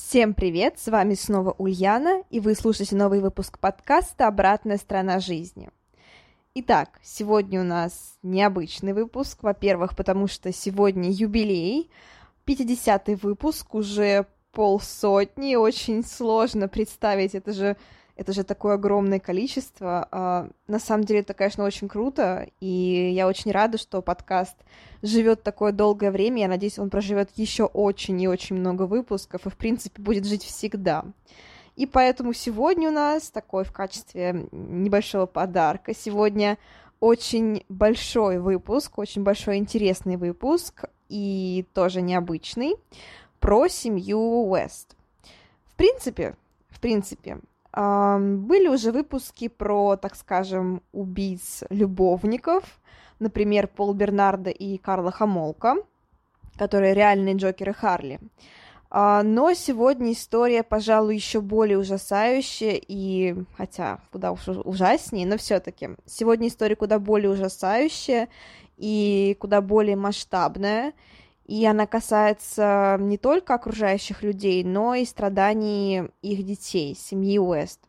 Всем 0.00 0.32
привет, 0.32 0.78
с 0.78 0.86
вами 0.86 1.14
снова 1.14 1.54
Ульяна, 1.58 2.22
и 2.30 2.38
вы 2.40 2.54
слушаете 2.54 2.94
новый 2.94 3.20
выпуск 3.20 3.58
подкаста 3.58 4.28
«Обратная 4.28 4.78
сторона 4.78 5.18
жизни». 5.18 5.68
Итак, 6.54 7.00
сегодня 7.02 7.60
у 7.60 7.64
нас 7.64 8.16
необычный 8.22 8.94
выпуск, 8.94 9.42
во-первых, 9.42 9.96
потому 9.96 10.26
что 10.28 10.50
сегодня 10.52 11.10
юбилей, 11.10 11.90
50-й 12.46 13.16
выпуск, 13.16 13.74
уже 13.74 14.26
полсотни, 14.52 15.56
очень 15.56 16.04
сложно 16.04 16.68
представить, 16.68 17.34
это 17.34 17.52
же 17.52 17.76
это 18.18 18.32
же 18.32 18.42
такое 18.42 18.74
огромное 18.74 19.20
количество. 19.20 20.08
А, 20.10 20.48
на 20.66 20.80
самом 20.80 21.04
деле 21.04 21.20
это, 21.20 21.34
конечно, 21.34 21.62
очень 21.64 21.88
круто, 21.88 22.48
и 22.60 23.12
я 23.14 23.28
очень 23.28 23.52
рада, 23.52 23.78
что 23.78 24.02
подкаст 24.02 24.56
живет 25.02 25.44
такое 25.44 25.70
долгое 25.70 26.10
время. 26.10 26.42
Я 26.42 26.48
надеюсь, 26.48 26.80
он 26.80 26.90
проживет 26.90 27.30
еще 27.36 27.64
очень 27.64 28.20
и 28.20 28.26
очень 28.26 28.56
много 28.56 28.82
выпусков, 28.82 29.46
и, 29.46 29.50
в 29.50 29.56
принципе, 29.56 30.02
будет 30.02 30.26
жить 30.26 30.42
всегда. 30.42 31.04
И 31.76 31.86
поэтому 31.86 32.32
сегодня 32.32 32.88
у 32.88 32.92
нас 32.92 33.30
такой 33.30 33.62
в 33.62 33.70
качестве 33.70 34.48
небольшого 34.50 35.26
подарка. 35.26 35.94
Сегодня 35.94 36.58
очень 36.98 37.64
большой 37.68 38.40
выпуск, 38.40 38.98
очень 38.98 39.22
большой 39.22 39.58
интересный 39.58 40.16
выпуск, 40.16 40.86
и 41.08 41.64
тоже 41.72 42.02
необычный, 42.02 42.74
про 43.38 43.68
семью 43.68 44.18
Уэст. 44.50 44.96
В 45.66 45.76
принципе, 45.76 46.34
в 46.68 46.80
принципе, 46.80 47.38
были 47.72 48.68
уже 48.68 48.92
выпуски 48.92 49.48
про, 49.48 49.96
так 49.96 50.16
скажем, 50.16 50.82
убийц-любовников, 50.92 52.64
например, 53.18 53.68
Пол 53.68 53.94
Бернарда 53.94 54.50
и 54.50 54.78
Карла 54.78 55.10
Хамолка, 55.10 55.76
которые 56.56 56.94
реальные 56.94 57.36
Джокеры 57.36 57.72
Харли. 57.74 58.20
А, 58.90 59.22
но 59.22 59.52
сегодня 59.52 60.12
история, 60.12 60.62
пожалуй, 60.62 61.14
еще 61.14 61.40
более 61.40 61.78
ужасающая, 61.78 62.80
и 62.80 63.34
хотя 63.56 63.98
куда 64.12 64.32
уж 64.32 64.48
ужаснее, 64.48 65.26
но 65.26 65.36
все-таки 65.36 65.90
сегодня 66.06 66.48
история 66.48 66.74
куда 66.74 66.98
более 66.98 67.30
ужасающая 67.30 68.28
и 68.78 69.36
куда 69.40 69.60
более 69.60 69.96
масштабная, 69.96 70.94
и 71.48 71.64
она 71.64 71.86
касается 71.86 72.98
не 73.00 73.16
только 73.16 73.54
окружающих 73.54 74.22
людей, 74.22 74.62
но 74.62 74.94
и 74.94 75.06
страданий 75.06 76.10
их 76.20 76.44
детей, 76.44 76.94
семьи 76.94 77.38
Уэст. 77.38 77.80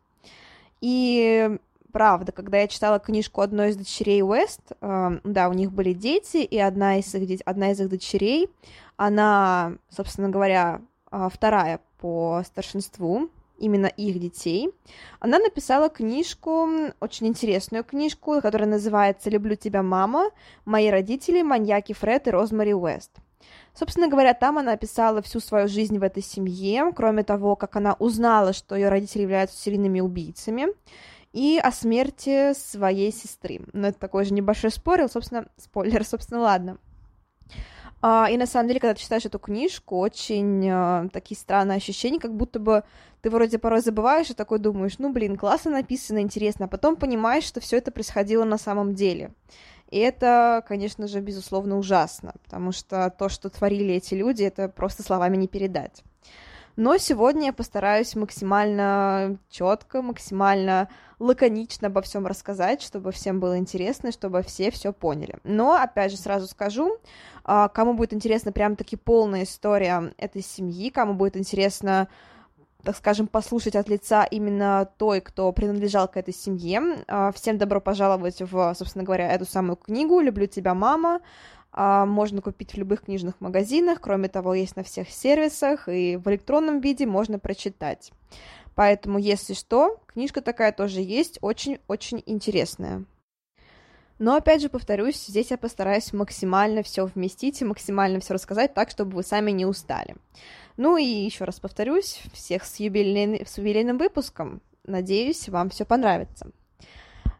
И 0.79 1.59
правда, 1.91 2.31
когда 2.31 2.59
я 2.59 2.69
читала 2.69 2.99
книжку 2.99 3.41
одной 3.41 3.71
из 3.71 3.75
дочерей 3.75 4.23
Уэст, 4.23 4.61
э, 4.79 5.19
да, 5.25 5.49
у 5.49 5.53
них 5.53 5.73
были 5.73 5.91
дети, 5.91 6.37
и 6.37 6.57
одна 6.57 6.99
из 6.99 7.13
их, 7.13 7.41
одна 7.45 7.71
из 7.71 7.81
их 7.81 7.89
дочерей, 7.89 8.49
она, 8.95 9.73
собственно 9.89 10.29
говоря, 10.29 10.81
э, 11.11 11.27
вторая 11.29 11.81
по 11.99 12.41
старшинству, 12.45 13.29
именно 13.57 13.87
их 13.87 14.21
детей, 14.21 14.71
она 15.19 15.37
написала 15.37 15.89
книжку, 15.89 16.69
очень 17.01 17.27
интересную 17.27 17.83
книжку, 17.83 18.39
которая 18.41 18.69
называется 18.69 19.29
«Люблю 19.29 19.55
тебя, 19.55 19.83
мама. 19.83 20.29
Мои 20.63 20.89
родители, 20.89 21.41
маньяки 21.41 21.91
Фред 21.91 22.29
и 22.29 22.31
Розмари 22.31 22.73
Уэст». 22.73 23.19
Собственно 23.73 24.07
говоря, 24.09 24.33
там 24.33 24.57
она 24.57 24.73
описала 24.73 25.21
всю 25.21 25.39
свою 25.39 25.67
жизнь 25.67 25.97
в 25.97 26.03
этой 26.03 26.23
семье, 26.23 26.91
кроме 26.95 27.23
того, 27.23 27.55
как 27.55 27.75
она 27.75 27.95
узнала, 27.99 28.53
что 28.53 28.75
ее 28.75 28.89
родители 28.89 29.21
являются 29.21 29.57
серийными 29.57 29.99
убийцами, 29.99 30.67
и 31.31 31.59
о 31.61 31.71
смерти 31.71 32.53
своей 32.53 33.11
сестры. 33.13 33.61
Но 33.73 33.87
это 33.87 33.99
такой 33.99 34.25
же 34.25 34.33
небольшой 34.33 34.71
спор, 34.71 35.07
собственно, 35.09 35.45
спойлер, 35.57 36.03
собственно, 36.03 36.41
ладно. 36.41 36.77
А, 38.01 38.29
и 38.31 38.37
на 38.37 38.45
самом 38.45 38.67
деле, 38.67 38.79
когда 38.79 38.93
ты 38.93 39.01
читаешь 39.01 39.25
эту 39.25 39.39
книжку, 39.39 39.97
очень 39.97 40.67
а, 40.69 41.07
такие 41.11 41.37
странные 41.37 41.77
ощущения, 41.77 42.19
как 42.19 42.33
будто 42.33 42.59
бы 42.59 42.83
ты 43.21 43.29
вроде 43.29 43.59
порой 43.59 43.81
забываешь 43.81 44.29
и 44.29 44.33
такой 44.33 44.59
думаешь, 44.59 44.99
ну 44.99 45.11
блин, 45.11 45.35
классно 45.35 45.71
написано, 45.71 46.19
интересно, 46.19 46.65
а 46.65 46.69
потом 46.69 46.95
понимаешь, 46.95 47.43
что 47.43 47.59
все 47.59 47.77
это 47.77 47.91
происходило 47.91 48.45
на 48.45 48.57
самом 48.57 48.95
деле. 48.95 49.33
И 49.89 49.97
это, 49.97 50.63
конечно 50.67 51.07
же, 51.07 51.19
безусловно 51.19 51.77
ужасно, 51.77 52.33
потому 52.43 52.71
что 52.71 53.13
то, 53.17 53.27
что 53.29 53.49
творили 53.49 53.95
эти 53.95 54.13
люди, 54.13 54.43
это 54.43 54.69
просто 54.69 55.03
словами 55.03 55.35
не 55.35 55.47
передать. 55.47 56.03
Но 56.75 56.97
сегодня 56.97 57.47
я 57.47 57.53
постараюсь 57.53 58.15
максимально 58.15 59.37
четко, 59.49 60.01
максимально 60.01 60.87
лаконично 61.19 61.87
обо 61.87 62.01
всем 62.01 62.25
рассказать, 62.25 62.81
чтобы 62.81 63.11
всем 63.11 63.41
было 63.41 63.57
интересно, 63.57 64.13
чтобы 64.13 64.43
все 64.43 64.71
все 64.71 64.93
поняли. 64.93 65.39
Но, 65.43 65.73
опять 65.73 66.11
же, 66.11 66.17
сразу 66.17 66.47
скажу, 66.47 66.97
а, 67.43 67.67
кому 67.67 67.95
будет 67.95 68.13
интересна 68.13 68.53
прям 68.53 68.77
таки 68.77 68.95
полная 68.95 69.43
история 69.43 70.13
этой 70.17 70.41
семьи, 70.41 70.89
кому 70.89 71.15
будет 71.15 71.35
интересно 71.35 72.07
так 72.83 72.95
скажем, 72.95 73.27
послушать 73.27 73.75
от 73.75 73.89
лица 73.89 74.23
именно 74.23 74.89
той, 74.97 75.21
кто 75.21 75.51
принадлежал 75.51 76.07
к 76.07 76.17
этой 76.17 76.33
семье. 76.33 77.03
А, 77.07 77.31
всем 77.31 77.57
добро 77.57 77.81
пожаловать 77.81 78.41
в, 78.41 78.73
собственно 78.73 79.03
говоря, 79.03 79.31
эту 79.31 79.45
самую 79.45 79.75
книгу 79.75 80.19
«Люблю 80.21 80.47
тебя, 80.47 80.73
мама». 80.73 81.19
А, 81.71 82.05
можно 82.05 82.41
купить 82.41 82.73
в 82.73 82.77
любых 82.77 83.01
книжных 83.01 83.39
магазинах, 83.41 83.99
кроме 84.01 84.29
того, 84.29 84.53
есть 84.53 84.75
на 84.75 84.83
всех 84.83 85.09
сервисах, 85.09 85.87
и 85.87 86.15
в 86.15 86.27
электронном 86.29 86.79
виде 86.79 87.05
можно 87.05 87.37
прочитать. 87.37 88.11
Поэтому, 88.75 89.19
если 89.19 89.53
что, 89.53 89.99
книжка 90.07 90.41
такая 90.41 90.71
тоже 90.71 91.01
есть, 91.01 91.37
очень-очень 91.41 92.23
интересная. 92.25 93.05
Но, 94.19 94.35
опять 94.35 94.61
же, 94.61 94.69
повторюсь, 94.69 95.25
здесь 95.25 95.51
я 95.51 95.57
постараюсь 95.57 96.11
максимально 96.11 96.83
все 96.83 97.05
вместить 97.05 97.61
и 97.61 97.65
максимально 97.65 98.19
все 98.19 98.33
рассказать 98.33 98.73
так, 98.73 98.89
чтобы 98.89 99.15
вы 99.15 99.23
сами 99.23 99.51
не 99.51 99.65
устали. 99.65 100.15
Ну 100.79 100.95
и 100.95 101.03
еще 101.03 101.43
раз 101.43 101.59
повторюсь, 101.59 102.21
всех 102.31 102.63
с, 102.63 102.77
юбилейным, 102.77 103.45
с 103.45 103.57
юбилейным 103.57 103.97
выпуском. 103.97 104.61
Надеюсь, 104.85 105.49
вам 105.49 105.69
все 105.69 105.83
понравится. 105.83 106.51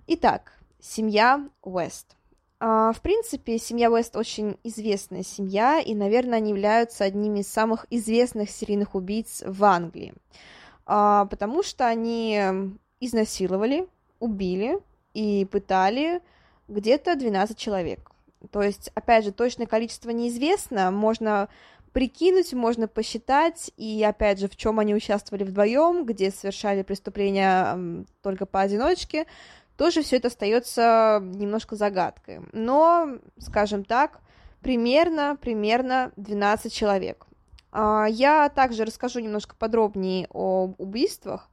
Итак, 0.07 0.51
семья 0.81 1.47
Уэст. 1.61 2.17
Uh, 2.59 2.91
в 2.91 2.99
принципе, 2.99 3.57
семья 3.57 3.89
Уэст 3.89 4.17
очень 4.17 4.57
известная 4.65 5.23
семья, 5.23 5.79
и, 5.79 5.95
наверное, 5.95 6.39
они 6.39 6.49
являются 6.49 7.05
одними 7.05 7.39
из 7.39 7.47
самых 7.47 7.85
известных 7.89 8.49
серийных 8.49 8.93
убийц 8.93 9.41
в 9.45 9.63
Англии, 9.63 10.13
uh, 10.85 11.25
потому 11.25 11.63
что 11.63 11.87
они 11.87 12.41
изнасиловали, 12.99 13.87
убили 14.19 14.79
и 15.13 15.47
пытали 15.49 16.21
где-то 16.67 17.15
12 17.15 17.57
человек. 17.57 18.11
То 18.51 18.61
есть, 18.61 18.89
опять 18.95 19.23
же, 19.23 19.31
точное 19.31 19.65
количество 19.65 20.09
неизвестно, 20.09 20.91
можно 20.91 21.47
прикинуть, 21.91 22.53
можно 22.53 22.87
посчитать, 22.87 23.71
и 23.77 24.03
опять 24.03 24.39
же, 24.39 24.47
в 24.47 24.55
чем 24.55 24.79
они 24.79 24.95
участвовали 24.95 25.43
вдвоем, 25.43 26.05
где 26.05 26.31
совершали 26.31 26.83
преступления 26.83 28.05
только 28.21 28.45
поодиночке, 28.45 29.25
тоже 29.77 30.01
все 30.01 30.17
это 30.17 30.27
остается 30.27 31.21
немножко 31.23 31.75
загадкой. 31.75 32.41
Но, 32.51 33.19
скажем 33.37 33.85
так, 33.85 34.19
примерно, 34.61 35.37
примерно 35.39 36.11
12 36.17 36.73
человек. 36.73 37.25
А, 37.71 38.05
я 38.09 38.49
также 38.49 38.85
расскажу 38.85 39.19
немножко 39.19 39.55
подробнее 39.55 40.27
об 40.31 40.79
убийствах, 40.79 41.49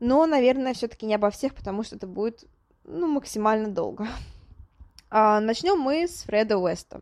но, 0.00 0.26
наверное, 0.26 0.74
все-таки 0.74 1.06
не 1.06 1.14
обо 1.14 1.30
всех, 1.30 1.54
потому 1.54 1.82
что 1.82 1.96
это 1.96 2.06
будет 2.06 2.44
ну, 2.84 3.06
максимально 3.08 3.68
долго. 3.68 4.06
А, 5.16 5.38
начнем 5.38 5.78
мы 5.78 6.08
с 6.08 6.24
Фреда 6.24 6.58
Уэста. 6.58 7.00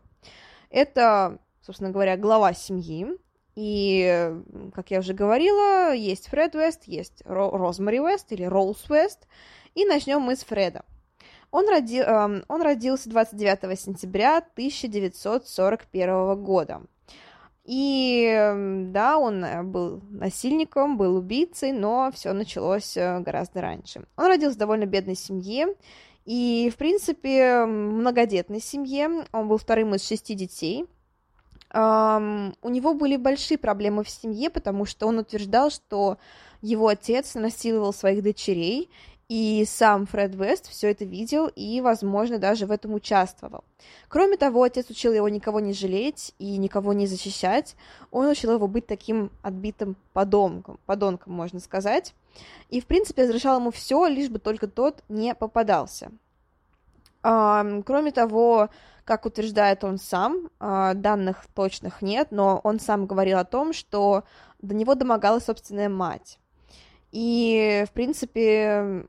Это 0.69 1.39
собственно 1.65 1.91
говоря, 1.91 2.17
глава 2.17 2.53
семьи. 2.53 3.07
И, 3.55 4.33
как 4.73 4.91
я 4.91 4.99
уже 4.99 5.13
говорила, 5.13 5.93
есть 5.93 6.27
Фред 6.29 6.55
Уэст, 6.55 6.83
есть 6.85 7.21
Розмари 7.25 7.99
Уэст 7.99 8.31
или 8.31 8.43
Роуз 8.43 8.89
Уэст. 8.89 9.27
И 9.75 9.85
начнем 9.85 10.21
мы 10.21 10.35
с 10.35 10.43
Фреда. 10.43 10.83
Он, 11.51 11.69
роди, 11.69 11.99
э, 11.99 12.41
он 12.47 12.61
родился 12.63 13.09
29 13.09 13.79
сентября 13.79 14.37
1941 14.37 16.43
года. 16.43 16.81
И 17.63 18.89
да, 18.91 19.19
он 19.19 19.45
э, 19.45 19.61
был 19.61 20.01
насильником, 20.09 20.97
был 20.97 21.15
убийцей, 21.15 21.71
но 21.71 22.09
все 22.11 22.33
началось 22.33 22.97
э, 22.97 23.19
гораздо 23.19 23.61
раньше. 23.61 24.03
Он 24.17 24.25
родился 24.25 24.55
в 24.55 24.59
довольно 24.59 24.85
бедной 24.85 25.15
семье, 25.15 25.67
и, 26.25 26.71
в 26.73 26.77
принципе, 26.77 27.65
многодетной 27.65 28.59
семье. 28.59 29.25
Он 29.31 29.47
был 29.47 29.57
вторым 29.57 29.93
из 29.93 30.07
шести 30.07 30.33
детей. 30.33 30.87
Um, 31.73 32.55
у 32.61 32.69
него 32.69 32.93
были 32.93 33.17
большие 33.17 33.57
проблемы 33.57 34.03
в 34.03 34.09
семье, 34.09 34.51
потому 34.51 34.85
что 34.85 35.07
он 35.07 35.17
утверждал, 35.17 35.71
что 35.71 36.17
его 36.61 36.87
отец 36.87 37.33
насиловал 37.33 37.93
своих 37.93 38.21
дочерей, 38.21 38.91
и 39.29 39.65
сам 39.65 40.05
Фред 40.05 40.35
Вест 40.35 40.69
все 40.69 40.91
это 40.91 41.05
видел 41.05 41.47
и, 41.47 41.81
возможно, 41.81 42.37
даже 42.37 42.67
в 42.67 42.71
этом 42.71 42.93
участвовал. 42.93 43.63
Кроме 44.07 44.37
того, 44.37 44.61
отец 44.61 44.89
учил 44.89 45.13
его 45.13 45.27
никого 45.29 45.59
не 45.59 45.73
жалеть 45.73 46.35
и 46.37 46.57
никого 46.57 46.93
не 46.93 47.07
защищать. 47.07 47.75
Он 48.11 48.27
учил 48.27 48.51
его 48.51 48.67
быть 48.67 48.85
таким 48.85 49.31
отбитым 49.41 49.95
подонком, 50.11 50.79
подонком, 50.85 51.33
можно 51.33 51.59
сказать. 51.59 52.13
И, 52.69 52.79
в 52.81 52.85
принципе, 52.85 53.23
разрешал 53.23 53.59
ему 53.59 53.71
все, 53.71 54.05
лишь 54.05 54.29
бы 54.29 54.37
только 54.39 54.67
тот 54.67 55.03
не 55.09 55.33
попадался. 55.33 56.11
Кроме 57.23 58.11
того, 58.11 58.69
как 59.05 59.25
утверждает 59.25 59.83
он 59.83 59.97
сам, 59.97 60.49
а, 60.59 60.93
данных 60.93 61.45
точных 61.53 62.01
нет, 62.01 62.29
но 62.31 62.59
он 62.63 62.79
сам 62.79 63.05
говорил 63.05 63.37
о 63.37 63.45
том, 63.45 63.73
что 63.73 64.23
до 64.61 64.75
него 64.75 64.95
домогалась 64.95 65.45
собственная 65.45 65.89
мать. 65.89 66.39
И, 67.11 67.85
в 67.87 67.91
принципе, 67.91 69.07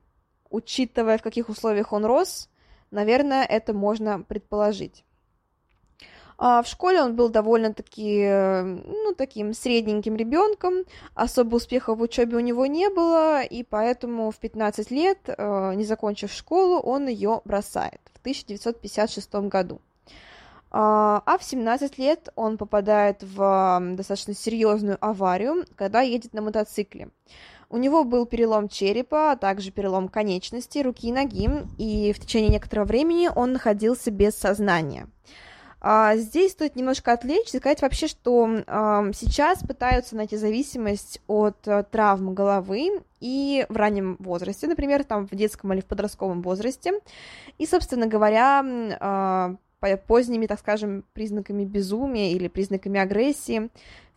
учитывая, 0.50 1.18
в 1.18 1.22
каких 1.22 1.48
условиях 1.48 1.92
он 1.92 2.04
рос, 2.04 2.48
наверное, 2.90 3.44
это 3.44 3.72
можно 3.72 4.22
предположить. 4.22 5.04
А 6.36 6.62
в 6.62 6.66
школе 6.66 7.02
он 7.02 7.14
был 7.14 7.28
довольно-таки, 7.28 8.28
ну, 8.86 9.14
таким 9.16 9.54
средненьким 9.54 10.16
ребенком, 10.16 10.84
особо 11.14 11.56
успеха 11.56 11.94
в 11.94 12.02
учебе 12.02 12.36
у 12.36 12.40
него 12.40 12.66
не 12.66 12.90
было, 12.90 13.42
и 13.42 13.62
поэтому 13.62 14.30
в 14.30 14.36
15 14.36 14.90
лет, 14.90 15.18
э, 15.26 15.74
не 15.74 15.84
закончив 15.84 16.32
школу, 16.32 16.80
он 16.80 17.06
ее 17.06 17.40
бросает 17.44 18.00
в 18.12 18.18
1956 18.20 19.48
году. 19.48 19.80
А, 20.76 21.22
а 21.24 21.38
в 21.38 21.44
17 21.44 21.98
лет 21.98 22.30
он 22.34 22.58
попадает 22.58 23.22
в 23.22 23.80
достаточно 23.92 24.34
серьезную 24.34 24.98
аварию, 25.00 25.64
когда 25.76 26.00
едет 26.00 26.34
на 26.34 26.42
мотоцикле. 26.42 27.10
У 27.70 27.76
него 27.76 28.02
был 28.02 28.26
перелом 28.26 28.68
черепа, 28.68 29.32
а 29.32 29.36
также 29.36 29.70
перелом 29.70 30.08
конечностей, 30.08 30.82
руки 30.82 31.08
и 31.08 31.12
ноги, 31.12 31.48
и 31.78 32.12
в 32.12 32.18
течение 32.18 32.50
некоторого 32.50 32.86
времени 32.86 33.30
он 33.34 33.52
находился 33.52 34.10
без 34.10 34.34
сознания. 34.34 35.06
А, 35.86 36.16
здесь 36.16 36.52
стоит 36.52 36.76
немножко 36.76 37.12
отвлечься 37.12 37.58
сказать 37.58 37.82
вообще, 37.82 38.06
что 38.06 38.48
сейчас 39.12 39.58
пытаются 39.62 40.16
найти 40.16 40.38
зависимость 40.38 41.20
от 41.26 41.68
а, 41.68 41.82
травм 41.82 42.32
головы 42.32 43.02
и 43.20 43.66
в 43.68 43.76
раннем 43.76 44.16
возрасте, 44.18 44.66
например, 44.66 45.04
там 45.04 45.26
в 45.26 45.34
детском 45.34 45.74
или 45.74 45.82
в 45.82 45.84
подростковом 45.84 46.40
возрасте. 46.40 46.94
И, 47.58 47.66
собственно 47.66 48.06
говоря, 48.06 48.64
а, 48.98 49.56
поздними, 50.06 50.46
так 50.46 50.60
скажем, 50.60 51.04
признаками 51.12 51.66
безумия 51.66 52.32
или 52.32 52.48
признаками 52.48 52.98
агрессии. 52.98 53.68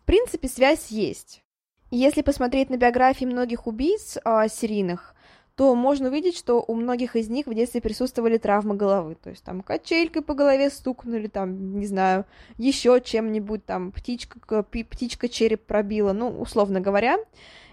В 0.03 0.05
принципе, 0.05 0.47
связь 0.47 0.87
есть. 0.87 1.43
Если 1.91 2.21
посмотреть 2.21 2.69
на 2.69 2.77
биографии 2.77 3.25
многих 3.25 3.67
убийц 3.67 4.17
э, 4.23 4.47
серийных, 4.49 5.15
то 5.57 5.73
можно 5.73 6.09
увидеть, 6.09 6.37
что 6.37 6.63
у 6.65 6.75
многих 6.75 7.15
из 7.15 7.29
них 7.29 7.47
в 7.47 7.53
детстве 7.55 7.81
присутствовали 7.81 8.37
травмы 8.37 8.75
головы. 8.75 9.15
То 9.15 9.31
есть 9.31 9.43
там 9.43 9.63
качелькой 9.63 10.21
по 10.21 10.35
голове 10.35 10.69
стукнули, 10.69 11.25
там, 11.25 11.79
не 11.79 11.87
знаю, 11.87 12.25
еще 12.57 13.01
чем-нибудь, 13.03 13.65
там, 13.65 13.91
птичка, 13.91 14.61
птичка 14.61 15.27
череп 15.27 15.65
пробила, 15.65 16.13
ну, 16.13 16.29
условно 16.29 16.79
говоря. 16.79 17.17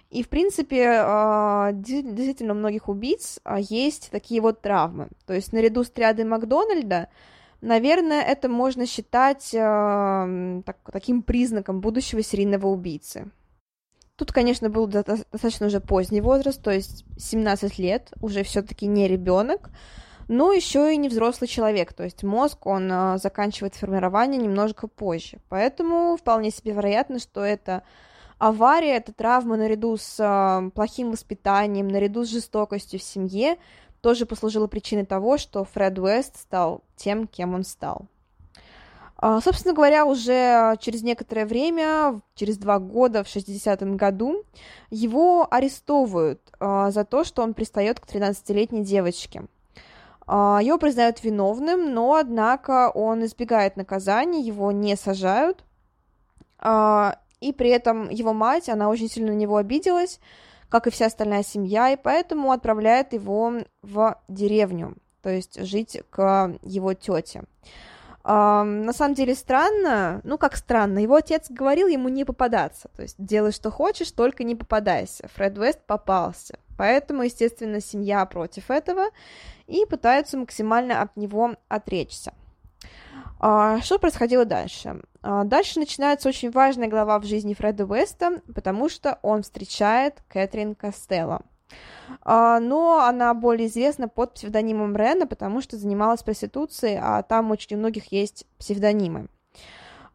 И, 0.09 0.23
в 0.23 0.31
принципе, 0.31 0.93
а, 0.99 1.73
действительно 1.73 2.55
у 2.55 2.57
многих 2.57 2.89
убийц 2.89 3.39
а, 3.45 3.61
есть 3.61 4.09
такие 4.11 4.41
вот 4.41 4.63
травмы. 4.63 5.09
То 5.27 5.35
есть 5.35 5.53
наряду 5.53 5.85
с 5.85 5.91
триадой 5.91 6.25
Макдональда, 6.25 7.11
наверное, 7.61 8.23
это 8.23 8.49
можно 8.49 8.87
считать 8.87 9.51
так, 9.51 10.79
таким 10.91 11.23
признаком 11.23 11.83
будущего 11.83 12.23
серийного 12.23 12.69
убийцы. 12.69 13.31
Тут, 14.17 14.31
конечно, 14.31 14.71
был 14.71 14.87
достаточно 14.87 15.67
уже 15.67 15.81
поздний 15.81 16.21
возраст, 16.21 16.63
то 16.63 16.71
есть 16.71 17.05
17 17.19 17.79
лет, 17.79 18.13
уже 18.21 18.45
все-таки 18.45 18.87
не 18.87 19.09
ребенок, 19.09 19.71
но 20.29 20.53
еще 20.53 20.95
и 20.95 20.97
не 20.97 21.09
взрослый 21.09 21.49
человек, 21.49 21.93
то 21.93 22.05
есть 22.05 22.23
мозг, 22.23 22.65
он 22.67 22.91
а, 22.93 23.19
заканчивает 23.19 23.75
формирование 23.75 24.41
немножко 24.41 24.87
позже. 24.87 25.39
Поэтому 25.49 26.17
вполне 26.17 26.51
себе 26.51 26.73
вероятно, 26.73 27.19
что 27.19 27.41
это 27.43 27.83
авария, 28.39 28.97
это 28.97 29.13
травма 29.13 29.57
наряду 29.57 29.97
с 29.97 30.17
а, 30.21 30.71
плохим 30.75 31.11
воспитанием, 31.11 31.89
наряду 31.89 32.25
с 32.25 32.31
жестокостью 32.31 33.01
в 33.01 33.03
семье, 33.03 33.57
тоже 34.01 34.27
послужила 34.27 34.69
причиной 34.69 35.07
того, 35.07 35.39
что 35.39 35.65
Фред 35.65 35.99
Уэст 35.99 36.37
стал 36.37 36.83
тем, 36.95 37.27
кем 37.27 37.55
он 37.55 37.65
стал. 37.65 38.07
А, 39.27 39.41
собственно 39.41 39.73
говоря, 39.73 40.05
уже 40.05 40.77
через 40.81 41.03
некоторое 41.03 41.47
время, 41.47 42.21
через 42.35 42.59
два 42.59 42.79
года, 42.79 43.25
в 43.25 43.27
60-м 43.27 43.97
году, 43.97 44.45
его 44.91 45.49
арестовывают 45.51 46.43
а, 46.61 46.91
за 46.91 47.07
то, 47.07 47.25
что 47.25 47.43
он 47.43 47.55
пристает 47.55 48.01
к 48.01 48.07
13-летней 48.07 48.85
девочке. 48.85 49.45
А, 50.27 50.61
его 50.63 50.77
признают 50.77 51.25
виновным, 51.25 51.95
но, 51.95 52.17
однако, 52.17 52.91
он 52.91 53.25
избегает 53.25 53.79
наказания, 53.79 54.43
его 54.43 54.73
не 54.73 54.95
сажают, 54.95 55.65
и 56.63 57.53
при 57.57 57.71
этом 57.71 58.11
его 58.11 58.35
мать, 58.35 58.69
она 58.69 58.91
очень 58.91 59.09
сильно 59.09 59.33
на 59.33 59.37
него 59.37 59.57
обиделась, 59.57 60.21
как 60.69 60.87
и 60.87 60.91
вся 60.91 61.07
остальная 61.07 61.45
семья, 61.45 61.89
и 61.89 61.97
поэтому 61.97 62.53
отправляет 62.53 63.15
его 63.15 63.55
в 63.81 64.21
деревню, 64.29 64.97
то 65.23 65.31
есть 65.31 65.65
жить 65.65 66.03
к 66.11 66.55
его 66.63 66.93
тете. 66.93 67.45
На 68.25 68.93
самом 68.95 69.15
деле 69.15 69.35
странно, 69.35 70.23
ну 70.25 70.39
как 70.39 70.57
странно, 70.57 70.99
его 70.99 71.17
отец 71.17 71.51
говорил 71.51 71.89
ему 71.89 72.09
не 72.09 72.25
попадаться, 72.25 72.89
то 72.97 73.03
есть 73.03 73.17
делай 73.19 73.53
что 73.53 73.71
хочешь, 73.71 74.11
только 74.13 74.45
не 74.45 74.55
попадайся. 74.55 75.29
Фред 75.35 75.59
Уэст 75.59 75.81
попался, 75.87 76.59
поэтому, 76.79 77.23
естественно, 77.23 77.81
семья 77.81 78.25
против 78.25 78.71
этого 78.71 79.09
и 79.67 79.85
пытаются 79.85 80.39
максимально 80.39 81.03
от 81.03 81.15
него 81.19 81.57
отречься. 81.69 82.33
Uh, 83.41 83.83
что 83.83 83.99
происходило 83.99 84.47
дальше? 84.47 85.03
Uh, 85.23 85.45
дальше 85.45 85.79
начинается 85.79 86.31
очень 86.31 86.51
важная 86.51 86.89
глава 86.89 87.19
в 87.19 87.25
жизни 87.25 87.53
Фреда 87.53 87.85
Уэста, 87.85 88.41
потому 88.55 88.89
что 88.89 89.19
он 89.21 89.43
встречает 89.43 90.23
Кэтрин 90.29 90.75
Костелло. 90.75 91.43
А, 92.23 92.61
но 92.61 93.01
она 93.01 93.35
более 93.35 93.69
известна 93.69 94.09
под 94.09 94.35
псевдонимом 94.35 94.97
Рена, 94.97 95.27
потому 95.27 95.61
что 95.61 95.77
занималась 95.77 96.23
проституцией, 96.23 96.99
а 97.01 97.23
там 97.23 97.51
очень 97.51 97.77
у 97.77 97.79
многих 97.81 98.13
есть 98.13 98.47
псевдонимы. 98.59 99.29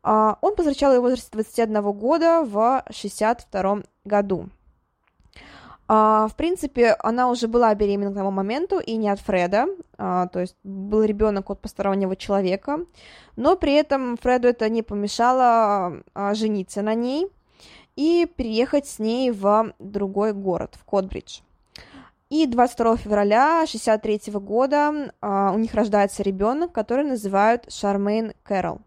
А, 0.04 0.38
он 0.42 0.56
повстречал 0.56 0.94
ее 0.94 1.00
в 1.00 1.04
возрасте 1.04 1.30
21 1.32 1.92
года 1.92 2.44
в 2.44 2.84
62 2.92 3.84
году. 4.06 4.50
Uh, 5.92 6.28
в 6.30 6.36
принципе, 6.36 6.96
она 7.00 7.32
уже 7.32 7.48
была 7.48 7.74
беременна 7.74 8.12
к 8.12 8.14
тому 8.14 8.30
моменту, 8.30 8.78
и 8.78 8.96
не 8.96 9.10
от 9.10 9.20
Фреда, 9.22 9.66
то 9.98 10.30
есть 10.36 10.56
был 10.64 11.02
ребенок 11.02 11.50
от 11.50 11.62
постороннего 11.62 12.16
человека, 12.16 12.86
но 13.36 13.56
при 13.56 13.74
этом 13.74 14.16
Фреду 14.18 14.50
это 14.50 14.70
не 14.70 14.84
помешало 14.84 16.04
жениться 16.34 16.84
на 16.84 16.94
ней 16.94 17.32
и 18.00 18.26
переехать 18.26 18.88
с 18.88 18.98
ней 18.98 19.30
в 19.30 19.74
другой 19.78 20.32
город, 20.32 20.76
в 20.80 20.86
Котбридж. 20.86 21.42
И 22.30 22.46
22 22.46 22.96
февраля 22.96 23.64
1963 23.64 24.40
года 24.40 25.12
а, 25.20 25.52
у 25.54 25.58
них 25.58 25.74
рождается 25.74 26.24
ребенок, 26.24 26.72
который 26.72 27.04
называют 27.04 27.70
Шармейн 27.70 28.32
Кэрол. 28.44 28.80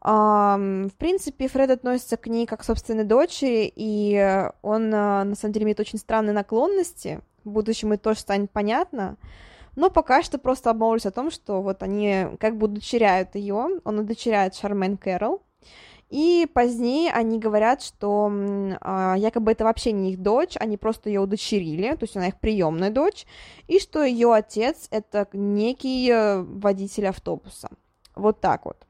А, 0.00 0.56
в 0.58 0.94
принципе, 0.98 1.46
Фред 1.46 1.70
относится 1.70 2.16
к 2.16 2.26
ней 2.26 2.44
как 2.46 2.62
к 2.62 2.64
собственной 2.64 3.04
дочери, 3.04 3.72
и 3.72 4.48
он, 4.62 4.92
а, 4.92 5.22
на 5.22 5.36
самом 5.36 5.52
деле, 5.52 5.66
имеет 5.66 5.78
очень 5.78 6.00
странные 6.00 6.32
наклонности. 6.32 7.20
В 7.44 7.50
будущем 7.50 7.92
это 7.92 8.02
тоже 8.02 8.18
станет 8.18 8.50
понятно. 8.50 9.16
Но 9.76 9.90
пока 9.90 10.24
что 10.24 10.38
просто 10.38 10.70
обмолвились 10.70 11.06
о 11.06 11.12
том, 11.12 11.30
что 11.30 11.62
вот 11.62 11.84
они 11.84 12.26
как 12.40 12.56
бы 12.56 12.66
удочеряют 12.66 13.36
ее. 13.36 13.78
Он 13.84 13.98
удочеряет 14.00 14.56
Шармен 14.56 14.96
Кэрол. 14.96 15.40
И 16.14 16.46
позднее 16.46 17.10
они 17.10 17.40
говорят, 17.40 17.82
что 17.82 18.30
э, 18.30 19.14
якобы 19.16 19.50
это 19.50 19.64
вообще 19.64 19.90
не 19.90 20.12
их 20.12 20.22
дочь, 20.22 20.56
они 20.60 20.76
просто 20.76 21.08
ее 21.08 21.18
удочерили, 21.18 21.90
то 21.96 22.04
есть 22.04 22.16
она 22.16 22.28
их 22.28 22.38
приемная 22.38 22.90
дочь, 22.90 23.26
и 23.66 23.80
что 23.80 24.04
ее 24.04 24.32
отец 24.32 24.86
это 24.92 25.26
некий 25.32 26.08
э, 26.08 26.40
водитель 26.40 27.08
автобуса. 27.08 27.68
Вот 28.14 28.40
так 28.40 28.64
вот. 28.64 28.86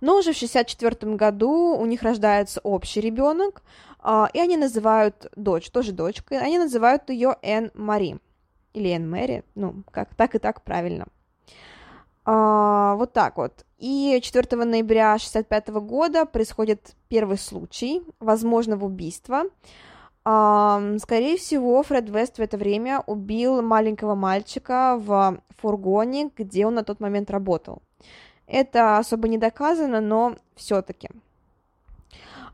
Но 0.00 0.18
уже 0.18 0.32
в 0.32 0.36
64 0.36 1.14
году 1.14 1.76
у 1.78 1.86
них 1.86 2.02
рождается 2.02 2.60
общий 2.64 3.00
ребенок, 3.00 3.62
э, 4.02 4.24
и 4.34 4.40
они 4.40 4.56
называют 4.56 5.30
дочь, 5.36 5.70
тоже 5.70 5.92
дочкой, 5.92 6.40
они 6.40 6.58
называют 6.58 7.08
ее 7.08 7.36
Эн 7.40 7.70
Мари. 7.74 8.18
Или 8.72 8.88
Эн 8.88 9.08
Мэри, 9.08 9.44
ну, 9.54 9.84
как 9.92 10.12
так 10.16 10.34
и 10.34 10.40
так 10.40 10.62
правильно. 10.62 11.06
А, 12.32 12.94
вот 12.94 13.12
так 13.12 13.38
вот. 13.38 13.64
И 13.78 14.20
4 14.22 14.64
ноября 14.64 15.14
1965 15.14 15.68
года 15.82 16.26
происходит 16.26 16.94
первый 17.08 17.36
случай 17.38 18.02
возможного 18.20 18.84
убийства. 18.84 19.46
Скорее 20.22 21.36
всего, 21.38 21.82
Фред 21.82 22.08
Вест 22.08 22.36
в 22.36 22.40
это 22.40 22.56
время 22.56 23.02
убил 23.06 23.62
маленького 23.62 24.14
мальчика 24.14 24.96
в 24.96 25.40
фургоне, 25.56 26.30
где 26.36 26.66
он 26.66 26.74
на 26.74 26.84
тот 26.84 27.00
момент 27.00 27.32
работал. 27.32 27.82
Это 28.46 28.98
особо 28.98 29.26
не 29.26 29.38
доказано, 29.38 30.00
но 30.00 30.36
все-таки. 30.54 31.08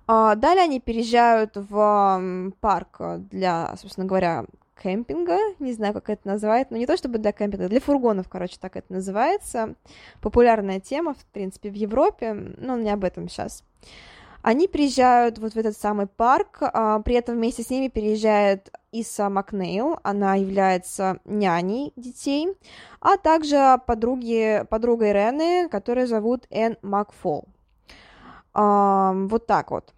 А, 0.07 0.37
далее 0.37 0.65
они 0.65 0.81
переезжают 0.81 1.53
в 1.55 2.53
парк 2.61 3.01
для, 3.31 3.77
собственно 3.77 4.07
говоря, 4.07 4.47
кемпинга, 4.83 5.39
не 5.59 5.73
знаю, 5.73 5.95
как 5.95 6.11
это 6.11 6.27
называют, 6.27 6.71
но 6.71 6.77
не 6.77 6.87
то 6.87 6.97
чтобы 6.97 7.19
для 7.19 7.33
кемпинга, 7.33 7.69
для 7.69 7.81
фургонов, 7.81 8.29
короче, 8.29 8.57
так 8.61 8.77
это 8.77 8.93
называется. 8.93 9.75
Популярная 10.21 10.81
тема, 10.81 11.15
в 11.15 11.25
принципе, 11.27 11.71
в 11.71 11.75
Европе, 11.75 12.33
но 12.35 12.77
не 12.77 12.91
об 12.91 13.05
этом 13.05 13.29
сейчас. 13.29 13.65
Они 14.43 14.69
приезжают 14.69 15.39
вот 15.39 15.55
в 15.55 15.59
этот 15.59 15.77
самый 15.77 16.07
парк, 16.07 16.59
а, 16.61 17.01
при 17.01 17.17
этом 17.17 17.35
вместе 17.35 17.65
с 17.65 17.71
ними 17.71 17.89
переезжает 17.89 18.71
Иса 18.93 19.29
Макнейл, 19.29 19.99
она 20.05 20.37
является 20.37 21.19
няней 21.25 21.93
детей, 21.97 22.55
а 23.01 23.17
также 23.17 23.81
подруги, 23.89 24.65
подругой 24.71 25.13
Рены, 25.13 25.69
которую 25.69 26.07
зовут 26.07 26.47
Энн 26.51 26.77
Макфол. 26.83 27.49
А, 28.55 29.13
вот 29.15 29.47
так 29.47 29.73
вот. 29.73 29.96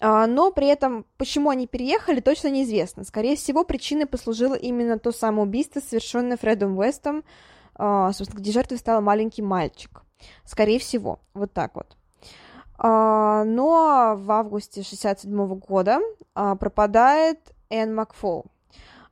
А, 0.00 0.26
но 0.26 0.50
при 0.50 0.66
этом, 0.66 1.04
почему 1.18 1.50
они 1.50 1.66
переехали, 1.66 2.20
точно 2.20 2.48
неизвестно. 2.48 3.04
Скорее 3.04 3.36
всего, 3.36 3.64
причиной 3.64 4.06
послужило 4.06 4.54
именно 4.54 4.98
то 4.98 5.12
самое 5.12 5.42
убийство, 5.42 5.80
совершенное 5.80 6.38
Фредом 6.38 6.78
Уэстом, 6.78 7.22
а, 7.74 8.10
собственно, 8.12 8.40
где 8.40 8.50
жертвой 8.50 8.78
стал 8.78 9.02
маленький 9.02 9.42
мальчик. 9.42 10.02
Скорее 10.44 10.78
всего, 10.78 11.20
вот 11.34 11.52
так 11.52 11.74
вот. 11.74 11.96
А, 12.78 13.44
но 13.44 14.14
в 14.16 14.30
августе 14.30 14.82
67 14.82 15.54
года 15.56 16.00
пропадает 16.32 17.38
Энн 17.68 17.94
Макфол. 17.94 18.46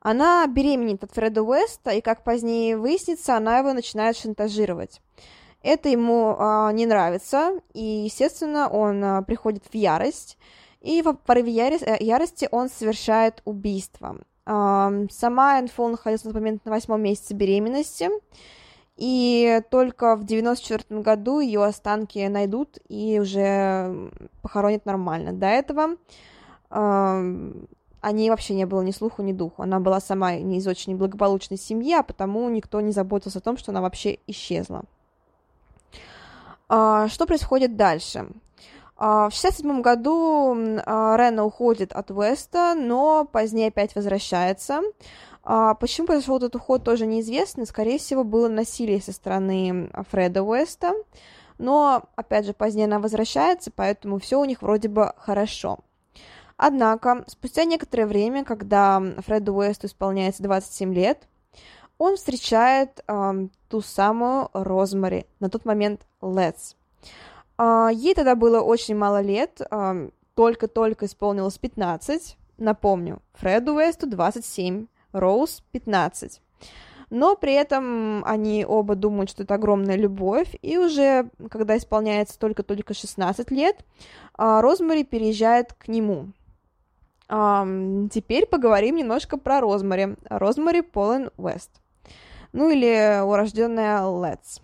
Она 0.00 0.46
беременеет 0.46 1.04
от 1.04 1.12
Фреда 1.12 1.42
Уэста, 1.42 1.90
и, 1.90 2.00
как 2.00 2.24
позднее 2.24 2.78
выяснится, 2.78 3.36
она 3.36 3.58
его 3.58 3.74
начинает 3.74 4.16
шантажировать. 4.16 5.02
Это 5.60 5.88
ему 5.88 6.36
не 6.72 6.86
нравится, 6.86 7.60
и, 7.74 7.82
естественно, 7.82 8.68
он 8.68 9.24
приходит 9.24 9.64
в 9.70 9.74
ярость 9.74 10.38
и 10.80 11.02
в 11.02 11.14
порыве 11.14 11.78
э, 11.80 11.96
ярости 12.00 12.48
он 12.50 12.68
совершает 12.68 13.42
убийство. 13.44 14.18
Сама 14.44 15.60
Энфол 15.60 15.88
находилась 15.88 16.24
на 16.24 16.32
момент 16.32 16.64
на 16.64 16.70
восьмом 16.70 17.02
месяце 17.02 17.34
беременности, 17.34 18.08
и 18.96 19.60
только 19.70 20.16
в 20.16 20.24
94 20.24 21.00
году 21.02 21.40
ее 21.40 21.64
останки 21.64 22.26
найдут 22.26 22.78
и 22.88 23.20
уже 23.20 24.10
похоронят 24.40 24.86
нормально. 24.86 25.34
До 25.34 25.46
этого 25.46 25.96
о 28.00 28.12
ней 28.12 28.30
вообще 28.30 28.54
не 28.54 28.64
было 28.64 28.82
ни 28.82 28.90
слуху, 28.90 29.22
ни 29.22 29.32
духу. 29.32 29.62
Она 29.62 29.80
была 29.80 30.00
сама 30.00 30.36
не 30.36 30.58
из 30.58 30.66
очень 30.66 30.96
благополучной 30.96 31.58
семьи, 31.58 31.92
а 31.92 32.02
потому 32.02 32.48
никто 32.48 32.80
не 32.80 32.92
заботился 32.92 33.38
о 33.38 33.42
том, 33.42 33.56
что 33.56 33.72
она 33.72 33.80
вообще 33.80 34.18
исчезла. 34.26 34.84
А, 36.68 37.08
что 37.08 37.26
происходит 37.26 37.76
дальше? 37.76 38.28
А, 39.00 39.28
в 39.28 39.32
67 39.32 39.80
году 39.80 40.56
а, 40.84 41.16
Рена 41.16 41.44
уходит 41.44 41.92
от 41.92 42.10
Уэста, 42.10 42.74
но 42.76 43.24
позднее 43.24 43.68
опять 43.68 43.94
возвращается. 43.94 44.82
А, 45.44 45.74
почему 45.74 46.08
произошел 46.08 46.38
этот 46.38 46.56
уход, 46.56 46.82
тоже 46.82 47.06
неизвестно. 47.06 47.64
Скорее 47.64 47.98
всего, 47.98 48.24
было 48.24 48.48
насилие 48.48 49.00
со 49.00 49.12
стороны 49.12 49.88
Фреда 50.10 50.42
Уэста. 50.42 50.94
Но, 51.58 52.04
опять 52.16 52.46
же, 52.46 52.52
позднее 52.52 52.86
она 52.86 52.98
возвращается, 52.98 53.70
поэтому 53.74 54.18
все 54.18 54.40
у 54.40 54.44
них 54.44 54.62
вроде 54.62 54.88
бы 54.88 55.12
хорошо. 55.16 55.78
Однако, 56.56 57.24
спустя 57.28 57.64
некоторое 57.64 58.06
время, 58.06 58.44
когда 58.44 59.00
Фреду 59.18 59.54
Уэсту 59.54 59.86
исполняется 59.86 60.42
27 60.42 60.92
лет, 60.92 61.28
он 61.98 62.16
встречает 62.16 63.02
э, 63.06 63.48
ту 63.68 63.80
самую 63.80 64.50
Розмари, 64.52 65.26
на 65.40 65.50
тот 65.50 65.64
момент 65.64 66.02
Летс. 66.20 66.74
А, 67.58 67.90
ей 67.92 68.14
тогда 68.14 68.34
было 68.34 68.60
очень 68.60 68.96
мало 68.96 69.20
лет, 69.20 69.60
только-только 70.34 71.06
исполнилось 71.06 71.58
15. 71.58 72.36
Напомню, 72.58 73.20
Фреду 73.34 73.74
Уэсту 73.74 74.08
27, 74.08 74.86
Роуз 75.12 75.62
15. 75.72 76.40
Но 77.10 77.36
при 77.36 77.54
этом 77.54 78.24
они 78.24 78.64
оба 78.64 78.94
думают, 78.94 79.30
что 79.30 79.42
это 79.42 79.54
огромная 79.54 79.96
любовь, 79.96 80.54
и 80.62 80.78
уже, 80.78 81.30
когда 81.50 81.76
исполняется 81.76 82.38
только-только 82.38 82.94
16 82.94 83.50
лет, 83.50 83.84
а, 84.34 84.62
Розмари 84.62 85.04
переезжает 85.04 85.72
к 85.72 85.88
нему. 85.88 86.28
Теперь 87.30 88.46
поговорим 88.46 88.96
немножко 88.96 89.36
про 89.36 89.60
Розмари. 89.60 90.16
Розмари 90.30 90.80
Полен 90.80 91.30
Уэст. 91.36 91.70
Ну 92.52 92.70
или 92.70 93.20
урожденная 93.22 94.00
Летс. 94.00 94.60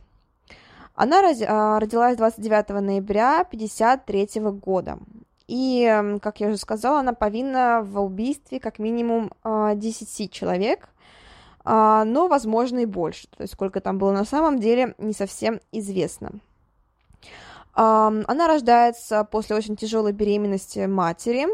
Она 0.95 1.19
а, 1.19 1.81
родилась 1.81 2.17
29 2.17 2.69
ноября 2.81 3.41
1953 3.41 4.41
года. 4.53 4.99
И, 5.47 6.19
как 6.23 6.41
я 6.41 6.49
уже 6.49 6.57
сказала, 6.57 7.01
она 7.01 7.13
повинна 7.13 7.83
в 7.83 8.01
убийстве 8.01 8.61
как 8.61 8.79
минимум 8.79 9.31
10 9.45 10.21
а, 10.21 10.33
человек, 10.33 10.89
а, 11.65 12.05
но, 12.05 12.29
возможно, 12.29 12.79
и 12.79 12.87
больше. 12.87 13.27
То 13.29 13.43
есть, 13.43 13.55
сколько 13.55 13.81
там 13.81 13.99
было 13.99 14.13
на 14.13 14.25
самом 14.25 14.59
деле, 14.59 14.95
не 14.99 15.13
совсем 15.13 15.61
известно. 15.73 16.31
Она 17.77 18.47
рождается 18.47 19.25
после 19.25 19.57
очень 19.57 19.75
тяжелой 19.75 20.13
беременности 20.13 20.87
матери, 20.87 21.49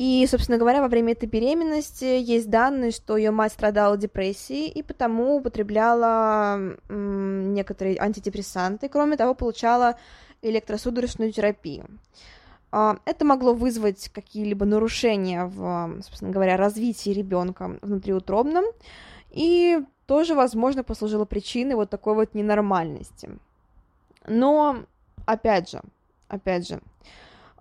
и, 0.00 0.26
собственно 0.26 0.56
говоря, 0.56 0.80
во 0.80 0.88
время 0.88 1.12
этой 1.12 1.28
беременности 1.28 2.06
есть 2.06 2.48
данные, 2.48 2.90
что 2.90 3.18
ее 3.18 3.32
мать 3.32 3.52
страдала 3.52 3.98
депрессией 3.98 4.70
и 4.70 4.82
потому 4.82 5.36
употребляла 5.36 6.58
некоторые 6.88 7.98
антидепрессанты, 8.00 8.88
кроме 8.88 9.18
того, 9.18 9.34
получала 9.34 9.96
электросудорожную 10.40 11.32
терапию. 11.32 11.84
А, 12.72 12.96
это 13.04 13.26
могло 13.26 13.52
вызвать 13.52 14.08
какие-либо 14.08 14.64
нарушения 14.64 15.44
в, 15.44 16.00
собственно 16.00 16.30
говоря, 16.32 16.56
развитии 16.56 17.10
ребенка 17.10 17.76
внутриутробном, 17.82 18.64
и 19.32 19.80
тоже, 20.06 20.34
возможно, 20.34 20.82
послужило 20.82 21.26
причиной 21.26 21.74
вот 21.74 21.90
такой 21.90 22.14
вот 22.14 22.32
ненормальности. 22.32 23.28
Но, 24.26 24.78
опять 25.26 25.68
же, 25.68 25.82
опять 26.28 26.66
же, 26.66 26.80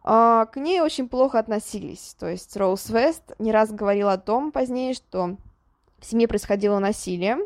а, 0.04 0.46
к 0.46 0.58
ней 0.58 0.82
очень 0.82 1.10
плохо 1.10 1.40
относились. 1.40 2.16
То 2.20 2.28
есть 2.28 2.56
Роуз 2.56 2.90
Вест 2.90 3.34
не 3.40 3.52
раз 3.52 3.72
говорила 3.72 4.14
о 4.14 4.18
том 4.18 4.52
позднее, 4.52 4.94
что 4.94 5.38
в 6.00 6.06
семье 6.06 6.28
происходило 6.28 6.80
насилие 6.80 7.38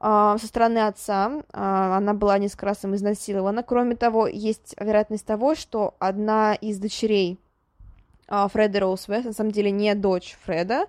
а, 0.00 0.38
со 0.38 0.46
стороны 0.46 0.86
отца. 0.86 1.42
А, 1.52 1.96
она 1.98 2.14
была 2.14 2.38
несколько 2.38 2.66
раз 2.66 2.84
им 2.84 2.94
изнасилована. 2.94 3.62
Кроме 3.62 3.96
того, 3.96 4.26
есть 4.26 4.74
вероятность 4.78 5.26
того, 5.26 5.54
что 5.54 5.94
одна 5.98 6.54
из 6.54 6.78
дочерей 6.78 7.38
Фреда 8.28 8.80
Роуз 8.80 9.08
Вест, 9.08 9.26
на 9.26 9.32
самом 9.32 9.50
деле 9.50 9.70
не 9.70 9.94
дочь 9.94 10.38
Фреда, 10.44 10.86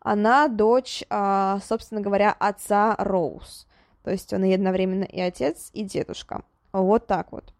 она 0.00 0.48
дочь, 0.48 1.02
собственно 1.10 2.00
говоря, 2.00 2.34
отца 2.38 2.94
Роуз. 2.96 3.66
То 4.02 4.12
есть 4.12 4.32
он 4.32 4.44
и 4.44 4.54
одновременно 4.54 5.04
и 5.04 5.20
отец, 5.20 5.68
и 5.74 5.82
дедушка. 5.82 6.42
Вот 6.72 7.06
так 7.06 7.32
вот. 7.32 7.52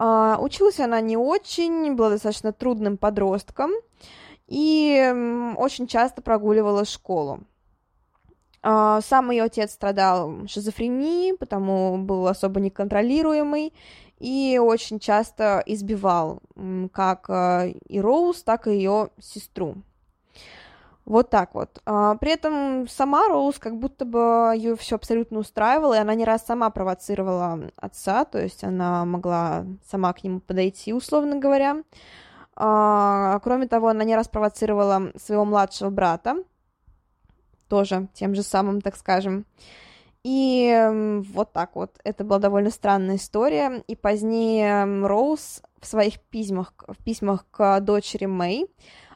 А, 0.00 0.38
училась 0.40 0.78
она 0.78 1.00
не 1.00 1.16
очень, 1.16 1.96
была 1.96 2.10
достаточно 2.10 2.52
трудным 2.52 2.96
подростком 2.96 3.72
и 4.46 5.12
очень 5.56 5.88
часто 5.88 6.22
прогуливала 6.22 6.84
школу. 6.84 7.40
А, 8.62 9.00
сам 9.00 9.32
ее 9.32 9.42
отец 9.42 9.72
страдал 9.72 10.46
шизофренией, 10.46 11.36
потому 11.36 11.98
был 11.98 12.28
особо 12.28 12.60
неконтролируемый 12.60 13.74
и 14.20 14.60
очень 14.62 15.00
часто 15.00 15.64
избивал 15.66 16.42
как 16.92 17.28
а, 17.28 17.66
и 17.66 18.00
Роуз, 18.00 18.44
так 18.44 18.68
и 18.68 18.74
ее 18.74 19.10
сестру. 19.20 19.74
Вот 21.08 21.30
так 21.30 21.54
вот. 21.54 21.80
А, 21.86 22.16
при 22.16 22.32
этом 22.32 22.86
сама 22.86 23.28
Роуз 23.28 23.58
как 23.58 23.78
будто 23.78 24.04
бы 24.04 24.52
ее 24.54 24.76
все 24.76 24.96
абсолютно 24.96 25.38
устраивало, 25.38 25.94
и 25.94 25.98
она 26.00 26.14
не 26.14 26.26
раз 26.26 26.44
сама 26.44 26.68
провоцировала 26.68 27.70
отца, 27.76 28.26
то 28.26 28.38
есть 28.38 28.62
она 28.62 29.06
могла 29.06 29.64
сама 29.90 30.12
к 30.12 30.22
нему 30.22 30.40
подойти, 30.40 30.92
условно 30.92 31.36
говоря. 31.36 31.82
А, 32.56 33.40
кроме 33.42 33.66
того, 33.68 33.88
она 33.88 34.04
не 34.04 34.14
раз 34.14 34.28
провоцировала 34.28 35.12
своего 35.16 35.46
младшего 35.46 35.88
брата, 35.88 36.44
тоже 37.68 38.08
тем 38.12 38.34
же 38.34 38.42
самым, 38.42 38.82
так 38.82 38.94
скажем. 38.94 39.46
И 40.24 41.22
вот 41.32 41.54
так 41.54 41.74
вот. 41.74 41.98
Это 42.04 42.22
была 42.22 42.38
довольно 42.38 42.68
странная 42.68 43.16
история. 43.16 43.82
И 43.86 43.96
позднее 43.96 44.84
Роуз 45.06 45.62
в 45.80 45.86
своих 45.86 46.20
письмах, 46.20 46.74
в 46.86 47.02
письмах 47.02 47.46
к 47.50 47.80
дочери 47.80 48.26
Мэй 48.26 48.66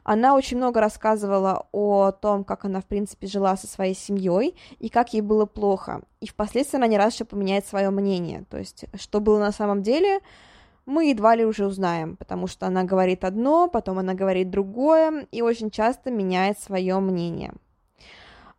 она 0.03 0.35
очень 0.35 0.57
много 0.57 0.81
рассказывала 0.81 1.67
о 1.71 2.11
том, 2.11 2.43
как 2.43 2.65
она, 2.65 2.81
в 2.81 2.85
принципе, 2.85 3.27
жила 3.27 3.55
со 3.55 3.67
своей 3.67 3.95
семьей 3.95 4.55
и 4.79 4.89
как 4.89 5.13
ей 5.13 5.21
было 5.21 5.45
плохо. 5.45 6.01
И 6.19 6.27
впоследствии 6.27 6.77
она 6.77 6.87
не 6.87 6.97
раз 6.97 7.13
еще 7.13 7.25
поменяет 7.25 7.65
свое 7.65 7.89
мнение. 7.89 8.45
То 8.49 8.57
есть, 8.57 8.85
что 8.95 9.19
было 9.19 9.39
на 9.39 9.51
самом 9.51 9.81
деле, 9.81 10.19
мы 10.85 11.05
едва 11.05 11.35
ли 11.35 11.45
уже 11.45 11.65
узнаем, 11.65 12.17
потому 12.17 12.47
что 12.47 12.67
она 12.67 12.83
говорит 12.83 13.23
одно, 13.23 13.69
потом 13.69 13.99
она 13.99 14.13
говорит 14.13 14.49
другое 14.49 15.27
и 15.31 15.41
очень 15.41 15.71
часто 15.71 16.11
меняет 16.11 16.59
свое 16.59 16.99
мнение. 16.99 17.53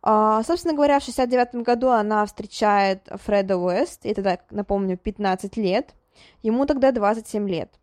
А, 0.01 0.43
собственно 0.43 0.75
говоря, 0.75 0.99
в 0.99 1.03
69 1.03 1.63
году 1.63 1.89
она 1.89 2.25
встречает 2.25 3.07
Фреда 3.11 3.57
Уэст, 3.57 4.05
и 4.05 4.13
тогда, 4.13 4.37
напомню, 4.51 4.97
15 4.97 5.57
лет, 5.57 5.95
ему 6.43 6.65
тогда 6.65 6.91
27 6.91 7.49
лет. 7.49 7.79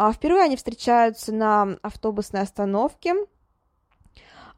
А, 0.00 0.12
впервые 0.12 0.44
они 0.44 0.54
встречаются 0.54 1.32
на 1.32 1.76
автобусной 1.82 2.42
остановке, 2.42 3.16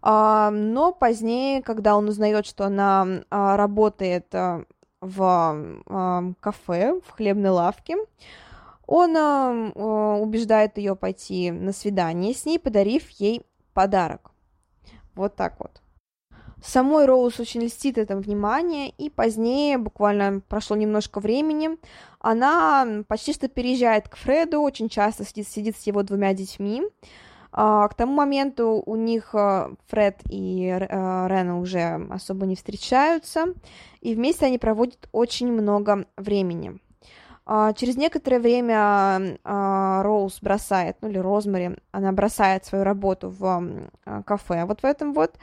а, 0.02 0.50
но 0.50 0.92
позднее, 0.92 1.62
когда 1.62 1.97
он 1.97 2.11
узнает, 2.11 2.44
что 2.44 2.66
она 2.66 3.06
а, 3.30 3.56
работает 3.56 4.26
в 5.00 6.35
кафе, 6.40 7.00
в 7.06 7.11
хлебной 7.12 7.49
лавке, 7.49 7.97
он 8.87 9.16
убеждает 9.16 10.76
ее 10.76 10.94
пойти 10.94 11.50
на 11.50 11.73
свидание 11.73 12.35
с 12.35 12.44
ней, 12.44 12.59
подарив 12.59 13.09
ей 13.09 13.47
подарок. 13.73 14.32
Вот 15.14 15.37
так 15.37 15.59
вот. 15.59 15.79
Самой 16.62 17.07
Роуз 17.07 17.40
очень 17.40 17.62
льстит 17.62 17.97
это 17.97 18.17
внимание, 18.17 18.90
и 18.90 19.09
позднее, 19.09 19.79
буквально 19.79 20.40
прошло 20.49 20.76
немножко 20.76 21.21
времени, 21.21 21.71
она 22.19 23.05
почти 23.09 23.33
что 23.33 23.49
переезжает 23.49 24.09
к 24.09 24.17
Фреду, 24.17 24.61
очень 24.61 24.88
часто 24.88 25.25
сидит, 25.25 25.49
сидит 25.49 25.76
с 25.76 25.87
его 25.87 26.02
двумя 26.02 26.35
детьми. 26.35 26.83
А, 27.52 27.88
к 27.88 27.95
тому 27.95 28.12
моменту 28.12 28.83
у 28.85 28.95
них 28.95 29.35
а, 29.35 29.73
Фред 29.88 30.21
и 30.29 30.69
а, 30.69 31.26
Рена 31.29 31.59
уже 31.59 32.07
особо 32.11 32.47
не 32.47 32.57
встречаются, 32.57 33.55
и 34.00 34.14
вместе 34.14 34.47
они 34.47 34.59
проводят 34.59 35.09
очень 35.12 35.50
много 35.50 36.07
времени. 36.17 36.79
А, 37.52 37.73
через 37.73 37.97
некоторое 37.97 38.38
время 38.38 39.38
а, 39.43 40.02
Роуз 40.05 40.38
бросает, 40.40 40.99
ну 41.00 41.09
или 41.09 41.19
Розмари, 41.19 41.79
она 41.90 42.12
бросает 42.12 42.64
свою 42.64 42.85
работу 42.85 43.31
в 43.31 43.90
кафе 44.25 44.64
вот 44.67 44.83
в 44.83 44.85
этом 44.85 45.12
вот 45.12 45.35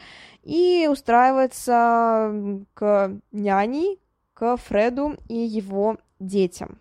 и 0.48 0.88
устраивается 0.90 2.64
к 2.74 3.12
няне, 3.34 3.98
к 4.34 4.56
Фреду 4.56 5.18
и 5.28 5.36
его 5.36 5.98
детям. 6.20 6.80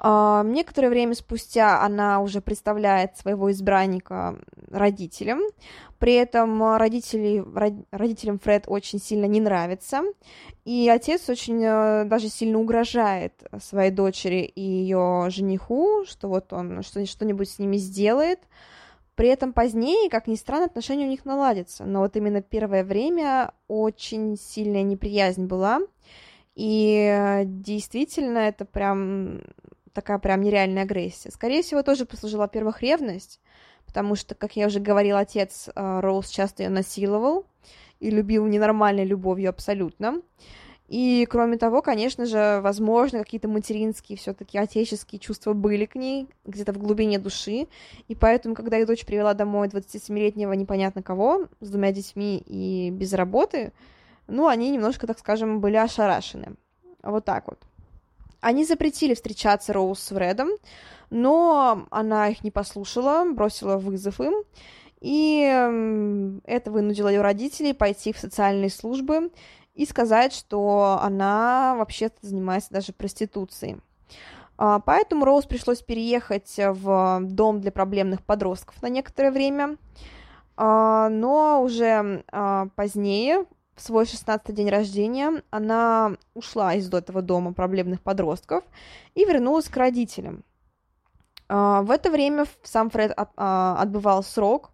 Некоторое 0.00 0.90
время 0.90 1.14
спустя 1.14 1.82
она 1.82 2.20
уже 2.20 2.40
представляет 2.40 3.16
своего 3.16 3.50
избранника 3.50 4.38
родителям, 4.70 5.40
при 5.98 6.14
этом 6.14 6.76
родители, 6.76 7.44
родителям 7.90 8.38
Фред 8.38 8.64
очень 8.68 9.00
сильно 9.00 9.24
не 9.26 9.40
нравится, 9.40 10.02
и 10.64 10.88
отец 10.88 11.28
очень 11.28 11.60
э, 11.64 12.04
даже 12.04 12.28
сильно 12.28 12.60
угрожает 12.60 13.42
своей 13.60 13.90
дочери 13.90 14.42
и 14.42 14.60
ее 14.60 15.26
жениху, 15.30 16.04
что 16.06 16.28
вот 16.28 16.52
он 16.52 16.82
что-нибудь 16.84 17.50
с 17.50 17.58
ними 17.58 17.78
сделает. 17.78 18.38
При 19.18 19.30
этом 19.30 19.52
позднее, 19.52 20.08
как 20.10 20.28
ни 20.28 20.36
странно, 20.36 20.66
отношения 20.66 21.04
у 21.04 21.08
них 21.08 21.24
наладятся, 21.24 21.84
но 21.84 22.02
вот 22.02 22.14
именно 22.14 22.40
первое 22.40 22.84
время 22.84 23.52
очень 23.66 24.36
сильная 24.36 24.84
неприязнь 24.84 25.46
была, 25.46 25.80
и 26.54 27.42
действительно 27.44 28.38
это 28.38 28.64
прям 28.64 29.40
такая 29.92 30.20
прям 30.20 30.40
нереальная 30.40 30.84
агрессия. 30.84 31.32
Скорее 31.32 31.64
всего, 31.64 31.82
тоже 31.82 32.06
послужила, 32.06 32.42
во-первых, 32.42 32.80
ревность, 32.80 33.40
потому 33.86 34.14
что, 34.14 34.36
как 34.36 34.54
я 34.54 34.68
уже 34.68 34.78
говорила, 34.78 35.18
отец 35.18 35.68
э, 35.68 36.00
Роуз 36.00 36.28
часто 36.28 36.62
ее 36.62 36.68
насиловал 36.68 37.44
и 37.98 38.10
любил 38.10 38.46
ненормальной 38.46 39.04
любовью 39.04 39.50
абсолютно. 39.50 40.22
И, 40.88 41.26
кроме 41.28 41.58
того, 41.58 41.82
конечно 41.82 42.24
же, 42.24 42.60
возможно, 42.62 43.18
какие-то 43.18 43.46
материнские, 43.46 44.16
все-таки 44.16 44.56
отеческие 44.56 45.18
чувства 45.18 45.52
были 45.52 45.84
к 45.84 45.94
ней 45.94 46.26
где-то 46.46 46.72
в 46.72 46.78
глубине 46.78 47.18
души. 47.18 47.68
И 48.08 48.14
поэтому, 48.14 48.54
когда 48.54 48.78
ее 48.78 48.86
дочь 48.86 49.04
привела 49.04 49.34
домой 49.34 49.68
27-летнего 49.68 50.54
непонятно 50.54 51.02
кого, 51.02 51.46
с 51.60 51.68
двумя 51.68 51.92
детьми 51.92 52.42
и 52.46 52.90
без 52.90 53.12
работы, 53.12 53.72
ну, 54.26 54.46
они 54.46 54.70
немножко, 54.70 55.06
так 55.06 55.18
скажем, 55.18 55.60
были 55.60 55.76
ошарашены. 55.76 56.54
Вот 57.02 57.26
так 57.26 57.46
вот. 57.48 57.58
Они 58.40 58.64
запретили 58.64 59.14
встречаться 59.14 59.72
Роуз 59.74 60.00
с 60.00 60.08
Фредом, 60.08 60.48
но 61.10 61.86
она 61.90 62.28
их 62.28 62.44
не 62.44 62.50
послушала, 62.50 63.30
бросила 63.30 63.76
вызов 63.76 64.20
им, 64.20 64.34
и 65.00 66.40
это 66.44 66.70
вынудило 66.70 67.08
ее 67.08 67.20
родителей 67.20 67.72
пойти 67.74 68.12
в 68.12 68.18
социальные 68.18 68.70
службы 68.70 69.30
и 69.78 69.86
сказать, 69.86 70.32
что 70.32 70.98
она 71.00 71.76
вообще-то 71.78 72.16
занимается 72.20 72.70
даже 72.72 72.92
проституцией. 72.92 73.80
А, 74.56 74.80
поэтому 74.80 75.24
Роуз 75.24 75.46
пришлось 75.46 75.82
переехать 75.82 76.52
в 76.58 77.20
дом 77.22 77.60
для 77.60 77.70
проблемных 77.70 78.24
подростков 78.24 78.82
на 78.82 78.88
некоторое 78.88 79.30
время, 79.30 79.76
а, 80.56 81.08
но 81.10 81.62
уже 81.62 82.24
а, 82.32 82.66
позднее, 82.74 83.46
в 83.76 83.80
свой 83.80 84.02
16-й 84.02 84.52
день 84.52 84.68
рождения, 84.68 85.44
она 85.50 86.16
ушла 86.34 86.74
из 86.74 86.92
этого 86.92 87.22
дома 87.22 87.52
проблемных 87.52 88.02
подростков 88.02 88.64
и 89.14 89.24
вернулась 89.24 89.68
к 89.68 89.76
родителям. 89.76 90.42
В 91.48 91.90
это 91.90 92.10
время 92.10 92.44
сам 92.62 92.90
Фред 92.90 93.16
отбывал 93.36 94.22
срок 94.22 94.72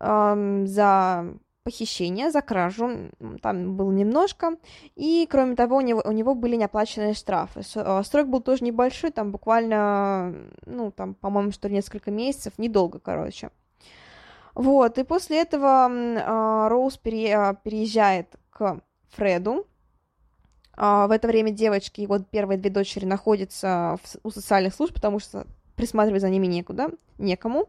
за 0.00 1.34
похищение, 1.70 2.30
за 2.30 2.42
кражу, 2.42 3.10
там 3.40 3.76
было 3.76 3.92
немножко, 3.92 4.56
и, 4.96 5.26
кроме 5.30 5.54
того, 5.54 5.76
у 5.76 5.80
него, 5.80 6.02
у 6.04 6.10
него 6.10 6.34
были 6.34 6.56
неоплаченные 6.56 7.14
штрафы. 7.14 7.62
А, 7.76 8.02
срок 8.02 8.26
был 8.26 8.40
тоже 8.40 8.64
небольшой, 8.64 9.12
там 9.12 9.30
буквально, 9.30 10.34
ну, 10.66 10.90
там, 10.90 11.14
по-моему, 11.14 11.52
что 11.52 11.68
несколько 11.68 12.10
месяцев, 12.10 12.54
недолго, 12.58 12.98
короче. 12.98 13.50
Вот, 14.54 14.98
и 14.98 15.04
после 15.04 15.42
этого 15.42 15.88
э, 15.88 16.68
Роуз 16.68 16.96
пере, 16.96 17.36
а, 17.36 17.54
переезжает 17.54 18.34
к 18.50 18.80
Фреду. 19.10 19.66
В 20.76 21.10
это 21.10 21.28
время 21.28 21.50
девочки, 21.50 22.00
его 22.00 22.18
первые 22.20 22.56
две 22.56 22.70
дочери 22.70 23.04
находятся 23.04 23.98
в, 24.02 24.16
у 24.22 24.30
социальных 24.30 24.74
служб, 24.74 24.94
потому 24.94 25.18
что 25.18 25.46
присматривать 25.80 26.20
за 26.20 26.28
ними 26.28 26.46
некуда, 26.46 26.90
некому. 27.18 27.66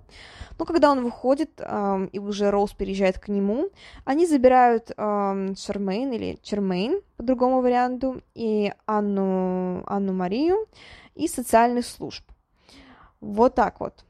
Но 0.60 0.66
когда 0.66 0.92
он 0.92 1.02
выходит, 1.02 1.50
эм, 1.60 2.08
и 2.08 2.20
уже 2.20 2.52
Роуз 2.52 2.74
переезжает 2.74 3.20
к 3.20 3.30
нему, 3.30 3.70
они 4.04 4.28
забирают 4.28 4.92
эм, 4.98 5.56
Шармейн 5.56 6.12
или 6.12 6.38
Чермейн, 6.44 7.02
по 7.16 7.24
другому 7.24 7.62
варианту, 7.62 8.22
и 8.36 8.74
Анну, 8.86 9.84
Анну 9.88 10.14
Марию 10.14 10.68
из 11.16 11.34
социальных 11.34 11.86
служб. 11.86 12.24
Вот 13.22 13.56
так 13.56 13.80
вот. 13.80 14.04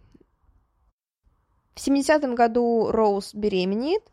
В 1.75 1.87
70-м 1.87 2.35
году 2.35 2.91
Роуз 2.91 3.35
беременеет, 3.35 4.03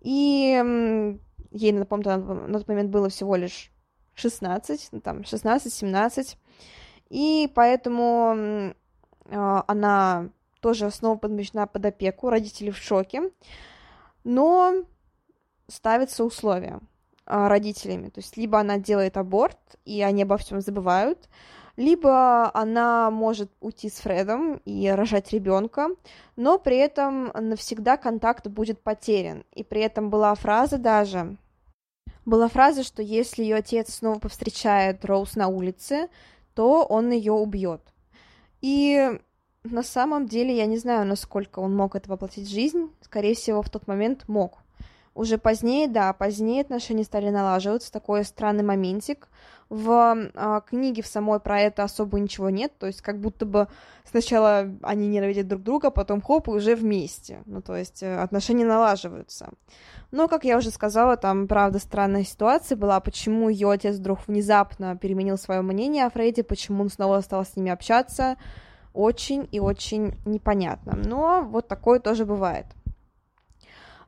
и 0.00 1.18
ей, 1.52 1.72
напомню, 1.72 2.16
на 2.16 2.58
тот 2.58 2.68
момент 2.68 2.90
было 2.90 3.08
всего 3.08 3.36
лишь 3.36 3.70
16, 4.14 4.88
ну, 4.92 5.00
там, 5.00 5.20
16-17, 5.20 6.36
и 7.08 7.50
поэтому 7.54 8.74
она 9.30 10.28
тоже 10.60 10.90
снова 10.90 11.18
подмечена 11.18 11.66
под 11.66 11.86
опеку, 11.86 12.30
родители 12.30 12.70
в 12.70 12.76
шоке, 12.76 13.30
но 14.24 14.84
ставятся 15.68 16.24
условия 16.24 16.80
а, 17.26 17.48
родителями. 17.48 18.08
То 18.08 18.20
есть 18.20 18.36
либо 18.36 18.60
она 18.60 18.78
делает 18.78 19.16
аборт, 19.16 19.58
и 19.84 20.02
они 20.02 20.22
обо 20.22 20.36
всем 20.36 20.60
забывают, 20.60 21.28
либо 21.76 22.50
она 22.54 23.10
может 23.10 23.50
уйти 23.60 23.88
с 23.88 23.94
Фредом 23.94 24.60
и 24.64 24.88
рожать 24.88 25.32
ребенка, 25.32 25.88
но 26.36 26.58
при 26.58 26.76
этом 26.76 27.32
навсегда 27.34 27.96
контакт 27.96 28.46
будет 28.46 28.82
потерян. 28.82 29.44
И 29.52 29.64
при 29.64 29.80
этом 29.80 30.10
была 30.10 30.34
фраза 30.34 30.78
даже, 30.78 31.36
была 32.24 32.48
фраза, 32.48 32.84
что 32.84 33.02
если 33.02 33.42
ее 33.42 33.56
отец 33.56 33.94
снова 33.94 34.18
повстречает 34.18 35.04
Роуз 35.04 35.34
на 35.34 35.48
улице, 35.48 36.08
то 36.54 36.84
он 36.84 37.10
ее 37.10 37.32
убьет. 37.32 37.91
И 38.62 39.10
на 39.64 39.82
самом 39.82 40.26
деле 40.26 40.56
я 40.56 40.66
не 40.66 40.78
знаю, 40.78 41.06
насколько 41.06 41.58
он 41.58 41.76
мог 41.76 41.94
это 41.94 42.08
воплотить 42.08 42.48
в 42.48 42.50
жизнь. 42.50 42.90
Скорее 43.02 43.34
всего, 43.34 43.60
в 43.62 43.68
тот 43.68 43.86
момент 43.86 44.28
мог. 44.28 44.58
Уже 45.14 45.36
позднее, 45.36 45.88
да, 45.88 46.12
позднее 46.14 46.62
отношения 46.62 47.04
стали 47.04 47.28
налаживаться, 47.28 47.92
такой 47.92 48.24
странный 48.24 48.64
моментик. 48.64 49.28
В 49.68 50.30
э, 50.34 50.60
книге 50.66 51.02
в 51.02 51.06
самой 51.06 51.40
про 51.40 51.60
это 51.60 51.82
особо 51.82 52.20
ничего 52.20 52.50
нет, 52.50 52.72
то 52.78 52.86
есть 52.86 53.00
как 53.00 53.20
будто 53.20 53.46
бы 53.46 53.68
сначала 54.04 54.68
они 54.82 55.08
ненавидят 55.08 55.48
друг 55.48 55.62
друга, 55.62 55.90
потом 55.90 56.20
хоп, 56.20 56.48
и 56.48 56.50
уже 56.50 56.74
вместе. 56.74 57.42
Ну, 57.46 57.62
то 57.62 57.76
есть 57.76 58.02
э, 58.02 58.16
отношения 58.16 58.64
налаживаются. 58.64 59.50
Но, 60.10 60.28
как 60.28 60.44
я 60.44 60.58
уже 60.58 60.70
сказала, 60.70 61.16
там, 61.16 61.48
правда, 61.48 61.78
странная 61.78 62.24
ситуация 62.24 62.76
была, 62.76 63.00
почему 63.00 63.48
ее 63.48 63.70
отец 63.70 63.96
вдруг 63.96 64.26
внезапно 64.26 64.96
переменил 64.96 65.38
свое 65.38 65.62
мнение 65.62 66.04
о 66.04 66.10
Фрейде, 66.10 66.42
почему 66.42 66.82
он 66.82 66.90
снова 66.90 67.20
стал 67.22 67.44
с 67.46 67.56
ними 67.56 67.70
общаться, 67.70 68.36
очень 68.92 69.48
и 69.52 69.58
очень 69.58 70.18
непонятно. 70.26 70.94
Но 70.96 71.42
вот 71.42 71.66
такое 71.66 71.98
тоже 71.98 72.26
бывает. 72.26 72.66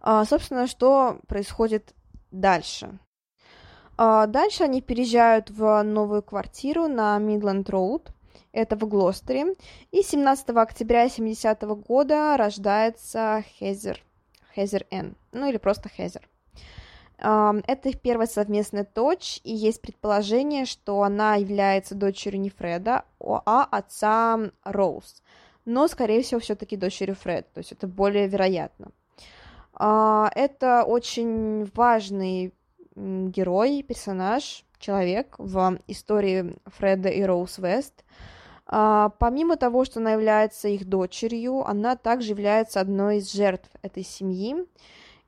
А, 0.00 0.26
собственно, 0.26 0.66
что 0.66 1.18
происходит 1.26 1.94
дальше? 2.30 2.98
А, 3.96 4.26
дальше 4.26 4.64
они 4.64 4.82
переезжают 4.82 5.50
в 5.50 5.82
новую 5.82 6.22
квартиру 6.22 6.88
на 6.88 7.18
Мидленд 7.18 7.68
Роуд, 7.70 8.10
это 8.52 8.76
в 8.76 8.86
Глостере, 8.88 9.54
и 9.90 10.02
17 10.02 10.50
октября 10.50 11.08
70 11.08 11.62
-го 11.62 11.76
года 11.76 12.36
рождается 12.36 13.44
Хезер, 13.58 14.02
Хезер 14.54 14.86
Н, 14.90 15.16
ну 15.32 15.48
или 15.48 15.58
просто 15.58 15.88
Хезер. 15.88 16.28
Это 17.16 17.88
их 17.88 18.00
первая 18.00 18.26
совместная 18.26 18.86
дочь, 18.92 19.40
и 19.44 19.54
есть 19.54 19.80
предположение, 19.80 20.64
что 20.66 21.02
она 21.02 21.36
является 21.36 21.94
дочерью 21.94 22.40
не 22.40 22.50
Фреда, 22.50 23.04
а 23.20 23.64
отца 23.70 24.50
Роуз. 24.64 25.22
Но, 25.64 25.88
скорее 25.88 26.22
всего, 26.22 26.40
все-таки 26.40 26.76
дочерью 26.76 27.14
Фреда, 27.14 27.46
то 27.54 27.58
есть 27.58 27.72
это 27.72 27.86
более 27.86 28.26
вероятно. 28.26 28.88
А, 29.72 30.30
это 30.34 30.84
очень 30.84 31.70
важный 31.74 32.52
герой, 32.96 33.82
персонаж, 33.82 34.64
человек 34.78 35.34
в 35.38 35.78
истории 35.88 36.56
Фреда 36.66 37.08
и 37.08 37.22
Роуз 37.22 37.58
Вест. 37.58 38.04
А, 38.66 39.10
помимо 39.18 39.56
того, 39.56 39.84
что 39.84 40.00
она 40.00 40.12
является 40.12 40.68
их 40.68 40.88
дочерью, 40.88 41.66
она 41.66 41.96
также 41.96 42.30
является 42.30 42.80
одной 42.80 43.18
из 43.18 43.32
жертв 43.32 43.68
этой 43.82 44.04
семьи. 44.04 44.56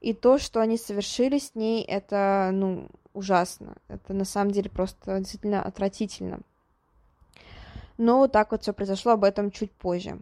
И 0.00 0.12
то, 0.12 0.38
что 0.38 0.60
они 0.60 0.76
совершили 0.76 1.38
с 1.38 1.54
ней, 1.54 1.82
это, 1.82 2.50
ну, 2.52 2.88
ужасно. 3.12 3.76
Это 3.88 4.12
на 4.14 4.24
самом 4.24 4.50
деле 4.52 4.70
просто 4.70 5.18
действительно 5.18 5.62
отвратительно. 5.62 6.40
Но 7.98 8.18
вот 8.18 8.32
так 8.32 8.52
вот 8.52 8.62
все 8.62 8.72
произошло, 8.72 9.12
об 9.12 9.24
этом 9.24 9.50
чуть 9.50 9.72
позже. 9.72 10.18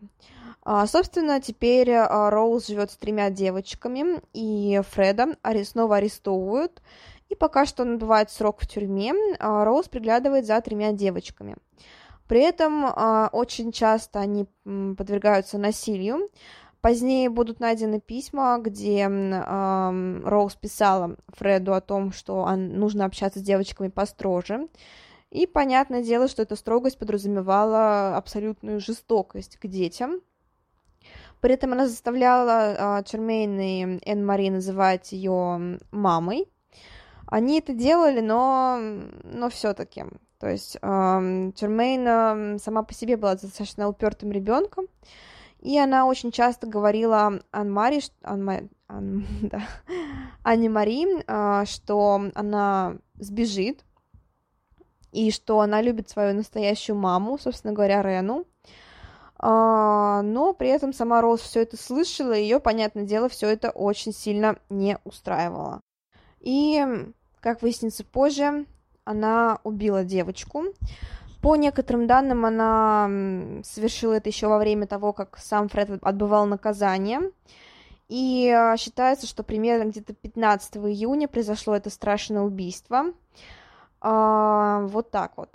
А, 0.63 0.87
собственно, 0.87 1.41
теперь 1.41 1.93
а, 1.93 2.31
Роуз 2.31 2.69
живет 2.69 2.91
с 2.91 2.97
тремя 2.97 3.31
девочками, 3.31 4.21
и 4.33 4.81
Фреда 4.93 5.37
снова 5.65 5.97
арестовывают. 5.97 6.81
И 7.29 7.35
пока 7.35 7.67
что 7.67 7.83
он 7.83 7.95
отбывает 7.95 8.31
срок 8.31 8.61
в 8.61 8.67
тюрьме, 8.67 9.13
а, 9.39 9.65
Роуз 9.65 9.89
приглядывает 9.89 10.47
за 10.47 10.61
тремя 10.61 10.93
девочками. 10.93 11.57
При 12.29 12.41
этом 12.41 12.87
а, 12.87 13.29
очень 13.33 13.73
часто 13.73 14.21
они 14.21 14.47
подвергаются 14.65 15.59
насилию. 15.59 16.31
Позднее 16.85 17.31
будут 17.31 17.61
найдены 17.61 17.99
письма, 17.99 18.59
где 18.61 19.09
э, 19.09 20.21
Роуз 20.23 20.55
писала 20.55 21.17
Фреду 21.29 21.73
о 21.73 21.81
том, 21.81 22.13
что 22.13 22.45
нужно 22.57 23.07
общаться 23.07 23.39
с 23.39 23.43
девочками 23.43 23.89
построже. 23.89 24.69
И 25.31 25.47
понятное 25.47 26.03
дело, 26.03 26.29
что 26.29 26.43
эта 26.43 26.57
строгость 26.57 26.99
подразумевала 26.99 28.19
абсолютную 28.19 28.81
жестокость 28.81 29.57
к 29.57 29.67
детям. 29.67 30.21
При 31.41 31.55
этом 31.55 31.73
она 31.73 31.89
заставляла 31.89 32.99
э, 33.01 33.05
Чермейн 33.05 33.59
и 33.61 34.01
Энн 34.05 34.27
Мари 34.27 34.51
называть 34.51 35.13
ее 35.13 35.81
мамой. 35.91 36.53
Они 37.35 37.59
это 37.59 37.73
делали, 37.73 38.21
но, 38.21 38.79
но 39.25 39.51
все-таки. 39.51 40.05
То 40.39 40.49
есть 40.49 40.77
э, 40.77 40.79
Чермейн 41.57 42.61
сама 42.61 42.85
по 42.85 42.95
себе 42.95 43.17
была 43.17 43.35
достаточно 43.35 43.89
упертым 43.89 44.31
ребенком. 44.31 44.87
И 45.59 45.77
она 45.77 46.07
очень 46.07 46.31
часто 46.31 46.69
говорила 46.69 47.41
Ан-Мари, 47.51 48.03
Ан, 48.23 48.49
Ан, 48.87 49.27
Анне 50.45 50.69
Мари, 50.69 51.25
а, 51.27 51.65
что 51.65 52.31
она 52.37 52.99
сбежит, 53.15 53.85
и 55.11 55.33
что 55.33 55.59
она 55.59 55.83
любит 55.83 56.09
свою 56.09 56.37
настоящую 56.37 56.95
маму, 56.95 57.37
собственно 57.37 57.73
говоря, 57.73 58.01
Рену. 58.03 58.45
А, 59.39 60.23
но 60.23 60.55
при 60.55 60.69
этом 60.69 60.93
сама 60.93 61.21
Роуз 61.21 61.41
все 61.41 61.63
это 61.63 61.77
слышала, 61.77 62.35
и 62.35 62.43
ее, 62.43 62.61
понятное 62.61 63.03
дело, 63.03 63.29
все 63.29 63.49
это 63.49 63.71
очень 63.71 64.13
сильно 64.13 64.57
не 64.69 64.99
устраивало. 65.03 65.81
И, 66.39 66.87
как 67.45 67.61
выяснится 67.61 68.05
позже, 68.05 68.65
она 69.05 69.59
убила 69.65 70.03
девочку. 70.03 70.65
По 71.43 71.57
некоторым 71.57 72.07
данным, 72.07 72.47
она 72.47 73.07
совершила 73.63 74.15
это 74.15 74.31
еще 74.31 74.47
во 74.49 74.57
время 74.57 74.87
того, 74.87 75.13
как 75.13 75.37
сам 75.37 75.69
Фред 75.69 76.03
отбывал 76.03 76.47
наказание. 76.47 77.21
И 78.09 78.49
а, 78.49 78.79
считается, 78.79 79.27
что 79.27 79.43
примерно 79.43 79.91
где-то 79.91 80.15
15 80.15 80.77
июня 80.79 81.29
произошло 81.29 81.77
это 81.77 81.91
страшное 81.91 82.41
убийство. 82.41 83.13
А, 84.01 84.87
вот 84.87 85.11
так 85.11 85.33
вот. 85.37 85.51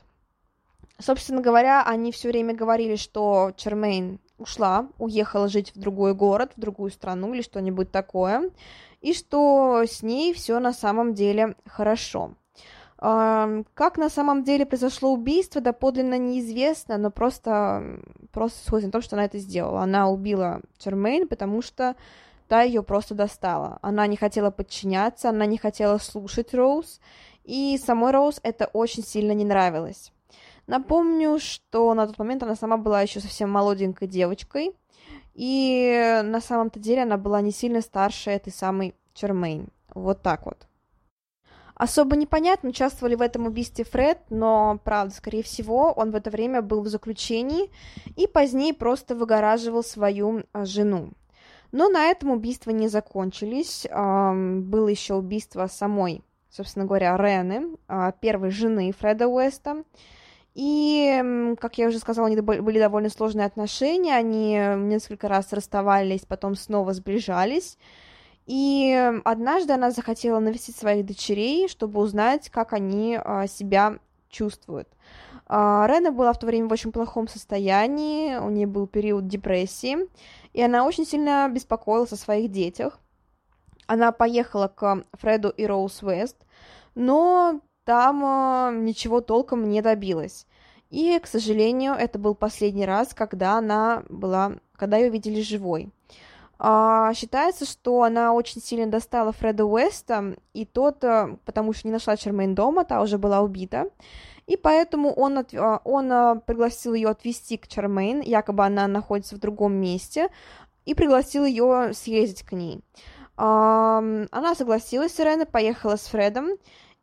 Собственно 0.99 1.41
говоря, 1.41 1.83
они 1.83 2.11
все 2.11 2.27
время 2.27 2.53
говорили, 2.53 2.97
что 2.97 3.51
Чермейн 3.55 4.19
ушла, 4.37 4.89
уехала 4.99 5.47
жить 5.47 5.73
в 5.73 5.79
другой 5.79 6.13
город, 6.13 6.51
в 6.55 6.59
другую 6.59 6.91
страну 6.91 7.33
или 7.33 7.41
что-нибудь 7.41 7.91
такое, 7.91 8.51
и 9.01 9.13
что 9.13 9.83
с 9.87 10.03
ней 10.03 10.33
все 10.33 10.59
на 10.59 10.73
самом 10.73 11.13
деле 11.13 11.55
хорошо. 11.65 12.35
Как 12.97 13.97
на 13.97 14.09
самом 14.09 14.43
деле 14.43 14.65
произошло 14.65 15.13
убийство, 15.13 15.61
доподлинно 15.61 16.17
неизвестно, 16.17 16.97
но 16.97 17.11
просто, 17.11 18.01
просто 18.33 18.59
сходится 18.65 18.87
на 18.87 18.91
том, 18.91 19.01
что 19.01 19.15
она 19.15 19.23
это 19.23 19.37
сделала. 19.37 19.81
Она 19.83 20.09
убила 20.09 20.61
Чермейн, 20.77 21.27
потому 21.29 21.61
что 21.61 21.95
та 22.49 22.63
ее 22.63 22.83
просто 22.83 23.15
достала. 23.15 23.79
Она 23.81 24.05
не 24.05 24.17
хотела 24.17 24.51
подчиняться, 24.51 25.29
она 25.29 25.45
не 25.45 25.57
хотела 25.57 25.97
слушать 25.97 26.53
Роуз, 26.53 26.99
и 27.45 27.77
самой 27.77 28.11
Роуз 28.11 28.41
это 28.43 28.65
очень 28.73 29.03
сильно 29.03 29.31
не 29.31 29.45
нравилось. 29.45 30.11
Напомню, 30.67 31.39
что 31.39 31.93
на 31.93 32.05
тот 32.05 32.19
момент 32.19 32.43
она 32.43 32.55
сама 32.55 32.75
была 32.75 33.01
еще 33.01 33.21
совсем 33.21 33.49
молоденькой 33.49 34.09
девочкой, 34.09 34.75
и 35.33 36.21
на 36.23 36.41
самом-то 36.41 36.79
деле 36.79 37.03
она 37.03 37.17
была 37.17 37.41
не 37.41 37.51
сильно 37.51 37.81
старше 37.81 38.31
этой 38.31 38.51
самой 38.51 38.95
Чермейн. 39.13 39.69
Вот 39.93 40.21
так 40.21 40.45
вот. 40.45 40.67
Особо 41.79 42.17
непонятно, 42.17 42.69
участвовали 42.69 43.15
в 43.15 43.21
этом 43.21 43.45
убийстве 43.45 43.85
Фред, 43.85 44.19
но, 44.29 44.81
правда, 44.83 45.15
скорее 45.15 45.43
всего, 45.43 45.93
он 45.93 46.11
в 46.11 46.15
это 46.15 46.29
время 46.29 46.61
был 46.61 46.81
в 46.81 46.89
заключении 46.89 47.71
и 48.17 48.27
позднее 48.27 48.73
просто 48.73 49.15
выгораживал 49.15 49.81
свою 49.81 50.43
а, 50.51 50.65
жену. 50.65 51.11
Но 51.71 51.87
на 51.87 52.07
этом 52.07 52.31
убийства 52.31 52.71
не 52.71 52.89
закончились. 52.89 53.87
Было 53.89 54.87
еще 54.89 55.13
убийство 55.13 55.67
самой, 55.67 56.21
собственно 56.49 56.85
говоря, 56.85 57.15
Рены, 57.15 57.77
а, 57.87 58.11
первой 58.11 58.49
жены 58.49 58.91
Фреда 58.91 59.27
Уэста. 59.27 59.83
И, 60.61 61.55
как 61.61 61.77
я 61.77 61.87
уже 61.87 61.99
сказала, 61.99 62.27
они 62.27 62.41
были 62.41 62.79
довольно 62.79 63.07
сложные 63.09 63.45
отношения, 63.45 64.13
они 64.13 64.55
несколько 64.89 65.29
раз 65.29 65.53
расставались, 65.53 66.25
потом 66.25 66.55
снова 66.55 66.91
сближались. 66.91 67.77
И 68.45 68.93
однажды 69.23 69.71
она 69.71 69.91
захотела 69.91 70.39
навестить 70.39 70.75
своих 70.75 71.05
дочерей, 71.05 71.69
чтобы 71.69 72.01
узнать, 72.01 72.49
как 72.49 72.73
они 72.73 73.17
а, 73.23 73.47
себя 73.47 73.99
чувствуют. 74.29 74.89
А, 75.45 75.87
Рена 75.87 76.11
была 76.11 76.33
в 76.33 76.39
то 76.39 76.45
время 76.45 76.67
в 76.67 76.73
очень 76.73 76.91
плохом 76.91 77.29
состоянии, 77.29 78.35
у 78.35 78.49
нее 78.49 78.67
был 78.67 78.85
период 78.85 79.27
депрессии, 79.27 80.09
и 80.51 80.61
она 80.61 80.85
очень 80.85 81.05
сильно 81.05 81.47
беспокоилась 81.47 82.11
о 82.11 82.17
своих 82.17 82.51
детях. 82.51 82.99
Она 83.87 84.11
поехала 84.11 84.67
к 84.67 85.05
Фреду 85.13 85.51
и 85.51 85.65
Роуз 85.65 86.01
Вест, 86.01 86.35
но 86.95 87.61
там 87.85 88.23
а, 88.25 88.71
ничего 88.71 89.21
толком 89.21 89.69
не 89.69 89.81
добилась. 89.81 90.45
И, 90.89 91.19
к 91.19 91.27
сожалению, 91.27 91.93
это 91.93 92.17
был 92.17 92.33
последний 92.33 92.85
раз, 92.85 93.13
когда 93.13 93.57
она 93.57 94.03
была, 94.09 94.53
когда 94.75 94.97
ее 94.97 95.09
видели 95.09 95.41
живой. 95.41 95.91
А, 96.61 97.13
считается, 97.13 97.65
что 97.65 98.03
она 98.03 98.33
очень 98.33 98.61
сильно 98.61 98.87
достала 98.87 99.31
Фреда 99.31 99.65
Уэста, 99.65 100.35
и 100.53 100.65
тот, 100.65 101.03
э, 101.05 101.37
потому 101.45 101.71
что 101.71 101.87
не 101.87 101.93
нашла 101.93 102.17
Чермейн 102.17 102.53
дома, 102.53 102.83
та 102.83 103.01
уже 103.01 103.17
была 103.17 103.39
убита, 103.39 103.89
и 104.45 104.57
поэтому 104.57 105.13
он, 105.13 105.37
от, 105.37 105.53
а, 105.53 105.79
он 105.85 106.11
э, 106.11 106.41
пригласил 106.45 106.95
ее 106.95 107.09
отвезти 107.09 107.55
к 107.55 107.67
Чермейн, 107.67 108.19
якобы 108.19 108.65
она 108.65 108.87
находится 108.87 109.35
в 109.35 109.39
другом 109.39 109.73
месте, 109.73 110.29
и 110.83 110.93
пригласил 110.95 111.45
ее 111.45 111.93
съездить 111.93 112.43
к 112.43 112.51
ней. 112.51 112.81
Она 113.37 114.53
согласилась, 114.53 115.17
Ирена 115.17 115.45
поехала 115.45 115.95
с 115.95 116.07
Фредом, 116.07 116.49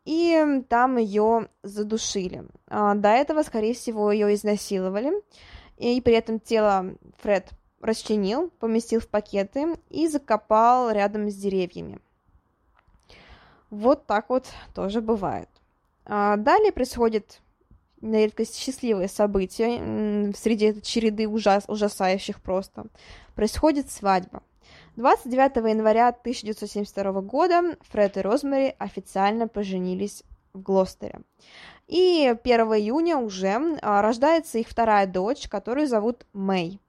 и 0.07 0.63
там 0.69 0.95
ее 0.95 1.49
задушили. 1.63 2.45
А, 2.69 2.95
до 2.95 3.09
этого, 3.09 3.43
скорее 3.43 3.73
всего, 3.73 4.09
ее 4.09 4.33
изнасиловали, 4.33 5.11
и 5.75 5.99
при 5.99 6.13
этом 6.13 6.39
тело 6.39 6.95
Фред 7.17 7.49
расчленил, 7.81 8.49
поместил 8.61 9.01
в 9.01 9.09
пакеты 9.09 9.75
и 9.89 10.07
закопал 10.07 10.91
рядом 10.91 11.29
с 11.29 11.35
деревьями. 11.35 11.99
Вот 13.69 14.05
так 14.05 14.29
вот 14.29 14.47
тоже 14.73 15.01
бывает. 15.01 15.49
А 16.05 16.37
далее 16.37 16.71
происходит 16.71 17.41
на 17.99 18.15
редкость 18.15 18.55
счастливые 18.55 19.09
события 19.09 20.31
среди 20.37 20.81
череды 20.83 21.27
ужас, 21.27 21.65
ужасающих 21.67 22.41
просто. 22.41 22.85
Происходит 23.35 23.91
свадьба. 23.91 24.41
29 24.97 25.57
января 25.69 26.07
1972 26.07 27.21
года 27.21 27.77
Фред 27.81 28.17
и 28.17 28.21
Розмари 28.21 28.75
официально 28.79 29.47
поженились 29.47 30.23
в 30.53 30.61
Глостере. 30.63 31.21
И 31.87 32.35
1 32.43 32.59
июня 32.73 33.17
уже 33.17 33.77
а, 33.83 34.01
рождается 34.01 34.57
их 34.57 34.67
вторая 34.67 35.05
дочь, 35.05 35.47
которую 35.47 35.85
зовут 35.85 36.25
Мэй. 36.33 36.81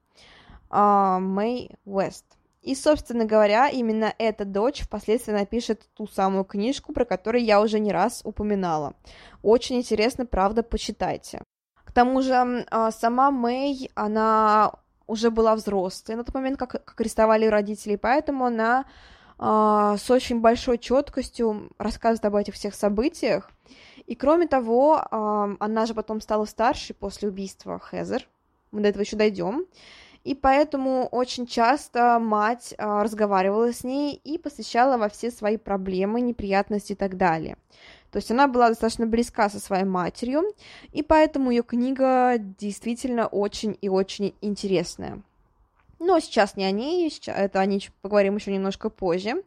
А, 0.70 1.18
Мэй 1.18 1.76
Уэст. 1.84 2.24
И, 2.62 2.74
собственно 2.74 3.26
говоря, 3.26 3.68
именно 3.68 4.14
эта 4.16 4.46
дочь 4.46 4.80
впоследствии 4.80 5.32
напишет 5.32 5.86
ту 5.92 6.06
самую 6.06 6.44
книжку, 6.44 6.94
про 6.94 7.04
которую 7.04 7.44
я 7.44 7.60
уже 7.60 7.78
не 7.78 7.92
раз 7.92 8.22
упоминала. 8.24 8.94
Очень 9.42 9.76
интересно, 9.76 10.24
правда, 10.24 10.62
почитайте. 10.62 11.42
К 11.84 11.92
тому 11.92 12.22
же, 12.22 12.64
а, 12.70 12.90
сама 12.90 13.30
Мэй, 13.30 13.90
она 13.94 14.72
уже 15.08 15.30
была 15.30 15.56
взрослой 15.56 16.14
на 16.14 16.22
тот 16.22 16.34
момент, 16.34 16.58
как, 16.58 16.84
как 16.84 17.00
арестовали 17.00 17.46
родителей, 17.46 17.96
поэтому 17.96 18.44
она 18.44 18.84
а, 19.38 19.96
с 19.96 20.10
очень 20.10 20.40
большой 20.40 20.78
четкостью 20.78 21.70
рассказывает 21.78 22.24
об 22.24 22.36
этих 22.36 22.54
всех 22.54 22.74
событиях. 22.74 23.50
И 24.06 24.14
кроме 24.14 24.46
того, 24.46 25.04
она 25.60 25.84
же 25.84 25.92
потом 25.94 26.20
стала 26.22 26.46
старше 26.46 26.94
после 26.94 27.28
убийства 27.28 27.78
Хезер. 27.78 28.26
Мы 28.70 28.80
до 28.80 28.88
этого 28.88 29.02
еще 29.02 29.16
дойдем. 29.16 29.66
И 30.24 30.34
поэтому 30.34 31.06
очень 31.06 31.46
часто 31.46 32.18
мать 32.18 32.74
разговаривала 32.78 33.72
с 33.72 33.84
ней 33.84 34.14
и 34.14 34.38
посвящала 34.38 34.96
во 34.96 35.08
все 35.08 35.30
свои 35.30 35.56
проблемы, 35.56 36.20
неприятности 36.20 36.92
и 36.92 36.96
так 36.96 37.16
далее. 37.16 37.56
То 38.10 38.16
есть 38.16 38.30
она 38.30 38.48
была 38.48 38.68
достаточно 38.68 39.06
близка 39.06 39.48
со 39.48 39.60
своей 39.60 39.84
матерью, 39.84 40.42
и 40.92 41.02
поэтому 41.02 41.50
ее 41.50 41.62
книга 41.62 42.36
действительно 42.38 43.26
очень 43.26 43.76
и 43.80 43.88
очень 43.88 44.34
интересная. 44.40 45.22
Но 45.98 46.20
сейчас 46.20 46.56
не 46.56 46.64
о 46.64 46.70
ней, 46.70 47.12
это 47.26 47.60
о 47.60 47.66
ней 47.66 47.88
поговорим 48.02 48.36
еще 48.36 48.52
немножко 48.52 48.88
позже. 48.88 49.42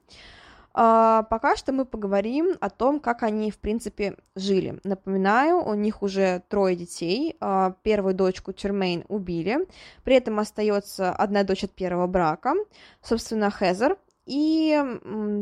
А, 0.73 1.23
пока 1.23 1.55
что 1.55 1.73
мы 1.73 1.85
поговорим 1.85 2.55
о 2.61 2.69
том, 2.69 2.99
как 2.99 3.23
они, 3.23 3.51
в 3.51 3.57
принципе, 3.57 4.15
жили. 4.35 4.79
Напоминаю, 4.83 5.61
у 5.63 5.73
них 5.73 6.01
уже 6.01 6.43
трое 6.47 6.75
детей. 6.75 7.35
А, 7.39 7.75
первую 7.83 8.15
дочку 8.15 8.53
Чермейн 8.53 9.03
убили. 9.09 9.67
При 10.03 10.15
этом 10.15 10.39
остается 10.39 11.11
одна 11.11 11.43
дочь 11.43 11.63
от 11.63 11.71
первого 11.71 12.07
брака, 12.07 12.53
собственно, 13.01 13.51
Хезер, 13.51 13.97
и 14.25 14.79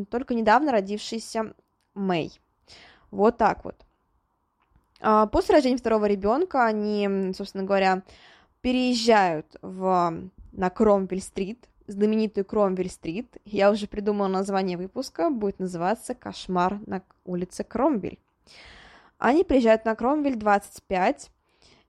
только 0.09 0.33
недавно 0.33 0.71
родившийся 0.71 1.53
Мэй. 1.93 2.39
Вот 3.11 3.37
так 3.37 3.63
вот. 3.63 3.75
А, 5.01 5.27
после 5.27 5.55
рождения 5.55 5.77
второго 5.77 6.05
ребенка 6.05 6.65
они, 6.65 7.33
собственно 7.33 7.63
говоря, 7.63 8.03
переезжают 8.61 9.55
в, 9.61 10.13
на 10.51 10.69
Кромвель-стрит, 10.69 11.67
знаменитую 11.87 12.45
Кромвель-стрит. 12.45 13.37
Я 13.45 13.71
уже 13.71 13.87
придумала 13.87 14.27
название 14.27 14.77
выпуска, 14.77 15.29
будет 15.29 15.59
называться 15.59 16.13
«Кошмар 16.13 16.79
на 16.85 17.01
улице 17.25 17.63
Кромвель». 17.63 18.19
Они 19.17 19.43
приезжают 19.43 19.85
на 19.85 19.95
Кромвель 19.95 20.35
25, 20.35 21.29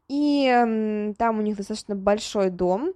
и 0.08 1.14
там 1.18 1.38
у 1.38 1.42
них 1.42 1.56
достаточно 1.56 1.94
большой 1.94 2.50
дом. 2.50 2.92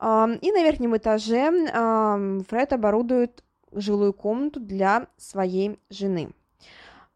Э, 0.00 0.26
и 0.40 0.52
на 0.52 0.62
верхнем 0.62 0.96
этаже 0.96 1.50
э, 1.50 2.40
Фред 2.48 2.72
оборудует 2.72 3.44
жилую 3.72 4.14
комнату 4.14 4.60
для 4.60 5.08
своей 5.16 5.78
жены. 5.90 6.30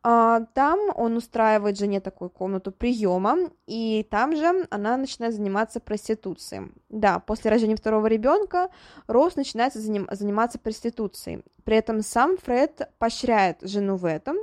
А, 0.03 0.43
там 0.55 0.79
он 0.95 1.17
устраивает 1.17 1.77
жене 1.79 2.01
такую 2.01 2.31
комнату 2.31 2.71
приема, 2.71 3.51
и 3.67 4.07
там 4.11 4.37
же 4.37 4.67
она 4.71 4.97
начинает 4.97 5.35
заниматься 5.35 5.81
проституцией. 5.81 6.73
Да, 6.89 7.19
после 7.19 7.51
рождения 7.51 7.77
второго 7.77 8.07
ребенка 8.07 8.71
Роуз 9.09 9.35
начинает 9.37 9.75
заним- 9.75 10.09
заниматься 10.15 10.59
проституцией. 10.59 11.43
При 11.65 11.77
этом 11.77 12.03
сам 12.03 12.39
Фред 12.39 12.89
поощряет 12.99 13.59
жену 13.63 13.97
в 13.97 14.05
этом. 14.05 14.37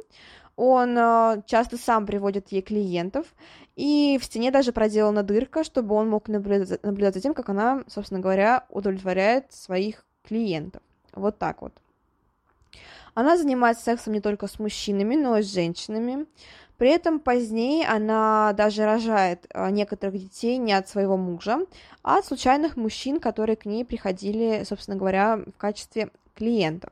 Он 0.57 0.97
э, 0.97 1.41
часто 1.47 1.77
сам 1.77 2.05
приводит 2.05 2.51
ей 2.51 2.61
клиентов, 2.61 3.25
и 3.75 4.17
в 4.21 4.25
стене 4.25 4.51
даже 4.51 4.71
проделана 4.71 5.23
дырка, 5.23 5.63
чтобы 5.63 5.95
он 5.95 6.09
мог 6.09 6.27
наблюдать 6.29 7.13
за 7.13 7.21
тем, 7.21 7.33
как 7.33 7.49
она, 7.49 7.83
собственно 7.87 8.21
говоря, 8.21 8.65
удовлетворяет 8.69 9.51
своих 9.51 10.05
клиентов. 10.23 10.81
Вот 11.13 11.37
так 11.37 11.61
вот. 11.61 11.73
Она 13.15 13.37
занимается 13.37 13.85
сексом 13.85 14.13
не 14.13 14.19
только 14.19 14.45
с 14.45 14.59
мужчинами, 14.59 15.15
но 15.15 15.37
и 15.37 15.41
с 15.41 15.51
женщинами. 15.51 16.27
При 16.77 16.89
этом 16.89 17.21
позднее 17.21 17.87
она 17.87 18.51
даже 18.53 18.85
рожает 18.85 19.47
а, 19.53 19.71
некоторых 19.71 20.19
детей 20.19 20.57
не 20.57 20.73
от 20.73 20.89
своего 20.89 21.15
мужа, 21.15 21.59
а 22.03 22.17
от 22.17 22.25
случайных 22.25 22.75
мужчин, 22.75 23.21
которые 23.21 23.55
к 23.55 23.65
ней 23.65 23.85
приходили, 23.85 24.63
собственно 24.65 24.97
говоря, 24.97 25.37
в 25.37 25.57
качестве 25.57 26.09
клиентов. 26.35 26.91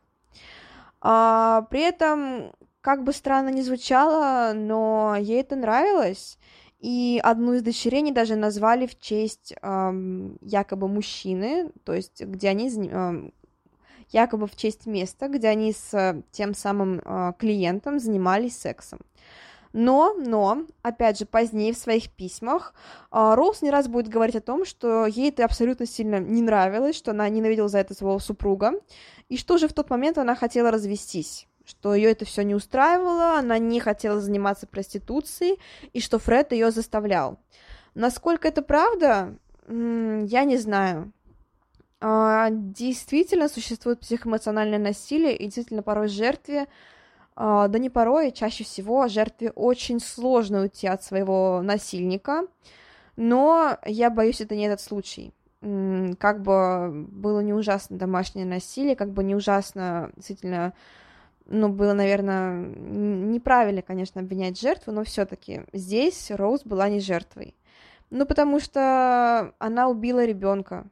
А, 1.01 1.67
при 1.69 1.81
этом, 1.81 2.53
как 2.79 3.03
бы 3.03 3.11
странно 3.11 3.49
ни 3.49 3.61
звучало, 3.61 4.53
но 4.55 5.17
ей 5.19 5.41
это 5.41 5.57
нравилось. 5.57 6.39
И 6.79 7.19
одну 7.21 7.53
из 7.53 7.61
дочерей 7.61 8.09
даже 8.11 8.37
назвали 8.37 8.87
в 8.87 8.97
честь 8.99 9.53
эм, 9.61 10.37
якобы 10.41 10.87
мужчины, 10.87 11.71
то 11.85 11.93
есть 11.93 12.21
где 12.21 12.49
они 12.49 12.69
якобы 14.13 14.47
в 14.47 14.55
честь 14.55 14.85
места, 14.85 15.27
где 15.27 15.49
они 15.49 15.73
с 15.73 16.23
тем 16.31 16.53
самым 16.53 17.01
э, 17.03 17.33
клиентом 17.37 17.99
занимались 17.99 18.57
сексом. 18.57 18.99
Но, 19.73 20.13
но, 20.13 20.65
опять 20.83 21.17
же, 21.17 21.25
позднее 21.25 21.73
в 21.73 21.77
своих 21.77 22.11
письмах 22.11 22.73
э, 23.11 23.33
Роуз 23.33 23.63
не 23.63 23.71
раз 23.71 23.87
будет 23.87 24.07
говорить 24.07 24.35
о 24.35 24.41
том, 24.41 24.65
что 24.65 25.07
ей 25.07 25.29
это 25.29 25.43
абсолютно 25.43 25.87
сильно 25.87 26.19
не 26.19 26.43
нравилось, 26.43 26.95
что 26.95 27.11
она 27.11 27.27
ненавидела 27.27 27.67
за 27.67 27.79
это 27.79 27.95
своего 27.95 28.19
супруга, 28.19 28.73
и 29.29 29.37
что 29.37 29.57
же 29.57 29.67
в 29.67 29.73
тот 29.73 29.89
момент 29.89 30.17
она 30.17 30.35
хотела 30.35 30.71
развестись 30.71 31.47
что 31.65 31.95
ее 31.95 32.11
это 32.11 32.25
все 32.25 32.41
не 32.43 32.55
устраивало, 32.55 33.37
она 33.37 33.57
не 33.57 33.79
хотела 33.79 34.19
заниматься 34.19 34.67
проституцией, 34.67 35.59
и 35.93 36.01
что 36.01 36.19
Фред 36.19 36.51
ее 36.51 36.71
заставлял. 36.71 37.39
Насколько 37.95 38.49
это 38.49 38.61
правда, 38.61 39.37
я 39.67 40.43
не 40.43 40.57
знаю. 40.57 41.13
А, 42.05 42.49
действительно 42.51 43.47
существует 43.47 44.01
психоэмоциональное 44.01 44.77
насилие, 44.77 45.37
и 45.37 45.45
действительно 45.45 45.83
порой 45.83 46.09
жертве, 46.09 46.67
а, 47.33 47.69
да 47.69 47.79
не 47.79 47.89
порой, 47.89 48.27
а 48.27 48.31
чаще 48.31 48.65
всего 48.65 49.07
жертве 49.07 49.51
очень 49.51 50.01
сложно 50.01 50.63
уйти 50.63 50.85
от 50.85 51.01
своего 51.01 51.61
насильника, 51.63 52.41
но 53.15 53.77
я 53.85 54.09
боюсь, 54.09 54.41
это 54.41 54.53
не 54.53 54.65
этот 54.65 54.81
случай. 54.81 55.33
Как 55.61 56.41
бы 56.41 57.05
было 57.07 57.39
не 57.39 57.53
ужасно 57.53 57.97
домашнее 57.97 58.45
насилие, 58.45 58.97
как 58.97 59.13
бы 59.13 59.23
не 59.23 59.33
ужасно 59.33 60.11
действительно 60.17 60.73
ну, 61.45 61.69
было, 61.69 61.93
наверное, 61.93 62.65
неправильно, 62.65 63.81
конечно, 63.81 64.19
обвинять 64.19 64.59
жертву, 64.59 64.91
но 64.91 65.05
все-таки 65.05 65.61
здесь 65.71 66.31
Роуз 66.31 66.63
была 66.65 66.89
не 66.89 66.99
жертвой. 66.99 67.55
Ну, 68.09 68.25
потому 68.25 68.59
что 68.59 69.53
она 69.57 69.87
убила 69.87 70.25
ребенка, 70.25 70.85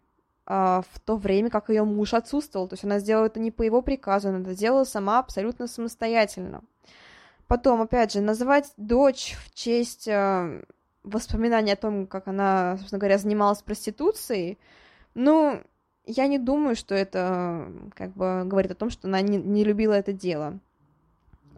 в 0.51 0.99
то 1.05 1.15
время 1.15 1.49
как 1.49 1.69
ее 1.69 1.83
муж 1.83 2.13
отсутствовал. 2.13 2.67
То 2.67 2.73
есть 2.73 2.83
она 2.83 2.99
сделала 2.99 3.27
это 3.27 3.39
не 3.39 3.51
по 3.51 3.61
его 3.61 3.81
приказу, 3.81 4.29
она 4.29 4.39
это 4.39 4.53
сделала 4.53 4.83
сама 4.83 5.19
абсолютно 5.19 5.67
самостоятельно. 5.67 6.61
Потом, 7.47 7.81
опять 7.81 8.13
же, 8.13 8.21
называть 8.21 8.73
дочь 8.77 9.37
в 9.43 9.53
честь 9.53 10.07
э, 10.07 10.63
воспоминаний 11.03 11.71
о 11.71 11.77
том, 11.77 12.07
как 12.07 12.27
она, 12.27 12.77
собственно 12.77 12.99
говоря, 12.99 13.17
занималась 13.17 13.61
проституцией, 13.61 14.57
ну, 15.13 15.61
я 16.05 16.27
не 16.27 16.37
думаю, 16.37 16.75
что 16.75 16.95
это 16.95 17.71
как 17.93 18.11
бы 18.13 18.43
говорит 18.45 18.71
о 18.71 18.75
том, 18.75 18.89
что 18.89 19.07
она 19.07 19.21
не, 19.21 19.37
не 19.37 19.63
любила 19.63 19.93
это 19.93 20.13
дело. 20.13 20.59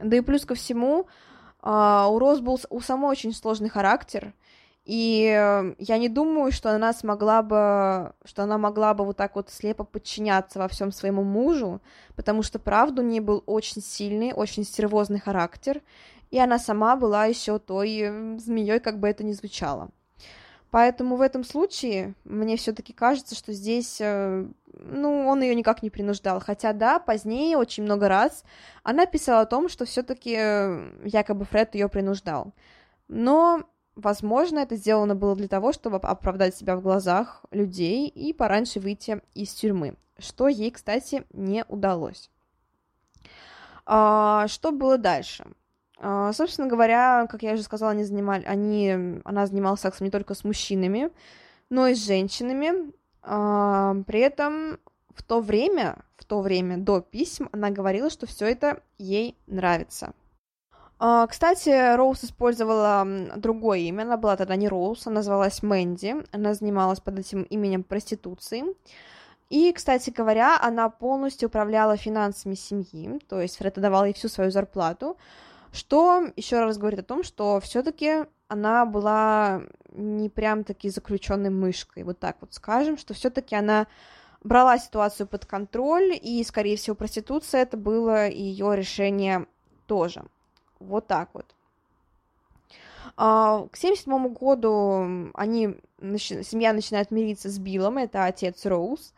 Да 0.01 0.17
и 0.17 0.21
плюс 0.21 0.45
ко 0.45 0.55
всему, 0.55 1.07
э, 1.63 2.05
у 2.09 2.19
Роз 2.19 2.41
был 2.41 2.59
у 2.69 2.79
самой 2.79 3.11
очень 3.11 3.33
сложный 3.33 3.69
характер, 3.69 4.33
и 4.85 5.33
э, 5.33 5.75
я 5.79 5.97
не 5.97 6.09
думаю, 6.09 6.51
что 6.51 6.75
она 6.75 6.91
смогла 6.91 7.41
бы, 7.41 8.13
что 8.25 8.43
она 8.43 8.57
могла 8.57 8.93
бы 8.93 9.05
вот 9.05 9.15
так 9.15 9.35
вот 9.35 9.49
слепо 9.49 9.85
подчиняться 9.85 10.59
во 10.59 10.67
всем 10.67 10.91
своему 10.91 11.23
мужу, 11.23 11.81
потому 12.15 12.43
что, 12.43 12.59
правда, 12.59 13.01
у 13.01 13.05
нее 13.05 13.21
был 13.21 13.43
очень 13.45 13.81
сильный, 13.81 14.33
очень 14.33 14.65
стервозный 14.65 15.19
характер, 15.19 15.81
и 16.31 16.39
она 16.39 16.59
сама 16.59 16.97
была 16.97 17.25
еще 17.25 17.59
той 17.59 17.97
э, 18.01 18.37
змеей, 18.39 18.81
как 18.81 18.99
бы 18.99 19.07
это 19.07 19.23
ни 19.23 19.31
звучало. 19.31 19.89
Поэтому 20.69 21.15
в 21.15 21.21
этом 21.21 21.45
случае 21.45 22.15
мне 22.25 22.57
все-таки 22.57 22.91
кажется, 22.91 23.35
что 23.35 23.53
здесь, 23.53 24.01
э, 24.01 24.45
ну, 24.73 25.27
он 25.27 25.41
ее 25.43 25.55
никак 25.55 25.83
не 25.83 25.91
принуждал. 25.91 26.41
Хотя, 26.41 26.73
да, 26.73 26.99
позднее 26.99 27.57
очень 27.57 27.83
много 27.83 28.09
раз 28.09 28.43
она 28.81 29.05
писала 29.05 29.41
о 29.41 29.45
том, 29.45 29.69
что 29.69 29.85
все-таки 29.85 30.31
якобы 31.07 31.45
Фред 31.45 31.75
ее 31.75 31.89
принуждал. 31.89 32.53
Но 33.07 33.63
Возможно, 33.95 34.59
это 34.59 34.75
сделано 34.75 35.15
было 35.15 35.35
для 35.35 35.47
того, 35.47 35.71
чтобы 35.71 35.97
оправдать 35.97 36.55
себя 36.55 36.75
в 36.75 36.81
глазах 36.81 37.45
людей 37.51 38.07
и 38.07 38.33
пораньше 38.33 38.79
выйти 38.79 39.21
из 39.35 39.53
тюрьмы, 39.53 39.95
что 40.17 40.47
ей, 40.47 40.71
кстати, 40.71 41.25
не 41.31 41.63
удалось. 41.67 42.31
А, 43.85 44.47
что 44.47 44.71
было 44.71 44.97
дальше? 44.97 45.45
А, 45.99 46.33
собственно 46.33 46.67
говоря, 46.67 47.27
как 47.29 47.43
я 47.43 47.53
уже 47.53 47.63
сказала, 47.63 47.91
они 47.91 48.03
занимали, 48.03 48.43
они, 48.45 49.21
она 49.23 49.45
занималась 49.45 49.81
сексом 49.81 50.05
не 50.05 50.11
только 50.11 50.33
с 50.33 50.43
мужчинами, 50.43 51.09
но 51.69 51.87
и 51.87 51.95
с 51.95 52.05
женщинами. 52.05 52.91
А, 53.21 53.95
при 54.07 54.21
этом 54.21 54.79
в 55.13 55.21
то 55.23 55.39
время, 55.39 56.03
в 56.17 56.25
то 56.25 56.41
время 56.41 56.77
до 56.77 56.99
писем, 56.99 57.47
она 57.51 57.69
говорила, 57.69 58.09
что 58.09 58.25
все 58.25 58.47
это 58.47 58.81
ей 58.97 59.37
нравится. 59.45 60.13
А, 61.05 61.27
кстати, 61.27 61.97
Роуз 61.97 62.23
использовала 62.23 63.05
другое 63.35 63.79
имя, 63.79 64.03
она 64.03 64.15
была 64.15 64.37
тогда 64.37 64.55
не 64.55 64.69
Роуз, 64.69 65.05
она 65.05 65.15
называлась 65.15 65.61
Мэнди, 65.61 66.15
она 66.31 66.53
занималась 66.53 67.01
под 67.01 67.19
этим 67.19 67.43
именем 67.43 67.83
проституцией. 67.83 68.73
И, 69.49 69.73
кстати 69.73 70.11
говоря, 70.11 70.57
она 70.61 70.87
полностью 70.87 71.49
управляла 71.49 71.97
финансами 71.97 72.55
семьи, 72.55 73.19
то 73.27 73.41
есть 73.41 73.57
Фред 73.57 73.73
давал 73.81 74.05
ей 74.05 74.13
всю 74.13 74.29
свою 74.29 74.49
зарплату, 74.49 75.17
что 75.73 76.23
еще 76.37 76.61
раз 76.61 76.77
говорит 76.77 77.01
о 77.01 77.03
том, 77.03 77.23
что 77.23 77.59
все-таки 77.59 78.23
она 78.47 78.85
была 78.85 79.63
не 79.91 80.29
прям 80.29 80.63
таки 80.63 80.89
заключенной 80.89 81.49
мышкой, 81.49 82.03
вот 82.03 82.19
так 82.19 82.37
вот 82.39 82.53
скажем, 82.53 82.97
что 82.97 83.13
все-таки 83.13 83.57
она 83.57 83.87
брала 84.41 84.77
ситуацию 84.77 85.27
под 85.27 85.45
контроль, 85.45 86.13
и, 86.13 86.41
скорее 86.45 86.77
всего, 86.77 86.95
проституция 86.95 87.63
это 87.63 87.75
было 87.75 88.29
ее 88.29 88.73
решение 88.73 89.47
тоже. 89.85 90.23
Вот 90.87 91.07
так 91.07 91.29
вот. 91.33 91.45
А, 93.15 93.67
к 93.71 93.77
1977 93.77 94.33
году 94.33 95.31
они, 95.33 95.75
семья 96.17 96.73
начинает 96.73 97.11
мириться 97.11 97.49
с 97.49 97.59
Биллом, 97.59 97.97
это 97.97 98.25
отец 98.25 98.65
Роуз, 98.65 99.13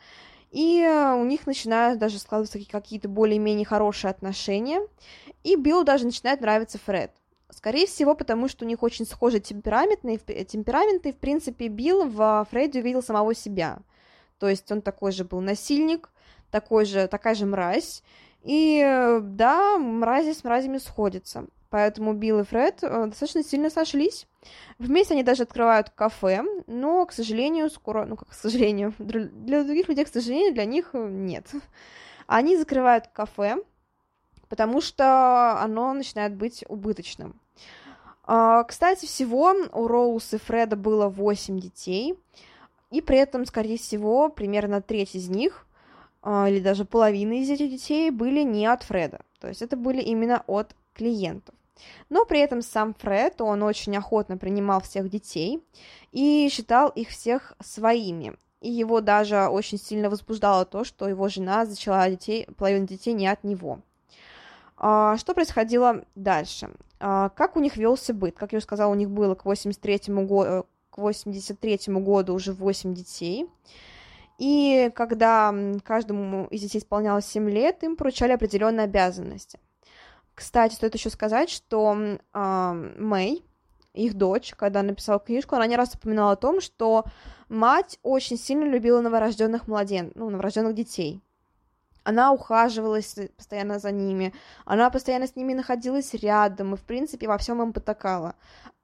и 0.51 0.85
у 1.17 1.23
них 1.23 1.47
начинают 1.47 1.99
даже 1.99 2.19
складываться 2.19 2.59
какие-то 2.59 3.07
более-менее 3.07 3.65
хорошие 3.65 4.11
отношения, 4.11 4.81
и 5.43 5.55
Биллу 5.55 5.83
даже 5.83 6.05
начинает 6.05 6.41
нравиться 6.41 6.77
Фред. 6.79 7.11
Скорее 7.49 7.85
всего, 7.85 8.15
потому 8.15 8.47
что 8.47 8.65
у 8.65 8.67
них 8.67 8.83
очень 8.83 9.05
схожи 9.05 9.39
темпераментные, 9.39 10.17
темпераменты, 10.17 11.09
и, 11.09 11.13
в 11.13 11.17
принципе, 11.17 11.67
Билл 11.67 12.05
в 12.05 12.47
Фредди 12.51 12.79
увидел 12.79 13.01
самого 13.03 13.33
себя. 13.35 13.79
То 14.39 14.49
есть 14.49 14.69
он 14.71 14.81
такой 14.81 15.11
же 15.11 15.23
был 15.23 15.41
насильник, 15.41 16.09
такой 16.51 16.85
же, 16.85 17.07
такая 17.07 17.35
же 17.35 17.45
мразь, 17.45 18.03
и 18.45 19.19
да, 19.21 19.77
мрази 19.77 20.33
с 20.33 20.43
мразями 20.43 20.77
сходятся. 20.77 21.47
Поэтому 21.69 22.13
Билл 22.13 22.39
и 22.39 22.43
Фред 22.43 22.83
э, 22.83 23.07
достаточно 23.07 23.43
сильно 23.43 23.69
сошлись. 23.69 24.27
Вместе 24.77 25.13
они 25.13 25.23
даже 25.23 25.43
открывают 25.43 25.89
кафе, 25.89 26.43
но, 26.67 27.05
к 27.05 27.11
сожалению, 27.11 27.69
скоро... 27.69 28.05
Ну, 28.05 28.15
как 28.15 28.29
к 28.29 28.33
сожалению, 28.33 28.93
для 28.99 29.63
других 29.63 29.89
людей, 29.89 30.05
к 30.05 30.07
сожалению, 30.07 30.53
для 30.53 30.63
них 30.65 30.91
э, 30.93 31.07
нет. 31.09 31.47
Они 32.27 32.55
закрывают 32.55 33.07
кафе, 33.07 33.57
потому 34.47 34.79
что 34.79 35.59
оно 35.59 35.91
начинает 35.93 36.35
быть 36.35 36.63
убыточным. 36.69 37.41
А, 38.23 38.63
кстати, 38.63 39.05
всего 39.05 39.53
у 39.73 39.87
Роуз 39.87 40.33
и 40.33 40.37
Фреда 40.37 40.75
было 40.75 41.09
8 41.09 41.59
детей, 41.59 42.15
и 42.89 43.01
при 43.01 43.17
этом, 43.17 43.45
скорее 43.45 43.77
всего, 43.77 44.29
примерно 44.29 44.81
треть 44.81 45.15
из 45.15 45.29
них, 45.29 45.65
или 46.25 46.59
даже 46.59 46.85
половина 46.85 47.33
из 47.33 47.49
этих 47.49 47.69
детей, 47.69 48.09
были 48.09 48.41
не 48.41 48.65
от 48.65 48.83
Фреда. 48.83 49.21
То 49.39 49.47
есть 49.47 49.61
это 49.61 49.77
были 49.77 50.01
именно 50.01 50.43
от 50.47 50.75
клиентов. 50.93 51.53
Но 52.09 52.25
при 52.25 52.39
этом 52.39 52.61
сам 52.61 52.93
Фред, 52.93 53.41
он 53.41 53.63
очень 53.63 53.95
охотно 53.97 54.37
принимал 54.37 54.81
всех 54.81 55.09
детей 55.09 55.63
и 56.11 56.47
считал 56.49 56.89
их 56.89 57.09
всех 57.09 57.53
своими. 57.61 58.35
И 58.61 58.71
его 58.71 59.01
даже 59.01 59.47
очень 59.47 59.77
сильно 59.77 60.09
возбуждало 60.09 60.65
то, 60.65 60.83
что 60.83 61.07
его 61.07 61.27
жена 61.27 61.65
зачала 61.65 62.09
детей, 62.09 62.47
половину 62.57 62.87
детей 62.87 63.13
не 63.13 63.27
от 63.27 63.43
него. 63.43 63.79
А, 64.77 65.17
что 65.17 65.33
происходило 65.33 66.03
дальше? 66.15 66.71
А, 66.99 67.29
как 67.29 67.57
у 67.57 67.59
них 67.59 67.77
велся 67.77 68.13
быт? 68.13 68.35
Как 68.37 68.53
я 68.53 68.57
уже 68.57 68.63
сказала, 68.63 68.91
у 68.91 68.95
них 68.95 69.09
было 69.09 69.35
к 69.35 69.45
83 69.45 70.01
году, 70.07 70.65
к 70.89 70.97
83 70.97 71.79
году 71.87 72.33
уже 72.33 72.53
8 72.53 72.93
детей. 72.93 73.47
И 74.37 74.91
когда 74.95 75.53
каждому 75.83 76.47
из 76.47 76.61
детей 76.61 76.79
исполнялось 76.79 77.25
7 77.25 77.49
лет, 77.49 77.83
им 77.83 77.95
поручали 77.95 78.33
определенные 78.33 78.83
обязанности. 78.83 79.59
Кстати, 80.33 80.75
стоит 80.75 80.95
еще 80.95 81.09
сказать, 81.09 81.49
что 81.49 81.95
э, 82.33 82.93
Мэй, 82.97 83.45
их 83.93 84.13
дочь, 84.15 84.53
когда 84.55 84.83
написала 84.83 85.19
книжку, 85.19 85.55
она 85.55 85.67
не 85.67 85.77
раз 85.77 85.95
упоминала 85.95 86.33
о 86.33 86.35
том, 86.35 86.59
что 86.59 87.05
мать 87.47 87.97
очень 88.03 88.37
сильно 88.37 88.65
любила 88.65 88.99
новорожденных 88.99 89.67
младен, 89.67 90.11
ну, 90.15 90.29
новорожденных 90.29 90.75
детей. 90.75 91.21
Она 92.03 92.31
ухаживала 92.31 92.99
постоянно 93.35 93.79
за 93.79 93.91
ними, 93.91 94.33
она 94.65 94.91
постоянно 94.91 95.25
с 95.25 95.35
ними 95.35 95.53
находилась 95.53 96.13
рядом 96.13 96.73
и, 96.75 96.77
в 96.77 96.83
принципе, 96.83 97.27
во 97.27 97.37
всем 97.39 97.63
им 97.63 97.73
потакала. 97.73 98.35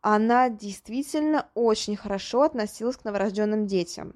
Она 0.01 0.49
действительно 0.49 1.47
очень 1.53 1.95
хорошо 1.95 2.41
относилась 2.41 2.97
к 2.97 3.03
новорожденным 3.03 3.67
детям. 3.67 4.13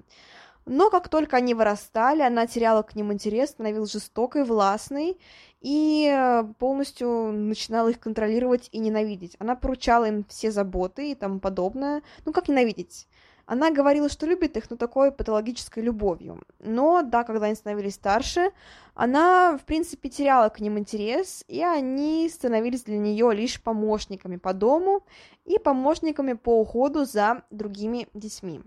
Но 0.66 0.90
как 0.90 1.08
только 1.08 1.36
они 1.36 1.54
вырастали, 1.54 2.22
она 2.22 2.48
теряла 2.48 2.82
к 2.82 2.96
ним 2.96 3.12
интерес, 3.12 3.50
становилась 3.50 3.92
жестокой, 3.92 4.42
властной 4.42 5.16
и 5.60 6.12
э, 6.12 6.44
полностью 6.58 7.32
начинала 7.32 7.88
их 7.88 8.00
контролировать 8.00 8.68
и 8.72 8.78
ненавидеть. 8.78 9.36
Она 9.38 9.54
поручала 9.54 10.06
им 10.06 10.24
все 10.28 10.50
заботы 10.50 11.12
и 11.12 11.14
тому 11.14 11.38
подобное. 11.38 12.02
Ну, 12.24 12.32
как 12.32 12.48
ненавидеть? 12.48 13.06
Она 13.46 13.70
говорила, 13.70 14.08
что 14.08 14.26
любит 14.26 14.56
их, 14.56 14.68
но 14.68 14.76
такой 14.76 15.12
патологической 15.12 15.80
любовью. 15.80 16.42
Но, 16.58 17.02
да, 17.02 17.22
когда 17.22 17.46
они 17.46 17.54
становились 17.54 17.94
старше, 17.94 18.50
она, 18.94 19.56
в 19.56 19.64
принципе, 19.64 20.08
теряла 20.08 20.48
к 20.48 20.58
ним 20.58 20.80
интерес, 20.80 21.44
и 21.46 21.62
они 21.62 22.28
становились 22.28 22.82
для 22.82 22.98
нее 22.98 23.32
лишь 23.32 23.62
помощниками 23.62 24.36
по 24.36 24.52
дому 24.52 25.04
и 25.44 25.60
помощниками 25.60 26.32
по 26.32 26.60
уходу 26.60 27.04
за 27.04 27.42
другими 27.50 28.08
детьми. 28.14 28.62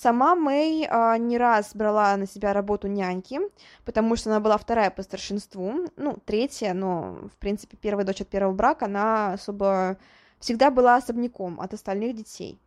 Сама 0.00 0.36
Мэй 0.36 0.86
а, 0.88 1.18
не 1.18 1.38
раз 1.38 1.74
брала 1.74 2.16
на 2.16 2.26
себя 2.26 2.52
работу 2.52 2.86
няньки, 2.86 3.40
потому 3.84 4.14
что 4.14 4.30
она 4.30 4.38
была 4.38 4.56
вторая 4.56 4.90
по 4.90 5.02
старшинству, 5.02 5.90
ну, 5.96 6.16
третья, 6.24 6.72
но, 6.72 7.18
в 7.32 7.36
принципе, 7.38 7.76
первая 7.76 8.06
дочь 8.06 8.20
от 8.20 8.28
первого 8.28 8.54
брака, 8.54 8.84
она 8.84 9.32
особо 9.32 9.98
всегда 10.38 10.70
была 10.70 10.96
особняком 10.96 11.60
от 11.60 11.74
остальных 11.74 12.14
детей. 12.14 12.60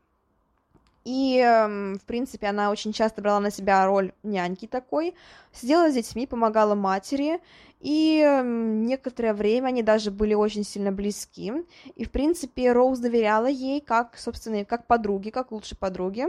И, 1.04 1.38
эм, 1.38 1.98
в 1.98 2.06
принципе, 2.06 2.48
она 2.48 2.70
очень 2.70 2.94
часто 2.94 3.22
брала 3.22 3.40
на 3.40 3.52
себя 3.52 3.86
роль 3.88 4.12
няньки 4.22 4.68
такой, 4.68 5.16
сидела 5.52 5.90
с 5.90 5.94
детьми, 5.96 6.28
помогала 6.28 6.76
матери, 6.76 7.40
и 7.80 8.20
эм, 8.20 8.86
некоторое 8.86 9.34
время 9.34 9.68
они 9.68 9.82
даже 9.82 10.12
были 10.12 10.36
очень 10.36 10.64
сильно 10.64 10.92
близки. 10.92 11.54
И, 11.96 12.06
в 12.06 12.12
принципе, 12.12 12.72
Роуз 12.72 13.00
доверяла 13.00 13.48
ей 13.48 13.82
как, 13.82 14.18
собственно, 14.18 14.64
как 14.64 14.86
подруге, 14.86 15.32
как 15.32 15.52
лучшей 15.52 15.78
подруге, 15.78 16.28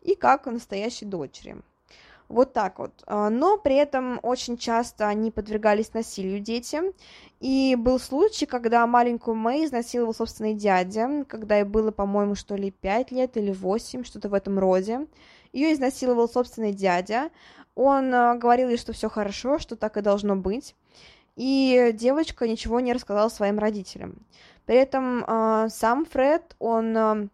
и 0.00 0.14
как 0.14 0.46
настоящей 0.46 1.04
дочери. 1.04 1.56
Вот 2.28 2.52
так 2.52 2.78
вот. 2.78 3.02
А, 3.06 3.28
но 3.30 3.58
при 3.58 3.76
этом 3.76 4.18
очень 4.22 4.56
часто 4.56 5.08
они 5.08 5.30
подвергались 5.30 5.92
насилию 5.92 6.40
дети. 6.40 6.80
И 7.40 7.76
был 7.76 7.98
случай, 7.98 8.46
когда 8.46 8.86
маленькую 8.86 9.34
Мэй 9.34 9.66
изнасиловал 9.66 10.14
собственный 10.14 10.54
дядя, 10.54 11.24
когда 11.28 11.58
ей 11.58 11.64
было, 11.64 11.90
по-моему, 11.90 12.34
что 12.34 12.56
ли 12.56 12.70
5 12.70 13.10
лет 13.12 13.36
или 13.36 13.52
8, 13.52 14.04
что-то 14.04 14.28
в 14.28 14.34
этом 14.34 14.58
роде. 14.58 15.06
Ее 15.52 15.72
изнасиловал 15.72 16.28
собственный 16.28 16.72
дядя. 16.72 17.30
Он 17.74 18.12
а, 18.14 18.36
говорил 18.36 18.68
ей, 18.68 18.78
что 18.78 18.92
все 18.92 19.08
хорошо, 19.08 19.58
что 19.58 19.76
так 19.76 19.96
и 19.96 20.02
должно 20.02 20.36
быть. 20.36 20.74
И 21.36 21.90
девочка 21.94 22.48
ничего 22.48 22.80
не 22.80 22.92
рассказала 22.92 23.28
своим 23.28 23.58
родителям. 23.58 24.24
При 24.66 24.76
этом 24.76 25.24
э, 25.24 25.68
сам 25.68 26.06
Фред, 26.06 26.54
он 26.60 27.28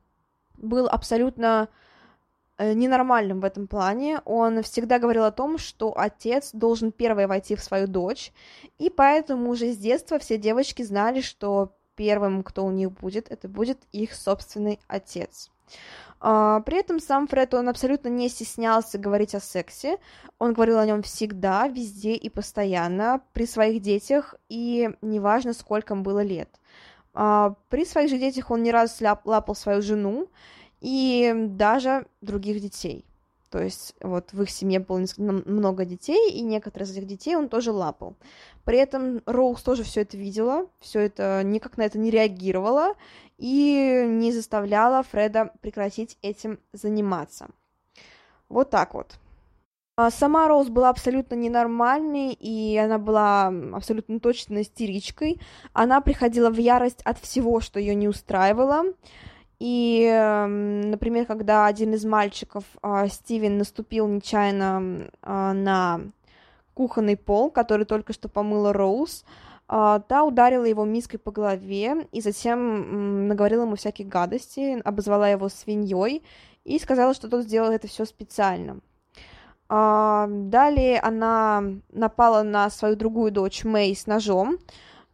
был 0.56 0.88
абсолютно 0.88 1.68
ненормальным 2.60 3.40
в 3.40 3.44
этом 3.44 3.66
плане. 3.66 4.20
Он 4.24 4.62
всегда 4.62 4.98
говорил 4.98 5.24
о 5.24 5.32
том, 5.32 5.58
что 5.58 5.92
отец 5.96 6.50
должен 6.52 6.92
первый 6.92 7.26
войти 7.26 7.56
в 7.56 7.62
свою 7.62 7.86
дочь, 7.86 8.32
и 8.78 8.90
поэтому 8.90 9.50
уже 9.50 9.72
с 9.72 9.76
детства 9.76 10.18
все 10.18 10.38
девочки 10.38 10.82
знали, 10.82 11.20
что 11.20 11.72
первым, 11.96 12.42
кто 12.42 12.64
у 12.64 12.70
них 12.70 12.92
будет, 12.92 13.30
это 13.30 13.48
будет 13.48 13.78
их 13.92 14.14
собственный 14.14 14.80
отец. 14.88 15.50
Uh, 16.20 16.62
при 16.64 16.78
этом 16.78 17.00
сам 17.00 17.26
Фред, 17.26 17.54
он 17.54 17.70
абсолютно 17.70 18.08
не 18.08 18.28
стеснялся 18.28 18.98
говорить 18.98 19.34
о 19.34 19.40
сексе, 19.40 19.96
он 20.38 20.52
говорил 20.52 20.78
о 20.78 20.84
нем 20.84 21.02
всегда, 21.02 21.66
везде 21.66 22.12
и 22.12 22.28
постоянно, 22.28 23.22
при 23.32 23.46
своих 23.46 23.80
детях, 23.80 24.34
и 24.50 24.90
неважно, 25.00 25.54
сколько 25.54 25.94
им 25.94 26.02
было 26.02 26.22
лет. 26.22 26.50
Uh, 27.14 27.54
при 27.70 27.86
своих 27.86 28.10
же 28.10 28.18
детях 28.18 28.50
он 28.50 28.62
не 28.62 28.70
раз 28.70 29.00
ляп- 29.00 29.22
лапал 29.24 29.54
свою 29.54 29.80
жену, 29.80 30.28
и 30.80 31.32
даже 31.50 32.06
других 32.20 32.60
детей. 32.60 33.04
То 33.50 33.60
есть 33.60 33.96
вот 34.00 34.32
в 34.32 34.42
их 34.42 34.50
семье 34.50 34.78
было 34.78 35.04
много 35.18 35.84
детей, 35.84 36.30
и 36.30 36.40
некоторые 36.40 36.86
из 36.86 36.92
этих 36.92 37.06
детей 37.06 37.34
он 37.34 37.48
тоже 37.48 37.72
лапал. 37.72 38.14
При 38.64 38.78
этом 38.78 39.22
Роуз 39.26 39.62
тоже 39.62 39.82
все 39.82 40.02
это 40.02 40.16
видела, 40.16 40.66
все 40.78 41.00
это 41.00 41.42
никак 41.44 41.76
на 41.76 41.82
это 41.82 41.98
не 41.98 42.10
реагировала 42.10 42.94
и 43.38 44.04
не 44.06 44.30
заставляла 44.30 45.02
Фреда 45.02 45.52
прекратить 45.60 46.16
этим 46.22 46.60
заниматься. 46.72 47.48
Вот 48.48 48.70
так 48.70 48.94
вот. 48.94 49.18
А 49.96 50.10
сама 50.10 50.46
Роуз 50.46 50.68
была 50.68 50.88
абсолютно 50.88 51.34
ненормальной, 51.34 52.32
и 52.32 52.76
она 52.78 52.98
была 52.98 53.48
абсолютно 53.74 54.20
точно 54.20 54.62
истеричкой. 54.62 55.40
Она 55.72 56.00
приходила 56.00 56.50
в 56.50 56.56
ярость 56.56 57.02
от 57.02 57.18
всего, 57.18 57.60
что 57.60 57.80
ее 57.80 57.94
не 57.94 58.08
устраивало. 58.08 58.84
И, 59.60 60.06
эм, 60.10 60.90
например, 60.90 61.26
когда 61.26 61.66
один 61.66 61.92
из 61.92 62.04
мальчиков, 62.06 62.64
а, 62.80 63.06
Стивен, 63.08 63.58
наступил 63.58 64.08
нечаянно 64.08 65.10
а, 65.20 65.52
на 65.52 66.00
кухонный 66.72 67.18
пол, 67.18 67.50
который 67.50 67.84
только 67.84 68.14
что 68.14 68.30
помыла 68.30 68.72
Роуз, 68.72 69.22
а, 69.68 70.00
та 70.00 70.24
ударила 70.24 70.64
его 70.64 70.86
миской 70.86 71.20
по 71.20 71.30
голове 71.30 72.08
и 72.10 72.22
затем 72.22 73.28
наговорила 73.28 73.64
ему 73.64 73.76
всякие 73.76 74.08
гадости, 74.08 74.80
обозвала 74.82 75.28
его 75.28 75.50
свиньей 75.50 76.24
и 76.64 76.78
сказала, 76.78 77.12
что 77.12 77.28
тот 77.28 77.42
сделал 77.42 77.70
это 77.70 77.86
все 77.86 78.06
специально. 78.06 78.80
Далее 79.68 80.98
она 80.98 81.62
напала 81.92 82.42
на 82.42 82.70
свою 82.70 82.96
другую 82.96 83.30
дочь 83.30 83.62
Мэй 83.62 83.94
с 83.94 84.08
ножом, 84.08 84.58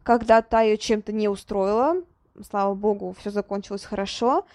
когда 0.01 0.41
та 0.41 0.61
ее 0.61 0.79
чем-то 0.79 1.11
не 1.11 1.27
устроила, 1.27 2.01
слава 2.43 2.73
богу, 2.73 3.15
все 3.19 3.29
закончилось 3.29 3.83
хорошо. 3.83 4.45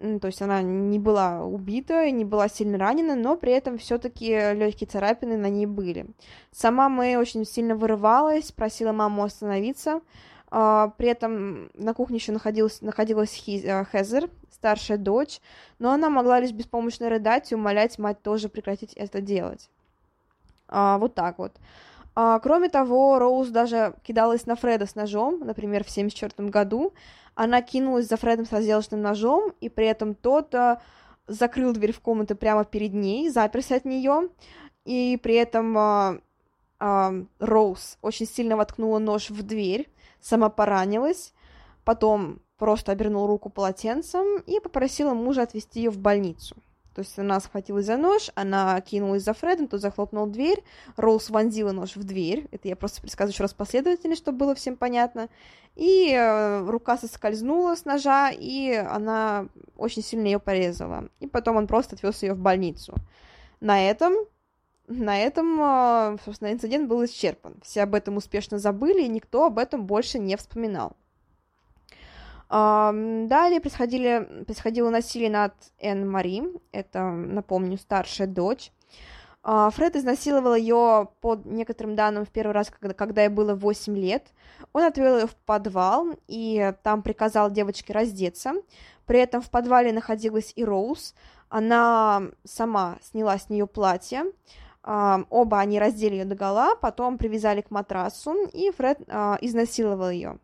то 0.00 0.26
есть 0.26 0.40
она 0.42 0.62
не 0.62 0.98
была 0.98 1.44
убита, 1.44 2.10
не 2.10 2.24
была 2.24 2.48
сильно 2.48 2.78
ранена, 2.78 3.16
но 3.16 3.36
при 3.36 3.52
этом 3.52 3.78
все-таки 3.78 4.28
легкие 4.54 4.88
царапины 4.88 5.36
на 5.36 5.48
ней 5.48 5.66
были. 5.66 6.06
Сама 6.52 6.88
Мэй 6.88 7.16
очень 7.16 7.44
сильно 7.44 7.74
вырывалась, 7.74 8.52
просила 8.52 8.92
маму 8.92 9.24
остановиться. 9.24 10.00
А, 10.50 10.92
при 10.96 11.08
этом 11.08 11.70
на 11.74 11.94
кухне 11.94 12.16
еще 12.16 12.32
находилась, 12.32 12.80
находилась 12.80 13.42
э, 13.46 13.84
Хезер, 13.92 14.30
старшая 14.50 14.98
дочь, 14.98 15.40
но 15.78 15.92
она 15.92 16.08
могла 16.08 16.40
лишь 16.40 16.52
беспомощно 16.52 17.10
рыдать 17.10 17.52
и 17.52 17.54
умолять 17.54 17.98
мать 17.98 18.22
тоже 18.22 18.48
прекратить 18.48 18.94
это 18.94 19.20
делать. 19.20 19.68
А, 20.68 20.98
вот 20.98 21.14
так 21.14 21.38
вот. 21.38 21.52
А, 22.20 22.40
кроме 22.40 22.68
того, 22.68 23.20
Роуз 23.20 23.50
даже 23.50 23.94
кидалась 24.02 24.44
на 24.44 24.56
Фреда 24.56 24.86
с 24.86 24.96
ножом, 24.96 25.38
например, 25.38 25.84
в 25.84 25.88
1974 25.88 26.48
году. 26.48 26.92
Она 27.36 27.62
кинулась 27.62 28.08
за 28.08 28.16
Фредом 28.16 28.44
с 28.44 28.50
разделочным 28.50 29.00
ножом, 29.00 29.52
и 29.60 29.68
при 29.68 29.86
этом 29.86 30.16
тот 30.16 30.52
а, 30.52 30.82
закрыл 31.28 31.72
дверь 31.72 31.92
в 31.92 32.00
комнату 32.00 32.34
прямо 32.34 32.64
перед 32.64 32.92
ней, 32.92 33.30
заперся 33.30 33.76
от 33.76 33.84
нее, 33.84 34.30
и 34.84 35.16
при 35.22 35.36
этом 35.36 35.78
а, 35.78 36.18
а, 36.80 37.12
Роуз 37.38 37.98
очень 38.02 38.26
сильно 38.26 38.56
воткнула 38.56 38.98
нож 38.98 39.30
в 39.30 39.44
дверь, 39.44 39.88
сама 40.20 40.48
поранилась, 40.48 41.32
потом 41.84 42.40
просто 42.56 42.90
обернул 42.90 43.28
руку 43.28 43.48
полотенцем 43.48 44.38
и 44.38 44.58
попросила 44.58 45.14
мужа 45.14 45.42
отвезти 45.42 45.82
ее 45.82 45.90
в 45.90 45.98
больницу. 45.98 46.56
То 46.98 47.02
есть 47.02 47.16
она 47.16 47.38
схватилась 47.38 47.86
за 47.86 47.96
нож, 47.96 48.28
она 48.34 48.80
кинулась 48.80 49.22
за 49.22 49.32
Фредом, 49.32 49.68
тот 49.68 49.80
захлопнул 49.80 50.26
дверь, 50.26 50.64
Роуз 50.96 51.30
вонзила 51.30 51.70
нож 51.70 51.94
в 51.94 52.02
дверь, 52.02 52.48
это 52.50 52.66
я 52.66 52.74
просто 52.74 53.00
предсказываю 53.00 53.34
еще 53.34 53.44
раз 53.44 53.54
последовательность, 53.54 54.20
чтобы 54.20 54.38
было 54.38 54.56
всем 54.56 54.76
понятно, 54.76 55.28
и 55.76 56.10
э, 56.12 56.68
рука 56.68 56.98
соскользнула 56.98 57.76
с 57.76 57.84
ножа, 57.84 58.32
и 58.32 58.72
она 58.72 59.46
очень 59.76 60.02
сильно 60.02 60.26
ее 60.26 60.40
порезала, 60.40 61.08
и 61.20 61.28
потом 61.28 61.54
он 61.54 61.68
просто 61.68 61.94
отвез 61.94 62.20
ее 62.24 62.34
в 62.34 62.40
больницу. 62.40 62.96
На 63.60 63.88
этом 63.88 64.14
на 64.88 65.20
этом, 65.20 65.56
э, 65.60 66.16
собственно, 66.24 66.50
инцидент 66.50 66.88
был 66.88 67.04
исчерпан. 67.04 67.60
Все 67.62 67.82
об 67.82 67.94
этом 67.94 68.16
успешно 68.16 68.58
забыли, 68.58 69.02
и 69.02 69.08
никто 69.08 69.44
об 69.44 69.60
этом 69.60 69.86
больше 69.86 70.18
не 70.18 70.36
вспоминал. 70.36 70.96
Далее 72.50 73.60
происходили, 73.60 74.44
происходило 74.44 74.88
насилие 74.88 75.30
над 75.30 75.52
Энн 75.78 76.10
Мари, 76.10 76.42
это, 76.72 77.10
напомню, 77.10 77.76
старшая 77.76 78.26
дочь. 78.26 78.72
А, 79.42 79.70
Фред 79.70 79.96
изнасиловал 79.96 80.54
ее 80.54 81.08
по 81.20 81.36
некоторым 81.44 81.94
данным 81.94 82.24
в 82.24 82.30
первый 82.30 82.52
раз, 82.52 82.70
когда, 82.70 82.94
когда 82.94 83.22
ей 83.22 83.28
было 83.28 83.54
8 83.54 83.96
лет. 83.96 84.28
Он 84.72 84.82
отвел 84.82 85.18
ее 85.18 85.26
в 85.26 85.36
подвал 85.36 86.08
и 86.26 86.74
там 86.82 87.02
приказал 87.02 87.50
девочке 87.50 87.92
раздеться. 87.92 88.54
При 89.06 89.20
этом 89.20 89.40
в 89.40 89.50
подвале 89.50 89.92
находилась 89.92 90.52
и 90.56 90.64
Роуз. 90.64 91.14
Она 91.48 92.24
сама 92.44 92.98
сняла 93.02 93.38
с 93.38 93.48
нее 93.48 93.66
платье. 93.66 94.24
Оба 94.82 95.60
они 95.60 95.78
раздели 95.78 96.16
ее 96.16 96.24
до 96.24 96.34
гола, 96.34 96.74
потом 96.76 97.18
привязали 97.18 97.60
к 97.60 97.70
матрасу, 97.70 98.34
и 98.52 98.70
Фред 98.70 99.00
а, 99.08 99.36
изнасиловал 99.40 100.10
ее. 100.10 100.38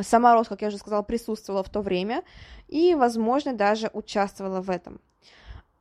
Сама 0.00 0.34
Рос, 0.34 0.48
как 0.48 0.62
я 0.62 0.68
уже 0.68 0.78
сказала, 0.78 1.02
присутствовала 1.02 1.62
в 1.62 1.68
то 1.68 1.80
время 1.82 2.22
и, 2.68 2.94
возможно, 2.94 3.52
даже 3.52 3.90
участвовала 3.92 4.60
в 4.60 4.70
этом. 4.70 5.00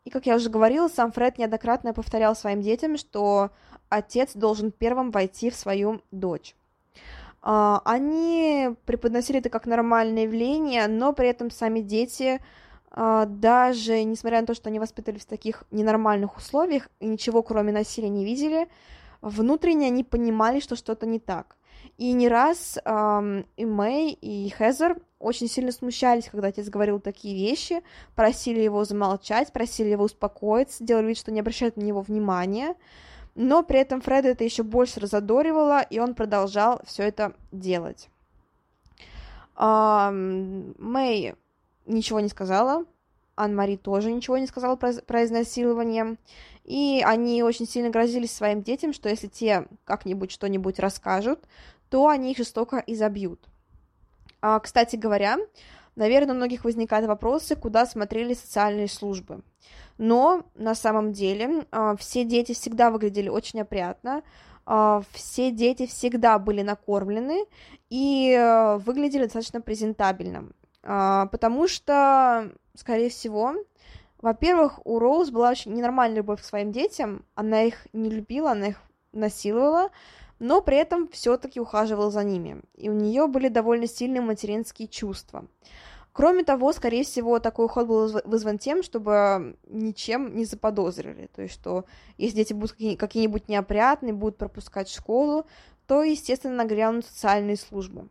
И, 0.04 0.10
как 0.10 0.26
я 0.26 0.36
уже 0.36 0.50
говорила, 0.50 0.88
сам 0.88 1.12
Фред 1.12 1.38
неоднократно 1.38 1.94
повторял 1.94 2.36
своим 2.36 2.62
детям, 2.62 2.98
что 2.98 3.52
отец 3.90 4.32
должен 4.34 4.72
первым 4.72 5.12
войти 5.12 5.50
в 5.50 5.56
свою 5.56 6.02
дочь. 6.12 6.56
А, 7.42 7.82
они 7.86 8.76
преподносили 8.86 9.40
это 9.40 9.50
как 9.50 9.66
нормальное 9.66 10.24
явление, 10.24 10.88
но 10.88 11.14
при 11.14 11.28
этом 11.28 11.52
сами 11.52 11.80
дети, 11.82 12.42
а, 12.90 13.26
даже 13.26 14.04
несмотря 14.04 14.42
на 14.42 14.48
то, 14.48 14.54
что 14.54 14.70
они 14.70 14.80
воспитывались 14.80 15.24
в 15.24 15.30
таких 15.30 15.64
ненормальных 15.72 16.38
условиях 16.38 16.90
и 17.00 17.08
ничего 17.08 17.42
кроме 17.42 17.72
насилия 17.72 18.10
не 18.10 18.26
видели, 18.26 18.68
внутренне 19.22 19.88
они 19.88 20.04
понимали, 20.04 20.60
что 20.60 20.76
что-то 20.76 21.06
не 21.06 21.20
так. 21.20 21.56
И 22.02 22.14
не 22.14 22.30
раз 22.30 22.80
эм, 22.84 23.46
и 23.58 23.64
Мэй, 23.64 24.14
и 24.14 24.52
Хезер 24.58 24.98
очень 25.20 25.48
сильно 25.48 25.72
смущались, 25.72 26.30
когда 26.32 26.48
отец 26.48 26.68
говорил 26.68 27.00
такие 27.00 27.36
вещи, 27.36 27.84
просили 28.16 28.60
его 28.60 28.84
замолчать, 28.86 29.54
просили 29.54 29.90
его 29.90 30.06
успокоиться, 30.06 30.84
делали 30.84 31.10
вид, 31.10 31.20
что 31.20 31.32
не 31.32 31.42
обращают 31.42 31.78
на 31.78 31.84
него 31.84 32.02
внимания. 32.02 32.74
Но 33.36 33.62
при 33.62 33.78
этом 33.78 34.02
Фреда 34.02 34.30
это 34.30 34.44
еще 34.44 34.64
больше 34.64 35.00
разодоривало, 35.00 35.84
и 35.84 36.00
он 36.00 36.16
продолжал 36.16 36.82
все 36.86 37.04
это 37.04 37.36
делать. 37.52 38.10
Эм, 39.56 40.74
Мэй 40.80 41.36
ничего 41.86 42.20
не 42.20 42.30
сказала, 42.30 42.86
Ан-Мари 43.36 43.76
тоже 43.76 44.12
ничего 44.12 44.38
не 44.38 44.48
сказала 44.48 44.76
про, 44.76 44.94
про 44.94 45.24
изнасилование. 45.24 46.18
И 46.64 47.02
они 47.06 47.42
очень 47.44 47.68
сильно 47.68 47.90
грозились 47.90 48.32
своим 48.32 48.62
детям, 48.62 48.94
что 48.94 49.10
если 49.10 49.28
те 49.28 49.68
как-нибудь 49.84 50.32
что-нибудь 50.32 50.80
расскажут, 50.80 51.40
то 51.92 52.08
они 52.08 52.32
их 52.32 52.38
жестоко 52.38 52.82
изобьют. 52.88 53.50
А, 54.42 54.60
кстати 54.62 54.96
говоря, 54.96 55.38
наверное, 55.98 56.34
у 56.34 56.38
многих 56.38 56.64
возникают 56.64 57.06
вопросы, 57.06 57.58
куда 57.58 57.86
смотрели 57.86 58.34
социальные 58.34 58.88
службы. 58.88 59.44
Но 59.98 60.46
на 60.56 60.74
самом 60.74 61.12
деле 61.12 61.66
а, 61.70 61.98
все 61.98 62.24
дети 62.24 62.54
всегда 62.54 62.92
выглядели 62.92 63.28
очень 63.28 63.60
опрятно, 63.60 64.24
а, 64.66 65.02
все 65.12 65.52
дети 65.52 65.86
всегда 65.86 66.40
были 66.40 66.62
накормлены 66.62 67.46
и 67.90 68.34
а, 68.40 68.78
выглядели 68.78 69.26
достаточно 69.26 69.60
презентабельно, 69.60 70.48
а, 70.84 71.26
потому 71.26 71.68
что, 71.68 72.52
скорее 72.74 73.10
всего, 73.10 73.54
во-первых, 74.22 74.80
у 74.86 74.98
Роуз 74.98 75.30
была 75.30 75.50
очень 75.50 75.74
ненормальная 75.74 76.20
любовь 76.20 76.42
к 76.42 76.46
своим 76.46 76.72
детям, 76.72 77.26
она 77.36 77.64
их 77.64 77.86
не 77.92 78.10
любила, 78.10 78.52
она 78.52 78.68
их 78.68 78.78
насиловала, 79.12 79.90
но 80.42 80.60
при 80.62 80.76
этом 80.76 81.08
все-таки 81.10 81.60
ухаживал 81.60 82.10
за 82.10 82.24
ними, 82.24 82.62
и 82.74 82.90
у 82.90 82.94
нее 82.94 83.28
были 83.28 83.48
довольно 83.48 83.86
сильные 83.86 84.22
материнские 84.22 84.88
чувства. 84.88 85.46
Кроме 86.14 86.44
того, 86.44 86.74
скорее 86.74 87.04
всего, 87.04 87.40
такой 87.40 87.66
уход 87.68 87.88
был 87.88 88.22
вызван 88.26 88.58
тем, 88.58 88.82
чтобы 88.82 89.56
ничем 89.68 90.36
не 90.36 90.46
заподозрили. 90.46 91.28
То 91.28 91.44
есть, 91.44 91.54
что 91.54 91.86
если 92.18 92.38
дети 92.38 92.54
будут 92.54 92.72
какие-нибудь 92.72 93.50
неопрятные, 93.50 94.14
будут 94.14 94.38
пропускать 94.38 94.90
школу, 94.90 95.46
то, 95.86 96.02
естественно, 96.02 96.56
нагрянут 96.56 97.06
социальные 97.06 97.58
службы. 97.58 98.10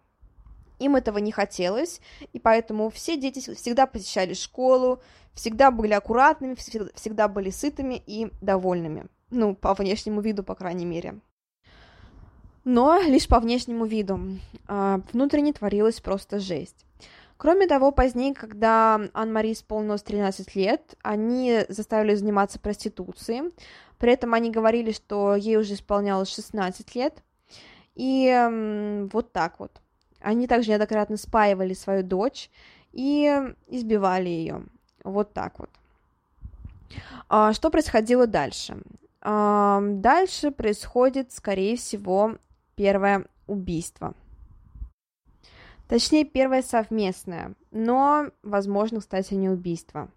Им 0.78 0.94
этого 0.94 1.18
не 1.18 1.32
хотелось, 1.32 2.00
и 2.32 2.38
поэтому 2.38 2.90
все 2.90 3.16
дети 3.16 3.40
всегда 3.54 3.86
посещали 3.88 4.34
школу, 4.34 5.02
всегда 5.34 5.72
были 5.72 5.94
аккуратными, 5.94 6.54
всегда 6.54 7.26
были 7.26 7.50
сытыми 7.50 8.00
и 8.06 8.30
довольными. 8.40 9.06
Ну, 9.30 9.56
по 9.56 9.74
внешнему 9.74 10.20
виду, 10.20 10.44
по 10.44 10.54
крайней 10.54 10.86
мере 10.86 11.20
но 12.64 13.00
лишь 13.00 13.28
по 13.28 13.40
внешнему 13.40 13.84
виду. 13.84 14.20
А, 14.66 15.00
внутренне 15.12 15.52
творилась 15.52 16.00
просто 16.00 16.38
жесть. 16.38 16.84
Кроме 17.36 17.66
того, 17.66 17.90
позднее, 17.90 18.34
когда 18.34 19.00
Ан-Мари 19.14 19.52
исполнилось 19.52 20.02
13 20.02 20.54
лет, 20.56 20.94
они 21.02 21.60
заставили 21.68 22.14
заниматься 22.14 22.60
проституцией. 22.60 23.52
При 23.98 24.12
этом 24.12 24.34
они 24.34 24.50
говорили, 24.50 24.92
что 24.92 25.34
ей 25.36 25.56
уже 25.56 25.74
исполнялось 25.74 26.34
16 26.34 26.94
лет. 26.96 27.22
И 27.94 29.08
вот 29.10 29.32
так 29.32 29.58
вот. 29.58 29.80
Они 30.20 30.46
также 30.46 30.70
неоднократно 30.70 31.16
спаивали 31.16 31.72
свою 31.72 32.02
дочь 32.02 32.50
и 32.92 33.42
избивали 33.68 34.28
ее. 34.28 34.64
Вот 35.02 35.32
так 35.32 35.58
вот. 35.58 35.70
А, 37.28 37.52
что 37.52 37.70
происходило 37.70 38.26
дальше? 38.26 38.82
А, 39.22 39.80
дальше 39.82 40.50
происходит, 40.50 41.32
скорее 41.32 41.76
всего, 41.76 42.36
первое 42.80 43.26
убийство. 43.46 44.14
Точнее, 45.86 46.24
первое 46.24 46.62
совместное, 46.62 47.54
но, 47.70 48.30
возможно, 48.42 49.00
кстати, 49.00 49.34
не 49.34 49.50
убийство. 49.50 50.08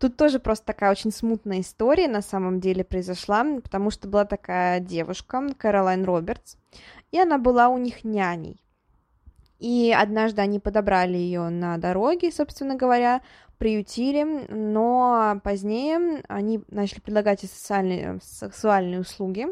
Тут 0.00 0.16
тоже 0.16 0.40
просто 0.40 0.66
такая 0.66 0.90
очень 0.90 1.12
смутная 1.12 1.60
история 1.60 2.08
на 2.08 2.20
самом 2.20 2.58
деле 2.58 2.82
произошла, 2.82 3.44
потому 3.62 3.92
что 3.92 4.08
была 4.08 4.24
такая 4.24 4.80
девушка, 4.80 5.40
Кэролайн 5.56 6.04
Робертс, 6.04 6.56
и 7.12 7.20
она 7.20 7.38
была 7.38 7.68
у 7.68 7.78
них 7.78 8.02
няней. 8.02 8.60
И 9.60 9.94
однажды 9.96 10.42
они 10.42 10.58
подобрали 10.58 11.16
ее 11.16 11.48
на 11.48 11.78
дороге, 11.78 12.32
собственно 12.32 12.74
говоря, 12.74 13.22
приютили, 13.58 14.24
но 14.48 15.40
позднее 15.44 16.24
они 16.26 16.60
начали 16.70 16.98
предлагать 16.98 17.42
социальные, 17.42 18.18
сексуальные 18.20 18.98
услуги, 18.98 19.46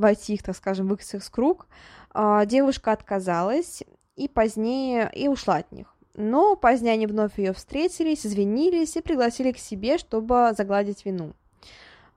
войти 0.00 0.34
их, 0.34 0.42
так 0.42 0.56
скажем, 0.56 0.88
в 0.88 0.94
их 0.94 1.02
секс-круг, 1.02 1.66
а, 2.12 2.44
девушка 2.44 2.92
отказалась 2.92 3.82
и 4.16 4.28
позднее 4.28 5.10
и 5.14 5.28
ушла 5.28 5.56
от 5.56 5.70
них. 5.72 5.94
Но 6.14 6.56
позднее 6.56 6.94
они 6.94 7.06
вновь 7.06 7.38
ее 7.38 7.52
встретились, 7.52 8.26
извинились 8.26 8.96
и 8.96 9.00
пригласили 9.00 9.52
к 9.52 9.58
себе, 9.58 9.96
чтобы 9.98 10.52
загладить 10.56 11.04
вину. 11.04 11.32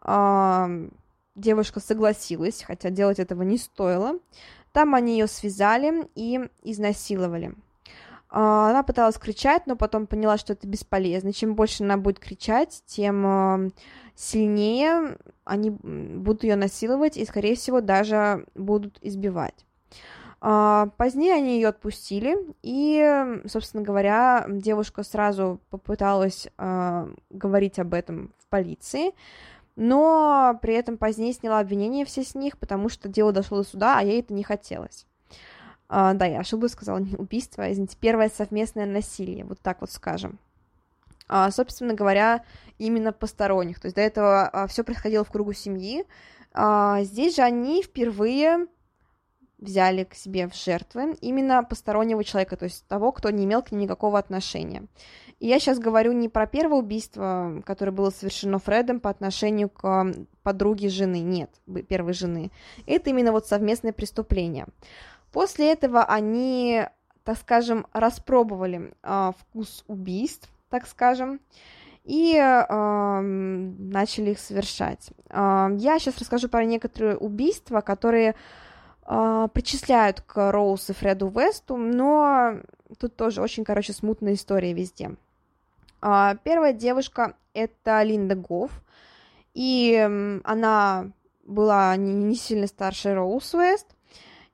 А, 0.01 0.69
девушка 1.36 1.79
согласилась, 1.79 2.63
хотя 2.63 2.89
делать 2.89 3.19
этого 3.19 3.43
не 3.43 3.57
стоило. 3.57 4.19
Там 4.71 4.95
они 4.95 5.13
ее 5.13 5.27
связали 5.27 6.07
и 6.15 6.49
изнасиловали. 6.63 7.53
А, 8.36 8.71
она 8.71 8.81
пыталась 8.81 9.19
кричать, 9.19 9.67
но 9.67 9.75
потом 9.75 10.07
поняла, 10.07 10.39
что 10.39 10.53
это 10.53 10.67
бесполезно. 10.67 11.31
Чем 11.31 11.53
больше 11.53 11.84
она 11.84 11.97
будет 11.97 12.17
кричать, 12.19 12.81
тем 12.88 13.23
а, 13.27 13.59
сильнее 14.15 15.19
они 15.43 15.69
будут 15.69 16.43
ее 16.43 16.55
насиловать 16.55 17.15
и, 17.15 17.25
скорее 17.25 17.55
всего, 17.55 17.79
даже 17.79 18.47
будут 18.55 18.97
избивать. 19.01 19.67
А, 20.41 20.88
позднее 20.97 21.36
они 21.36 21.57
ее 21.57 21.67
отпустили, 21.67 22.36
и, 22.63 23.39
собственно 23.45 23.84
говоря, 23.84 24.47
девушка 24.49 25.03
сразу 25.03 25.61
попыталась 25.69 26.47
говорить 27.29 27.77
об 27.77 27.93
этом 27.93 28.34
в 28.39 28.47
полиции, 28.47 29.11
но 29.75 30.57
при 30.59 30.73
этом 30.73 30.97
позднее 30.97 31.34
сняла 31.34 31.59
обвинения 31.59 32.03
все 32.03 32.23
с 32.23 32.34
них, 32.34 32.57
потому 32.57 32.89
что 32.89 33.09
дело 33.09 33.31
дошло 33.31 33.59
до 33.59 33.63
суда, 33.63 33.99
а 33.99 34.03
ей 34.03 34.21
это 34.21 34.34
не 34.34 34.43
хотелось. 34.43 35.05
А, 35.95 36.15
да, 36.15 36.25
я 36.25 36.39
ошиблась, 36.39 36.71
сказала 36.71 36.97
не 36.97 37.15
убийство, 37.15 37.71
извините, 37.71 37.97
первое 37.99 38.31
совместное 38.35 38.87
насилие, 38.87 39.45
вот 39.45 39.59
так 39.59 39.81
вот 39.81 39.91
скажем. 39.91 40.39
А, 41.27 41.51
собственно 41.51 41.93
говоря, 41.93 42.43
именно 42.79 43.13
посторонних. 43.13 43.79
То 43.79 43.85
есть 43.85 43.95
до 43.95 44.01
этого 44.01 44.47
а, 44.47 44.65
все 44.65 44.83
происходило 44.83 45.23
в 45.23 45.29
кругу 45.29 45.53
семьи. 45.53 46.05
А, 46.51 47.03
здесь 47.03 47.35
же 47.35 47.43
они 47.43 47.83
впервые 47.83 48.65
взяли 49.59 50.03
к 50.03 50.15
себе 50.15 50.47
в 50.47 50.55
жертвы 50.55 51.15
именно 51.21 51.63
постороннего 51.63 52.23
человека, 52.23 52.57
то 52.57 52.65
есть 52.65 52.87
того, 52.87 53.11
кто 53.11 53.29
не 53.29 53.45
имел 53.45 53.61
к 53.61 53.71
ним 53.71 53.81
никакого 53.81 54.17
отношения. 54.17 54.87
И 55.39 55.47
я 55.47 55.59
сейчас 55.59 55.77
говорю 55.77 56.11
не 56.11 56.27
про 56.27 56.47
первое 56.47 56.79
убийство, 56.79 57.61
которое 57.65 57.91
было 57.91 58.09
совершено 58.09 58.59
Фредом 58.59 58.99
по 58.99 59.09
отношению 59.09 59.69
к 59.69 60.11
подруге 60.41 60.89
жены, 60.89 61.19
нет, 61.21 61.49
первой 61.87 62.13
жены. 62.13 62.51
Это 62.87 63.11
именно 63.11 63.31
вот 63.31 63.45
совместное 63.45 63.93
преступление. 63.93 64.65
После 65.34 65.73
этого 65.73 66.05
они, 66.05 66.86
так 67.23 67.38
скажем, 67.39 67.88
распробовали 67.91 68.93
э, 69.01 69.31
вкус 69.39 69.84
убийств, 69.88 70.47
так 70.69 70.88
скажем, 70.88 71.39
и 72.03 72.36
э, 72.38 73.19
начали 73.19 74.31
их 74.31 74.39
совершать. 74.39 75.09
Э, 75.29 75.69
я 75.75 75.97
сейчас 75.97 76.19
расскажу 76.19 76.49
про 76.49 76.63
некоторые 76.65 77.17
убийства, 77.17 77.81
которые 77.81 78.36
э, 79.07 79.47
причисляют 79.51 80.21
к 80.21 80.51
Роуз 80.51 80.91
и 80.91 80.93
Фреду 80.93 81.29
Весту, 81.29 81.77
но 81.77 82.59
тут 82.99 83.15
тоже 83.15 83.41
очень, 83.41 83.63
короче, 83.63 83.91
смутная 83.91 84.36
история 84.36 84.73
везде. 84.73 85.15
Э, 86.03 86.36
первая 86.43 86.73
девушка 86.73 87.36
это 87.55 88.03
Линда 88.03 88.36
Гофф, 88.36 88.71
и 89.55 89.97
она 90.43 91.11
была 91.43 91.95
не, 91.95 92.13
не 92.13 92.36
сильно 92.36 92.67
старше 92.67 93.15
Роуз 93.15 93.51
Вест, 93.55 93.88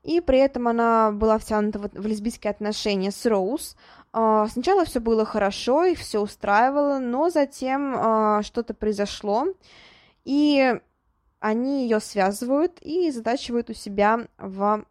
и 0.03 0.21
при 0.21 0.39
этом 0.39 0.67
она 0.67 1.11
была 1.11 1.37
втянута 1.37 1.79
в, 1.79 2.05
лесбийские 2.05 2.51
отношения 2.51 3.11
с 3.11 3.25
Роуз. 3.25 3.75
Uh, 4.11 4.47
сначала 4.49 4.85
все 4.85 4.99
было 4.99 5.23
хорошо, 5.23 5.83
их 5.83 5.99
все 5.99 6.19
устраивало, 6.19 6.97
но 6.97 7.29
затем 7.29 7.95
uh, 7.95 8.41
что-то 8.41 8.73
произошло, 8.73 9.45
и 10.25 10.79
они 11.39 11.83
ее 11.83 11.99
связывают 11.99 12.79
и 12.81 13.11
затачивают 13.11 13.69
у 13.69 13.73
себя 13.73 14.21
в 14.39 14.83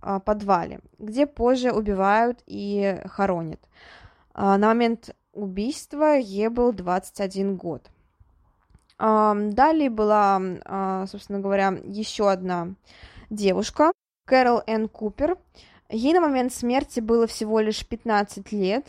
uh, 0.00 0.20
подвале, 0.20 0.80
где 0.98 1.26
позже 1.26 1.70
убивают 1.70 2.42
и 2.46 2.98
хоронят. 3.06 3.60
На 4.34 4.56
момент 4.56 5.14
убийства 5.34 6.16
ей 6.16 6.48
был 6.48 6.72
21 6.72 7.56
год. 7.56 7.90
Далее 8.98 9.90
была, 9.90 10.40
собственно 11.06 11.38
говоря, 11.38 11.78
еще 11.84 12.30
одна 12.30 12.68
девушка, 13.28 13.92
Кэрол 14.24 14.62
Энн 14.66 14.88
Купер. 14.88 15.36
Ей 15.88 16.14
на 16.14 16.20
момент 16.20 16.52
смерти 16.52 17.00
было 17.00 17.26
всего 17.26 17.60
лишь 17.60 17.86
15 17.86 18.50
лет, 18.52 18.86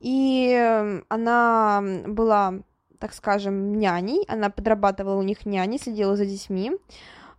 и 0.00 0.52
эм, 0.52 1.04
она 1.08 1.82
была, 2.06 2.54
так 2.98 3.14
скажем, 3.14 3.78
няней, 3.78 4.24
она 4.28 4.50
подрабатывала 4.50 5.18
у 5.18 5.22
них 5.22 5.46
няней, 5.46 5.78
следила 5.78 6.14
за 6.14 6.26
детьми, 6.26 6.72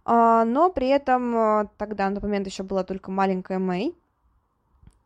а, 0.03 0.45
но 0.45 0.71
при 0.71 0.87
этом 0.87 1.35
э, 1.35 1.67
тогда 1.77 2.09
на 2.09 2.15
тот 2.15 2.23
момент 2.23 2.47
еще 2.47 2.63
была 2.63 2.83
только 2.83 3.11
маленькая 3.11 3.59
Мэй, 3.59 3.93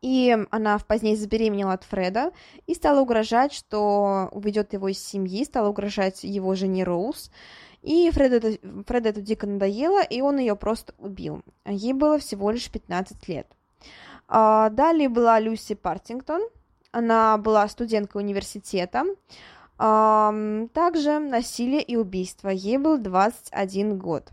и 0.02 0.38
она 0.52 0.78
позднее 0.80 1.16
забеременела 1.16 1.74
от 1.74 1.84
Фреда 1.84 2.32
и 2.66 2.74
стала 2.74 3.02
угрожать, 3.02 3.54
что 3.54 4.30
уведет 4.32 4.74
его 4.74 4.88
из 4.88 5.04
семьи, 5.04 5.44
стала 5.44 5.70
угрожать 5.70 6.24
его 6.24 6.56
жене 6.56 6.84
Роуз. 6.84 7.32
И 7.82 8.10
Фред 8.12 8.44
это, 8.44 8.84
Фред 8.86 9.06
это 9.06 9.22
дико 9.22 9.48
надоело, 9.48 10.04
и 10.04 10.22
он 10.22 10.40
ее 10.40 10.56
просто 10.56 10.94
убил. 10.98 11.42
Ей 11.66 11.94
было 11.94 12.18
всего 12.18 12.52
лишь 12.52 12.70
15 12.70 13.28
лет. 13.28 13.48
А, 14.28 14.70
далее 14.70 15.10
была 15.10 15.40
Люси 15.40 15.76
Партингтон. 15.76 16.42
Она 16.92 17.38
была 17.38 17.68
студенткой 17.68 18.24
университета. 18.24 19.06
Также 19.78 21.20
насилие 21.20 21.84
и 21.84 21.96
убийство. 21.96 22.50
Ей 22.50 22.78
был 22.78 22.98
21 22.98 24.00
год. 24.00 24.32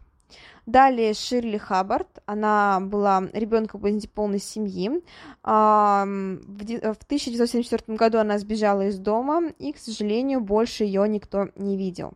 Далее 0.67 1.13
Ширли 1.13 1.59
Хаббард, 1.59 2.23
она 2.25 2.81
была 2.81 3.25
ребенком 3.35 3.87
из 3.87 4.03
неполной 4.03 4.39
семьи. 4.39 5.03
В 5.43 6.03
1974 6.03 7.99
году 7.99 8.19
она 8.19 8.39
сбежала 8.39 8.87
из 8.87 8.99
дома, 8.99 9.53
и, 9.59 9.73
к 9.73 9.79
сожалению, 9.79 10.41
больше 10.41 10.85
ее 10.85 11.07
никто 11.07 11.49
не 11.57 11.77
видел. 11.77 12.15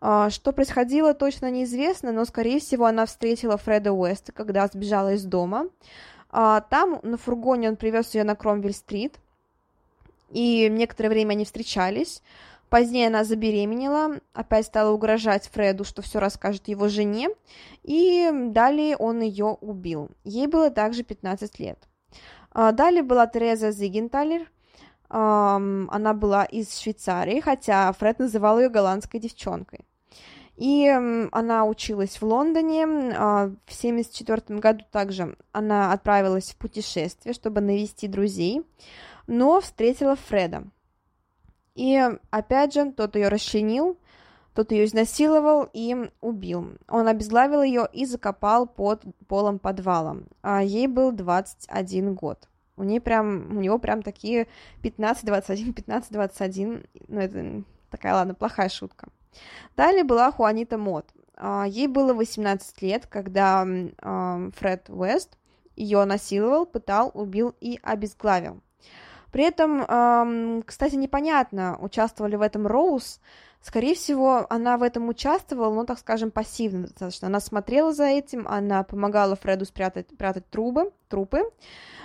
А, 0.00 0.30
что 0.30 0.52
происходило, 0.52 1.14
точно 1.14 1.50
неизвестно, 1.50 2.12
но, 2.12 2.24
скорее 2.24 2.60
всего, 2.60 2.86
она 2.86 3.06
встретила 3.06 3.56
Фреда 3.56 3.92
Уэста, 3.92 4.32
когда 4.32 4.66
сбежала 4.66 5.14
из 5.14 5.24
дома. 5.24 5.66
А, 6.30 6.60
там 6.60 7.00
на 7.02 7.16
фургоне 7.16 7.70
он 7.70 7.76
привез 7.76 8.14
ее 8.14 8.24
на 8.24 8.36
Кромвель-стрит, 8.36 9.18
и 10.30 10.68
некоторое 10.70 11.08
время 11.08 11.32
они 11.32 11.44
встречались. 11.44 12.22
Позднее 12.68 13.06
она 13.06 13.24
забеременела, 13.24 14.20
опять 14.34 14.66
стала 14.66 14.92
угрожать 14.92 15.48
Фреду, 15.48 15.84
что 15.84 16.02
все 16.02 16.20
расскажет 16.20 16.68
его 16.68 16.88
жене, 16.88 17.30
и 17.82 18.30
далее 18.50 18.94
он 18.96 19.20
ее 19.22 19.56
убил. 19.60 20.10
Ей 20.24 20.46
было 20.46 20.70
также 20.70 21.02
15 21.02 21.58
лет. 21.58 21.78
А, 22.52 22.72
далее 22.72 23.02
была 23.02 23.26
Тереза 23.26 23.72
Зигенталер, 23.72 24.48
она 25.10 26.12
была 26.12 26.44
из 26.44 26.78
Швейцарии, 26.78 27.40
хотя 27.40 27.90
Фред 27.92 28.18
называл 28.18 28.60
ее 28.60 28.68
голландской 28.68 29.20
девчонкой. 29.20 29.87
И 30.58 30.88
она 31.30 31.64
училась 31.64 32.20
в 32.20 32.24
Лондоне. 32.24 32.84
А, 32.84 33.46
в 33.46 33.78
1974 33.78 34.58
году 34.58 34.84
также 34.90 35.36
она 35.52 35.92
отправилась 35.92 36.50
в 36.50 36.56
путешествие, 36.56 37.32
чтобы 37.32 37.60
навести 37.60 38.08
друзей, 38.08 38.66
но 39.28 39.60
встретила 39.60 40.16
Фреда. 40.16 40.64
И 41.76 42.02
опять 42.30 42.74
же, 42.74 42.90
тот 42.90 43.14
ее 43.14 43.28
расчленил, 43.28 43.98
тот 44.52 44.72
ее 44.72 44.86
изнасиловал 44.86 45.68
и 45.72 46.10
убил. 46.20 46.72
Он 46.88 47.06
обезглавил 47.06 47.62
ее 47.62 47.88
и 47.92 48.04
закопал 48.04 48.66
под 48.66 49.04
полом 49.28 49.60
подвала. 49.60 50.16
А 50.42 50.64
ей 50.64 50.88
был 50.88 51.12
21 51.12 52.14
год. 52.14 52.48
У 52.76 52.82
нее 52.82 53.00
прям, 53.00 53.56
у 53.56 53.60
него 53.60 53.78
прям 53.78 54.02
такие 54.02 54.48
15-21, 54.82 55.72
15-21. 55.72 56.84
Ну, 57.06 57.20
это 57.20 57.62
такая, 57.90 58.14
ладно, 58.14 58.34
плохая 58.34 58.68
шутка. 58.68 59.08
Далее 59.76 60.04
была 60.04 60.30
Хуанита 60.32 60.78
Мот. 60.78 61.06
А, 61.36 61.64
ей 61.66 61.86
было 61.86 62.14
18 62.14 62.82
лет, 62.82 63.06
когда 63.06 63.64
Фред 64.56 64.88
Уэст 64.88 65.38
ее 65.76 66.04
насиловал, 66.04 66.66
пытал, 66.66 67.10
убил 67.14 67.54
и 67.60 67.78
обезглавил. 67.82 68.60
При 69.30 69.44
этом, 69.44 70.62
кстати, 70.64 70.94
непонятно, 70.94 71.76
участвовали 71.80 72.36
в 72.36 72.40
этом 72.40 72.66
Роуз. 72.66 73.20
Скорее 73.60 73.94
всего, 73.94 74.46
она 74.50 74.78
в 74.78 74.82
этом 74.82 75.08
участвовала, 75.08 75.74
но, 75.74 75.84
так 75.84 75.98
скажем, 75.98 76.30
пассивно 76.30 76.82
достаточно. 76.82 77.26
Она 77.26 77.40
смотрела 77.40 77.92
за 77.92 78.04
этим, 78.04 78.46
она 78.46 78.84
помогала 78.84 79.34
Фреду 79.34 79.64
спрятать 79.64 80.06
прятать 80.16 80.48
трубы, 80.48 80.92
трупы, 81.08 81.42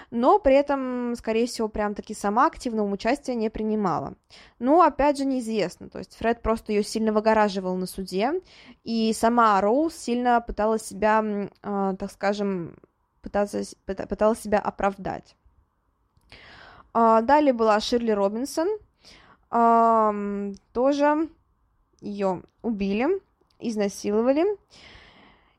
но 0.09 0.39
при 0.39 0.55
этом, 0.55 1.15
скорее 1.15 1.45
всего, 1.45 1.67
прям-таки 1.67 2.13
сама 2.13 2.47
активного 2.47 2.91
участия 2.91 3.35
не 3.35 3.49
принимала. 3.49 4.15
Но, 4.59 4.81
опять 4.81 5.17
же, 5.17 5.25
неизвестно, 5.25 5.89
то 5.89 5.99
есть 5.99 6.15
Фред 6.17 6.41
просто 6.41 6.71
ее 6.71 6.83
сильно 6.83 7.11
выгораживал 7.13 7.75
на 7.75 7.85
суде, 7.85 8.41
и 8.83 9.13
сама 9.13 9.61
Роуз 9.61 9.95
сильно 9.95 10.41
пыталась 10.41 10.83
себя, 10.83 11.23
э, 11.23 11.95
так 11.97 12.11
скажем, 12.11 12.75
пыталась, 13.21 13.75
пыталась 13.85 14.39
себя 14.39 14.59
оправдать. 14.59 15.35
Э, 16.93 17.21
далее 17.23 17.53
была 17.53 17.79
Ширли 17.79 18.11
Робинсон, 18.11 18.67
э, 19.49 20.53
тоже 20.73 21.29
ее 22.03 22.43
убили, 22.61 23.07
изнасиловали, 23.59 24.45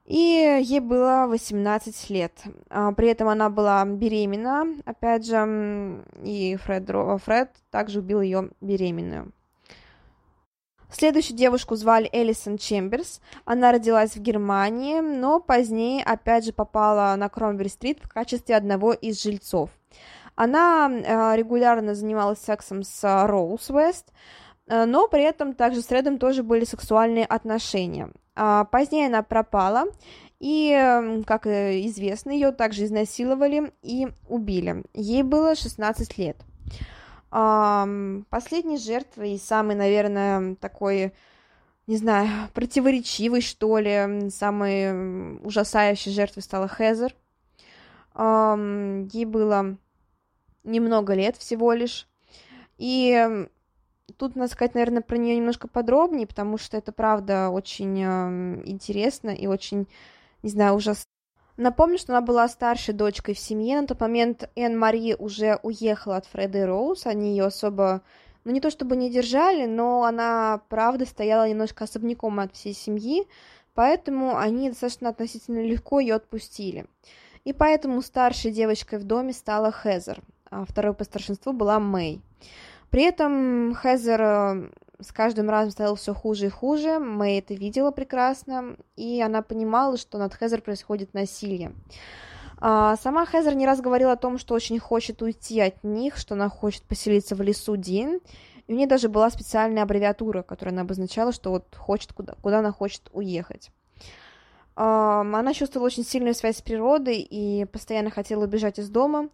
и 0.04 0.60
ей 0.62 0.80
было 0.80 1.26
18 1.28 2.10
лет. 2.10 2.42
А, 2.68 2.92
при 2.92 3.08
этом 3.08 3.28
она 3.28 3.48
была 3.48 3.84
беременна, 3.84 4.66
опять 4.84 5.26
же, 5.26 6.04
и 6.22 6.56
Фред, 6.56 6.90
Фред 7.24 7.50
также 7.70 8.00
убил 8.00 8.20
ее 8.20 8.50
беременную. 8.60 9.32
Следующую 10.90 11.36
девушку 11.36 11.74
звали 11.74 12.08
Элисон 12.12 12.56
Чемберс. 12.56 13.20
Она 13.44 13.72
родилась 13.72 14.14
в 14.14 14.20
Германии, 14.20 15.00
но 15.00 15.40
позднее 15.40 16.04
опять 16.04 16.44
же 16.44 16.52
попала 16.52 17.16
на 17.16 17.28
Кромвель-стрит 17.28 17.98
в 18.00 18.08
качестве 18.08 18.54
одного 18.54 18.92
из 18.92 19.20
жильцов. 19.20 19.70
Она 20.36 20.88
э, 20.88 21.36
регулярно 21.36 21.96
занималась 21.96 22.38
сексом 22.38 22.84
с 22.84 23.26
Роуз 23.26 23.70
Вест, 23.70 24.12
но 24.66 25.08
при 25.08 25.22
этом 25.22 25.54
также 25.54 25.82
с 25.82 25.86
Фредом 25.86 26.18
тоже 26.18 26.42
были 26.42 26.64
сексуальные 26.64 27.26
отношения. 27.26 28.10
А 28.34 28.64
позднее 28.64 29.06
она 29.06 29.22
пропала, 29.22 29.84
и, 30.40 31.22
как 31.26 31.46
известно, 31.46 32.30
ее 32.30 32.52
также 32.52 32.84
изнасиловали 32.84 33.72
и 33.82 34.08
убили. 34.28 34.84
Ей 34.94 35.22
было 35.22 35.54
16 35.54 36.18
лет. 36.18 36.36
Последней 37.30 38.78
жертвой 38.78 39.34
и 39.34 39.38
самой, 39.38 39.74
наверное, 39.76 40.56
такой 40.56 41.12
не 41.86 41.98
знаю, 41.98 42.48
противоречивой, 42.54 43.42
что 43.42 43.78
ли, 43.78 44.30
самой 44.30 45.38
ужасающей 45.44 46.12
жертвой 46.12 46.42
стала 46.42 46.66
Хезер. 46.66 47.14
Ей 48.16 49.24
было 49.26 49.76
немного 50.62 51.12
лет 51.12 51.36
всего 51.36 51.74
лишь. 51.74 52.08
И 52.78 53.46
тут 54.16 54.36
надо 54.36 54.50
сказать, 54.50 54.74
наверное, 54.74 55.02
про 55.02 55.16
нее 55.16 55.36
немножко 55.36 55.68
подробнее, 55.68 56.26
потому 56.26 56.58
что 56.58 56.76
это, 56.76 56.92
правда, 56.92 57.50
очень 57.50 58.00
интересно 58.00 59.30
и 59.30 59.46
очень, 59.46 59.86
не 60.42 60.50
знаю, 60.50 60.74
ужасно. 60.74 61.04
Напомню, 61.56 61.98
что 61.98 62.12
она 62.12 62.20
была 62.20 62.48
старшей 62.48 62.94
дочкой 62.94 63.34
в 63.34 63.38
семье. 63.38 63.80
На 63.80 63.86
тот 63.86 64.00
момент 64.00 64.50
Энн 64.56 64.76
Мари 64.78 65.14
уже 65.16 65.60
уехала 65.62 66.16
от 66.16 66.26
Фреда 66.26 66.58
и 66.58 66.62
Роуз. 66.62 67.06
Они 67.06 67.30
ее 67.30 67.44
особо 67.44 68.02
ну 68.44 68.52
не 68.52 68.60
то 68.60 68.70
чтобы 68.70 68.96
не 68.96 69.10
держали, 69.10 69.66
но 69.66 70.04
она, 70.04 70.60
правда, 70.68 71.06
стояла 71.06 71.48
немножко 71.48 71.84
особняком 71.84 72.40
от 72.40 72.54
всей 72.54 72.74
семьи, 72.74 73.26
поэтому 73.74 74.36
они 74.36 74.68
достаточно 74.68 75.08
относительно 75.08 75.64
легко 75.64 75.98
ее 76.00 76.14
отпустили. 76.14 76.86
И 77.44 77.52
поэтому 77.52 78.00
старшей 78.02 78.52
девочкой 78.52 78.98
в 78.98 79.04
доме 79.04 79.32
стала 79.32 79.72
Хезер, 79.72 80.20
а 80.50 80.64
второй 80.64 80.94
по 80.94 81.04
старшинству 81.04 81.52
была 81.52 81.78
Мэй. 81.78 82.22
При 82.94 83.02
этом 83.02 83.74
Хезер 83.74 84.22
э, 84.22 84.70
с 85.00 85.10
каждым 85.10 85.50
разом 85.50 85.72
стало 85.72 85.96
все 85.96 86.14
хуже 86.14 86.46
и 86.46 86.48
хуже, 86.48 87.00
Мэй 87.00 87.40
это 87.40 87.52
видела 87.52 87.90
прекрасно, 87.90 88.76
и 88.94 89.20
она 89.20 89.42
понимала, 89.42 89.96
что 89.96 90.16
над 90.16 90.32
Хезер 90.32 90.60
происходит 90.60 91.12
насилие. 91.12 91.72
А, 92.58 92.94
сама 92.98 93.26
Хезер 93.26 93.56
не 93.56 93.66
раз 93.66 93.80
говорила 93.80 94.12
о 94.12 94.16
том, 94.16 94.38
что 94.38 94.54
очень 94.54 94.78
хочет 94.78 95.22
уйти 95.22 95.58
от 95.58 95.82
них, 95.82 96.16
что 96.16 96.34
она 96.34 96.48
хочет 96.48 96.84
поселиться 96.84 97.34
в 97.34 97.42
лесу 97.42 97.76
Дин. 97.76 98.20
И 98.68 98.72
у 98.72 98.76
нее 98.76 98.86
даже 98.86 99.08
была 99.08 99.28
специальная 99.28 99.82
аббревиатура, 99.82 100.42
которая 100.42 100.72
она 100.72 100.82
обозначала, 100.82 101.32
что 101.32 101.50
вот 101.50 101.74
хочет 101.74 102.12
куда, 102.12 102.36
куда 102.42 102.60
она 102.60 102.70
хочет 102.70 103.10
уехать. 103.12 103.72
Она 104.76 105.52
чувствовала 105.52 105.86
очень 105.86 106.04
сильную 106.04 106.36
связь 106.36 106.58
с 106.58 106.62
природой 106.62 107.18
и 107.18 107.64
постоянно 107.64 108.10
хотела 108.10 108.44
убежать 108.44 108.78
из 108.78 108.88
дома, 108.88 109.30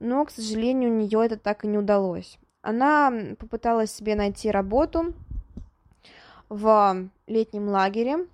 но, 0.00 0.24
к 0.24 0.32
сожалению, 0.32 0.90
у 0.90 0.94
нее 0.94 1.24
это 1.24 1.36
так 1.36 1.64
и 1.64 1.68
не 1.68 1.78
удалось. 1.78 2.40
Она 2.64 3.12
попыталась 3.38 3.92
себе 3.92 4.14
найти 4.14 4.50
работу 4.50 5.12
в 6.48 7.08
летнем 7.26 7.68
лагере, 7.68 8.26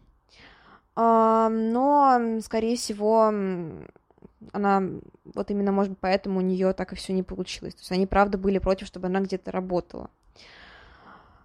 но, 0.94 2.38
скорее 2.40 2.76
всего, 2.76 3.32
она 4.52 4.82
вот 5.24 5.50
именно, 5.50 5.72
может 5.72 5.90
быть, 5.90 5.98
поэтому 6.00 6.38
у 6.38 6.42
нее 6.42 6.72
так 6.74 6.92
и 6.92 6.96
все 6.96 7.12
не 7.12 7.24
получилось. 7.24 7.74
То 7.74 7.80
есть 7.80 7.92
они, 7.92 8.06
правда, 8.06 8.38
были 8.38 8.58
против, 8.58 8.86
чтобы 8.86 9.08
она 9.08 9.20
где-то 9.20 9.50
работала. 9.50 10.10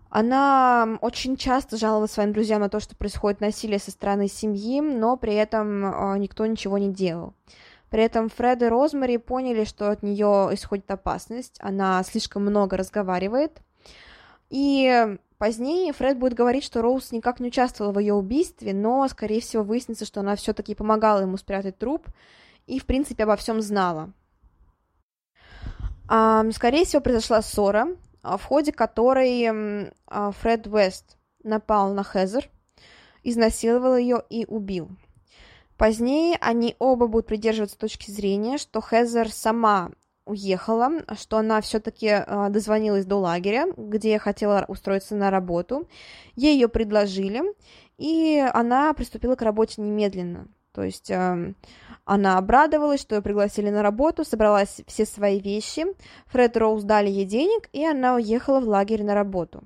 Она 0.09 0.99
очень 1.01 1.38
часто 1.38 1.77
жаловалась 1.77 2.11
своим 2.11 2.33
друзьям 2.33 2.61
на 2.61 2.69
то, 2.69 2.79
что 2.79 2.95
происходит 2.95 3.41
насилие 3.41 3.79
со 3.79 3.89
стороны 3.89 4.27
семьи, 4.27 4.79
но 4.79 5.17
при 5.17 5.33
этом 5.33 5.86
а, 5.86 6.17
никто 6.17 6.45
ничего 6.45 6.77
не 6.77 6.93
делал. 6.93 7.33
При 7.89 8.03
этом 8.03 8.29
Фред 8.29 8.61
и 8.61 8.67
Розмари 8.67 9.17
поняли, 9.17 9.63
что 9.63 9.91
от 9.91 10.03
нее 10.03 10.49
исходит 10.51 10.89
опасность, 10.91 11.57
она 11.59 12.01
слишком 12.03 12.43
много 12.43 12.77
разговаривает. 12.77 13.61
И 14.49 15.17
позднее 15.38 15.93
Фред 15.93 16.17
будет 16.17 16.33
говорить, 16.33 16.63
что 16.63 16.81
Роуз 16.81 17.11
никак 17.11 17.39
не 17.39 17.47
участвовала 17.47 17.93
в 17.93 17.99
ее 17.99 18.13
убийстве, 18.13 18.73
но, 18.73 19.07
скорее 19.07 19.41
всего, 19.41 19.63
выяснится, 19.63 20.05
что 20.05 20.19
она 20.21 20.36
все-таки 20.36 20.75
помогала 20.75 21.21
ему 21.21 21.38
спрятать 21.38 21.77
труп, 21.77 22.07
и, 22.67 22.79
в 22.79 22.86
принципе, 22.86 23.23
обо 23.23 23.36
всем 23.36 23.61
знала. 23.61 24.11
Скорее 26.07 26.86
всего, 26.86 27.01
произошла 27.01 27.41
ссора, 27.41 27.88
а, 28.21 28.38
в 28.38 28.43
ходе 28.43 28.71
которой 28.71 29.91
а, 30.07 30.31
Фред 30.31 30.67
Уэст 30.67 31.17
напал 31.43 31.93
на 31.93 32.03
Хезер, 32.03 32.49
изнасиловал 33.23 33.97
ее 33.97 34.23
и 34.29 34.45
убил. 34.47 34.89
Позднее 35.78 36.38
они 36.39 36.76
оба 36.80 37.07
будут 37.07 37.28
придерживаться 37.28 37.78
точки 37.78 38.09
зрения, 38.09 38.57
что 38.57 38.82
Хезер 38.82 39.32
сама 39.32 39.91
уехала, 40.26 41.03
что 41.17 41.38
она 41.38 41.61
все-таки 41.61 42.07
э, 42.07 42.47
дозвонилась 42.49 43.05
до 43.05 43.17
лагеря, 43.17 43.67
где 43.78 44.17
хотела 44.17 44.65
устроиться 44.67 45.15
на 45.15 45.30
работу. 45.30 45.88
Ей 46.36 46.55
ее 46.55 46.67
предложили, 46.67 47.43
и 47.97 48.43
она 48.53 48.93
приступила 48.93 49.36
к 49.36 49.41
работе 49.41 49.82
немедленно. 49.82 50.47
То 50.71 50.84
есть 50.84 51.11
э, 51.11 51.53
она 52.05 52.38
обрадовалась, 52.38 53.01
что 53.01 53.15
ее 53.15 53.21
пригласили 53.21 53.69
на 53.69 53.82
работу, 53.82 54.26
собралась 54.26 54.82
все 54.88 55.05
свои 55.05 55.39
вещи. 55.39 55.86
Фред 56.28 56.57
Роуз 56.57 56.84
дали 56.84 57.09
ей 57.09 57.26
денег, 57.26 57.69
и 57.71 57.86
она 57.86 58.15
уехала 58.15 58.59
в 58.59 58.67
лагерь 58.67 59.03
на 59.03 59.13
работу. 59.13 59.63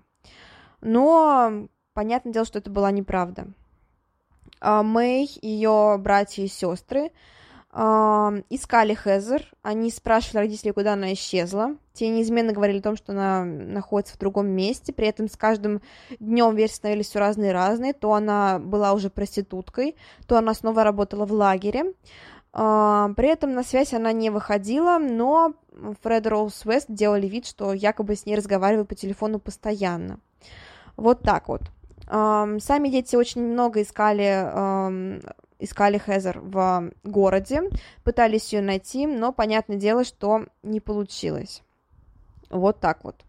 Но 0.81 1.67
понятное 1.93 2.33
дело, 2.33 2.45
что 2.45 2.59
это 2.59 2.69
была 2.69 2.91
неправда. 2.91 3.47
А 4.61 4.83
Мэй, 4.83 5.29
ее 5.41 5.97
братья 5.99 6.43
и 6.43 6.47
сестры 6.47 7.11
искали 7.71 8.95
Хезер, 8.95 9.45
они 9.61 9.91
спрашивали 9.91 10.45
родителей, 10.45 10.71
куда 10.71 10.93
она 10.93 11.13
исчезла. 11.13 11.75
Те 11.93 12.09
неизменно 12.09 12.51
говорили 12.51 12.79
о 12.79 12.81
том, 12.81 12.95
что 12.97 13.11
она 13.11 13.45
находится 13.45 14.15
в 14.15 14.17
другом 14.17 14.47
месте, 14.47 14.91
при 14.91 15.07
этом 15.07 15.29
с 15.29 15.37
каждым 15.37 15.81
днем 16.19 16.55
версии 16.55 16.77
становились 16.77 17.09
все 17.09 17.19
разные 17.19 17.51
и 17.51 17.53
разные. 17.53 17.93
То 17.93 18.13
она 18.13 18.57
была 18.57 18.93
уже 18.93 19.11
проституткой, 19.11 19.95
то 20.27 20.35
она 20.35 20.55
снова 20.55 20.83
работала 20.83 21.27
в 21.27 21.31
лагере. 21.31 21.93
При 22.51 23.27
этом 23.27 23.53
на 23.53 23.61
связь 23.61 23.93
она 23.93 24.11
не 24.13 24.31
выходила, 24.31 24.97
но 24.97 25.53
Фред 26.01 26.25
Роуз 26.25 26.65
Вест 26.65 26.87
делали 26.89 27.27
вид, 27.27 27.45
что 27.45 27.73
якобы 27.73 28.15
с 28.15 28.25
ней 28.25 28.35
разговаривают 28.35 28.89
по 28.89 28.95
телефону 28.95 29.37
постоянно. 29.37 30.19
Вот 30.97 31.21
так 31.21 31.47
вот. 31.47 31.61
Сами 32.09 32.89
дети 32.89 33.15
очень 33.15 33.43
много 33.43 33.83
искали 33.83 35.19
искали 35.59 35.97
Хезер 35.97 36.39
в 36.39 36.91
городе, 37.03 37.63
пытались 38.03 38.53
ее 38.53 38.61
найти, 38.61 39.05
но 39.05 39.31
понятное 39.33 39.77
дело, 39.77 40.03
что 40.03 40.45
не 40.63 40.79
получилось. 40.79 41.61
Вот 42.49 42.79
так 42.79 43.03
вот. 43.03 43.25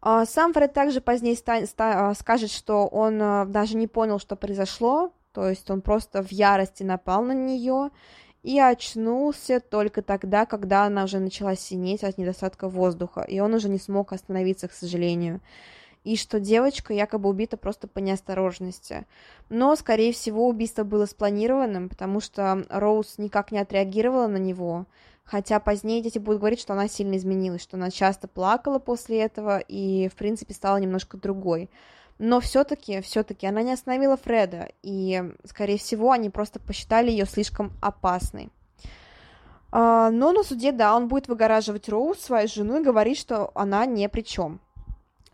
А, 0.00 0.24
сам 0.26 0.52
Фред 0.52 0.72
также 0.72 1.00
позднее 1.00 1.34
ста- 1.34 1.64
а, 1.76 2.14
скажет, 2.14 2.50
что 2.50 2.86
он 2.86 3.20
а, 3.20 3.44
даже 3.46 3.76
не 3.76 3.86
понял, 3.86 4.18
что 4.18 4.36
произошло, 4.36 5.12
то 5.32 5.48
есть 5.48 5.70
он 5.70 5.80
просто 5.80 6.22
в 6.22 6.30
ярости 6.30 6.82
напал 6.82 7.22
на 7.24 7.32
нее 7.32 7.90
и 8.42 8.60
очнулся 8.60 9.60
только 9.60 10.02
тогда, 10.02 10.44
когда 10.44 10.84
она 10.84 11.04
уже 11.04 11.18
начала 11.18 11.56
синеть 11.56 12.04
от 12.04 12.18
недостатка 12.18 12.68
воздуха, 12.68 13.22
и 13.22 13.40
он 13.40 13.54
уже 13.54 13.68
не 13.70 13.78
смог 13.78 14.12
остановиться, 14.12 14.68
к 14.68 14.72
сожалению 14.72 15.40
и 16.04 16.16
что 16.16 16.38
девочка 16.38 16.92
якобы 16.92 17.28
убита 17.28 17.56
просто 17.56 17.88
по 17.88 17.98
неосторожности. 17.98 19.06
Но, 19.48 19.74
скорее 19.74 20.12
всего, 20.12 20.46
убийство 20.46 20.84
было 20.84 21.06
спланированным, 21.06 21.88
потому 21.88 22.20
что 22.20 22.64
Роуз 22.68 23.18
никак 23.18 23.50
не 23.50 23.58
отреагировала 23.58 24.26
на 24.26 24.36
него, 24.36 24.86
хотя 25.24 25.58
позднее 25.58 26.02
дети 26.02 26.18
будут 26.18 26.40
говорить, 26.40 26.60
что 26.60 26.74
она 26.74 26.88
сильно 26.88 27.16
изменилась, 27.16 27.62
что 27.62 27.76
она 27.76 27.90
часто 27.90 28.28
плакала 28.28 28.78
после 28.78 29.20
этого 29.20 29.58
и, 29.58 30.08
в 30.08 30.14
принципе, 30.14 30.54
стала 30.54 30.76
немножко 30.76 31.16
другой. 31.16 31.70
Но 32.18 32.40
все-таки, 32.40 33.00
все-таки 33.00 33.46
она 33.46 33.62
не 33.62 33.72
остановила 33.72 34.16
Фреда, 34.16 34.68
и, 34.82 35.32
скорее 35.44 35.78
всего, 35.78 36.12
они 36.12 36.30
просто 36.30 36.60
посчитали 36.60 37.10
ее 37.10 37.24
слишком 37.24 37.72
опасной. 37.80 38.50
А, 39.72 40.10
но 40.10 40.30
на 40.30 40.44
суде, 40.44 40.70
да, 40.70 40.94
он 40.94 41.08
будет 41.08 41.26
выгораживать 41.26 41.88
Роуз, 41.88 42.20
свою 42.20 42.46
жену, 42.46 42.80
и 42.80 42.84
говорить, 42.84 43.18
что 43.18 43.50
она 43.54 43.84
ни 43.86 44.06
при 44.06 44.20
чем. 44.20 44.60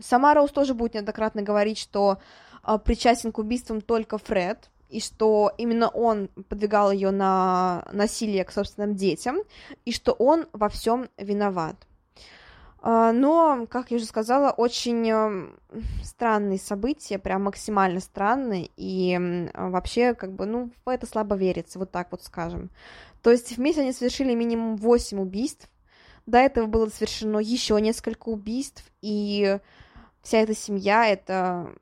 Сама 0.01 0.35
Роуз 0.35 0.51
тоже 0.51 0.75
будет 0.75 0.95
неоднократно 0.95 1.43
говорить, 1.43 1.79
что 1.79 2.19
э, 2.67 2.79
причастен 2.85 3.33
к 3.33 3.39
убийствам 3.39 3.81
только 3.81 4.19
Фред, 4.19 4.71
и 4.89 5.01
что 5.01 5.53
именно 5.57 5.89
он 5.89 6.29
подвигал 6.49 6.91
ее 6.91 7.11
на 7.11 7.87
насилие 7.93 8.45
к 8.45 8.51
собственным 8.51 8.97
детям, 8.97 9.39
и 9.85 9.93
что 9.93 10.13
он 10.13 10.47
во 10.53 10.69
всем 10.69 11.09
виноват. 11.17 11.77
А, 12.83 13.13
но, 13.13 13.67
как 13.69 13.91
я 13.91 13.99
уже 13.99 14.07
сказала, 14.07 14.51
очень 14.51 15.09
э, 15.11 15.81
странные 16.03 16.59
события, 16.59 17.19
прям 17.19 17.45
максимально 17.45 18.01
странные, 18.01 18.71
и 18.77 19.49
вообще, 19.55 20.15
как 20.15 20.33
бы, 20.33 20.47
ну, 20.47 20.71
в 20.85 20.89
это 20.89 21.07
слабо 21.07 21.37
верится, 21.37 21.79
вот 21.79 21.91
так 21.91 22.09
вот 22.11 22.23
скажем. 22.23 22.71
То 23.23 23.31
есть 23.31 23.57
вместе 23.57 23.83
они 23.83 23.93
совершили 23.93 24.35
минимум 24.35 24.77
8 24.77 25.21
убийств, 25.21 25.69
до 26.25 26.39
этого 26.39 26.67
было 26.67 26.89
совершено 26.89 27.39
еще 27.39 27.79
несколько 27.81 28.29
убийств, 28.31 28.85
и 29.03 29.59
вся 30.23 30.39
эта 30.39 30.55
семья, 30.55 31.07
это 31.07 31.73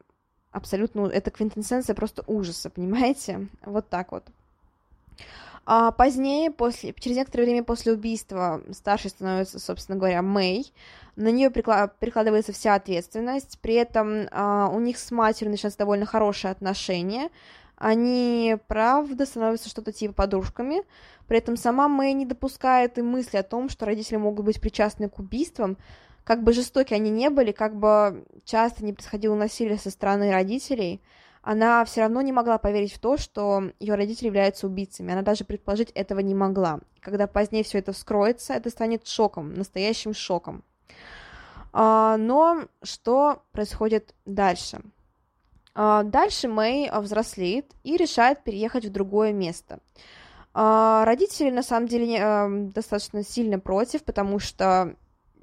абсолютно, 0.51 1.07
это 1.07 1.31
квинтэссенция 1.31 1.95
просто 1.95 2.23
ужаса, 2.27 2.71
понимаете? 2.71 3.49
Вот 3.65 3.89
так 3.89 4.13
вот. 4.13 4.25
А 5.71 5.91
позднее, 5.91 6.51
после, 6.51 6.95
через 6.99 7.19
некоторое 7.19 7.45
время 7.45 7.63
после 7.63 7.93
убийства, 7.93 8.63
старшей 8.73 9.11
становится, 9.11 9.59
собственно 9.59 9.99
говоря, 9.99 10.23
Мэй. 10.23 10.73
На 11.15 11.31
нее 11.31 11.51
прикладывается 11.51 12.53
вся 12.55 12.75
ответственность. 12.75 13.59
При 13.61 13.75
этом 13.75 14.29
а, 14.31 14.71
у 14.73 14.81
них 14.81 14.99
с 14.99 15.11
матерью 15.11 15.51
начинаются 15.51 15.81
довольно 15.81 16.07
хорошие 16.07 16.53
отношения. 16.53 17.29
Они, 17.77 18.57
правда, 18.67 19.27
становятся 19.27 19.69
что-то 19.69 19.93
типа 19.93 20.15
подружками. 20.15 20.85
При 21.27 21.37
этом 21.37 21.59
сама 21.59 21.87
Мэй 21.87 22.15
не 22.15 22.25
допускает 22.25 22.97
и 22.97 23.03
мысли 23.03 23.37
о 23.37 23.43
том, 23.43 23.69
что 23.69 23.85
родители 23.85 24.17
могут 24.17 24.47
быть 24.47 24.63
причастны 24.63 25.11
к 25.11 25.19
убийствам. 25.19 25.77
Как 26.29 26.43
бы 26.43 26.53
жестоки 26.53 26.93
они 26.93 27.09
не 27.09 27.31
были, 27.31 27.53
как 27.53 27.75
бы 27.75 28.27
часто 28.45 28.85
не 28.85 28.93
происходило 28.93 29.35
насилие 29.35 29.79
со 29.79 29.91
стороны 29.91 30.31
родителей– 30.31 31.01
она 31.43 31.83
все 31.87 32.03
равно 32.03 32.21
не 32.21 32.31
могла 32.31 32.59
поверить 32.59 32.93
в 32.93 32.99
то, 32.99 33.17
что 33.17 33.71
ее 33.81 33.95
родители 33.95 34.27
являются 34.27 34.67
убийцами. 34.67 35.13
Она 35.13 35.23
даже 35.23 35.45
предположить 35.45 35.91
этого 35.93 36.21
не 36.21 36.35
могла. 36.35 36.81
Когда 37.01 37.27
позднее 37.27 37.65
все 37.65 37.79
это 37.79 37.93
вскроется, 37.93 38.53
это 38.53 38.69
станет 38.69 39.07
шоком, 39.07 39.55
настоящим 39.55 40.13
шоком. 40.13 40.63
А, 41.73 42.19
но 42.19 42.67
что 42.83 43.43
происходит 43.53 44.15
дальше? 44.27 44.83
А, 45.75 46.03
дальше 46.03 46.49
Мэй 46.49 46.91
взрослеет 46.93 47.73
и 47.83 47.97
решает 47.97 48.45
переехать 48.45 48.85
в 48.85 48.93
другое 48.93 49.33
место. 49.33 49.79
А, 50.53 51.07
родители, 51.07 51.51
на 51.51 51.63
самом 51.63 51.89
деле, 51.89 52.71
достаточно 52.75 53.23
сильно 53.23 53.59
против, 53.59 54.03
потому 54.03 54.39
что 54.39 54.97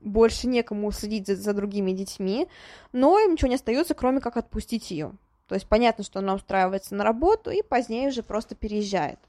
больше 0.05 0.47
некому 0.47 0.91
следить 0.91 1.27
за, 1.27 1.35
за 1.35 1.53
другими 1.53 1.91
детьми, 1.91 2.47
но 2.93 3.19
им 3.19 3.33
ничего 3.33 3.49
не 3.49 3.55
остается, 3.55 3.93
кроме 3.93 4.21
как 4.21 4.37
отпустить 4.37 4.91
ее. 4.91 5.11
То 5.47 5.55
есть 5.55 5.67
понятно, 5.67 6.03
что 6.03 6.19
она 6.19 6.33
устраивается 6.33 6.95
на 6.95 7.03
работу 7.03 7.51
и 7.51 7.61
позднее 7.61 8.09
уже 8.09 8.23
просто 8.23 8.55
переезжает. 8.55 9.19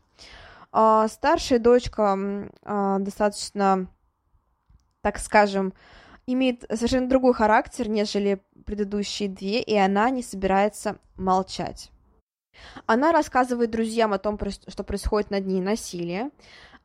А, 0.72 1.08
старшая 1.08 1.58
дочка 1.58 2.18
а, 2.62 2.98
достаточно, 2.98 3.86
так 5.02 5.18
скажем, 5.18 5.72
имеет 6.26 6.64
совершенно 6.70 7.08
другой 7.08 7.34
характер, 7.34 7.88
нежели 7.88 8.42
предыдущие 8.64 9.28
две, 9.28 9.62
и 9.62 9.76
она 9.76 10.10
не 10.10 10.22
собирается 10.22 10.98
молчать. 11.16 11.90
Она 12.86 13.12
рассказывает 13.12 13.70
друзьям 13.70 14.12
о 14.12 14.18
том, 14.18 14.38
что 14.66 14.84
происходит 14.84 15.30
над 15.30 15.46
ней 15.46 15.60
насилие, 15.60 16.30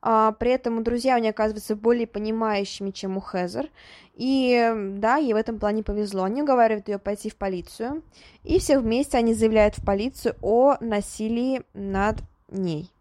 а, 0.02 0.32
при 0.34 0.52
этом 0.52 0.84
друзья 0.84 1.16
у 1.16 1.20
нее 1.20 1.30
оказываются 1.30 1.76
более 1.76 2.08
понимающими, 2.08 2.92
чем 2.92 3.18
у 3.18 3.22
Хезер. 3.22 3.70
И 4.14 4.72
да, 4.98 5.18
ей 5.18 5.34
в 5.34 5.38
этом 5.38 5.60
плане 5.60 5.84
повезло. 5.84 6.24
Они 6.24 6.42
уговаривают 6.42 6.88
ее 6.88 7.00
пойти 7.00 7.30
в 7.30 7.36
полицию. 7.36 8.04
И 8.44 8.60
все 8.60 8.80
вместе 8.80 9.18
они 9.18 9.34
заявляют 9.34 9.78
в 9.78 9.86
полицию 9.86 10.36
о 10.42 10.76
насилии 10.80 11.64
над 11.74 12.18
ней. 12.50 12.92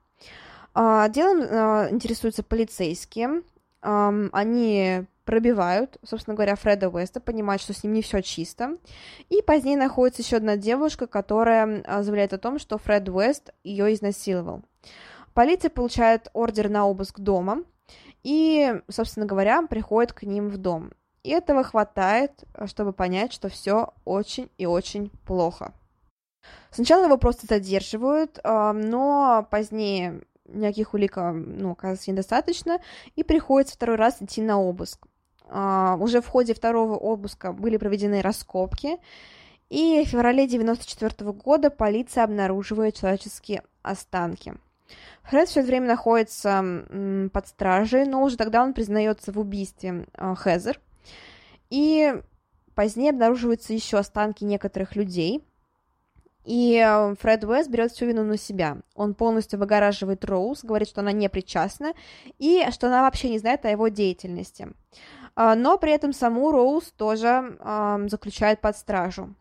А, 0.75 1.09
делом 1.09 1.43
а, 1.43 1.89
интересуются 1.91 2.43
полицейские. 2.43 3.43
А, 3.83 4.13
они 4.33 5.07
пробивают, 5.25 5.99
собственно 6.03 6.35
говоря, 6.35 6.57
Фреда 6.57 6.89
Уэста, 6.89 7.21
понимают, 7.21 7.63
что 7.63 7.73
с 7.73 7.85
ним 7.85 7.93
не 7.93 8.03
все 8.03 8.21
чисто. 8.21 8.77
И 9.29 9.43
позднее 9.43 9.77
находится 9.77 10.23
еще 10.23 10.37
одна 10.37 10.57
девушка, 10.57 11.07
которая 11.07 11.83
а, 11.87 12.03
заявляет 12.03 12.33
о 12.33 12.39
том, 12.39 12.59
что 12.59 12.79
Фред 12.79 13.09
Уэст 13.09 13.53
ее 13.63 13.95
изнасиловал. 13.95 14.63
Полиция 15.35 15.71
получает 15.71 16.29
ордер 16.33 16.69
на 16.69 16.87
обыск 16.87 17.21
дома 17.21 17.63
и, 18.23 18.81
собственно 18.89 19.27
говоря, 19.27 19.63
приходит 19.63 20.13
к 20.13 20.25
ним 20.25 20.49
в 20.49 20.59
дом. 20.59 20.93
И 21.23 21.31
этого 21.31 21.63
хватает, 21.63 22.45
чтобы 22.67 22.93
понять, 22.93 23.33
что 23.33 23.49
все 23.49 23.93
очень 24.05 24.51
и 24.59 24.67
очень 24.67 25.11
плохо. 25.27 25.73
Сначала 26.71 27.05
его 27.05 27.19
просто 27.19 27.47
задерживают, 27.47 28.41
а, 28.43 28.73
но 28.73 29.47
позднее 29.51 30.23
никаких 30.47 30.95
улик, 30.95 31.19
а, 31.19 31.33
ну, 31.33 31.73
оказывается, 31.73 32.11
недостаточно, 32.11 32.81
и 33.17 33.23
приходится 33.23 33.75
второй 33.75 33.97
раз 33.97 34.21
идти 34.21 34.41
на 34.41 34.61
обыск. 34.61 35.07
А, 35.45 35.97
уже 36.01 36.23
в 36.23 36.29
ходе 36.29 36.55
второго 36.55 36.95
обыска 36.95 37.53
были 37.53 37.77
проведены 37.77 38.23
раскопки, 38.23 38.97
и 39.69 40.03
в 40.05 40.09
феврале 40.09 40.45
1994 40.45 41.33
года 41.33 41.71
полиция 41.71 42.25
обнаруживает 42.25 42.97
человеческие 42.97 43.63
останки– 43.83 44.55
Фред 45.25 45.49
все 45.49 45.61
это 45.61 45.69
время 45.69 45.87
находится 45.87 46.85
под 47.33 47.47
стражей, 47.47 48.07
но 48.07 48.23
уже 48.23 48.37
тогда 48.37 48.63
он 48.63 48.75
признается 48.75 49.33
в 49.33 49.39
убийстве 49.39 50.07
э, 50.15 50.35
Хезер. 50.37 50.81
И 51.69 52.21
позднее 52.75 53.11
обнаруживаются 53.11 53.73
еще 53.73 53.99
останки 53.99 54.45
некоторых 54.45 54.97
людей. 54.97 55.45
И 56.45 56.83
э, 56.85 57.15
Фред 57.21 57.45
Уэст 57.45 57.69
берет 57.71 57.93
всю 57.93 58.07
вину 58.07 58.25
на 58.25 58.37
себя. 58.37 58.79
Он 58.95 59.15
полностью 59.15 59.59
выгораживает 59.59 60.25
Роуз, 60.25 60.65
говорит, 60.65 60.89
что 60.89 61.01
она 61.01 61.13
не 61.13 61.29
причастна, 61.29 61.93
и 62.39 62.67
что 62.71 62.89
она 62.89 63.03
вообще 63.03 63.29
не 63.29 63.39
знает 63.39 63.65
о 63.65 63.71
его 63.71 63.89
деятельности. 63.89 64.69
А, 65.37 65.55
но 65.55 65.79
при 65.79 65.93
этом 65.93 66.13
саму 66.13 66.51
Роуз 66.51 66.93
тоже 66.97 67.57
э, 67.61 68.07
заключает 68.09 68.61
под 68.61 68.77
стражу. 68.77 69.35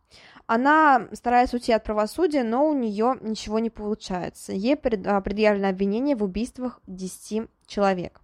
Она 0.51 1.07
старается 1.13 1.57
уйти 1.57 1.71
от 1.73 1.83
правосудия, 1.83 2.41
но 2.41 2.67
у 2.67 2.73
нее 2.73 3.17
ничего 3.21 3.59
не 3.59 3.69
получается. 3.69 4.51
Ей 4.51 4.73
а, 4.73 5.21
предъявлено 5.21 5.69
обвинение 5.69 6.15
в 6.15 6.23
убийствах 6.23 6.79
10 6.87 7.47
человек. 7.67 8.19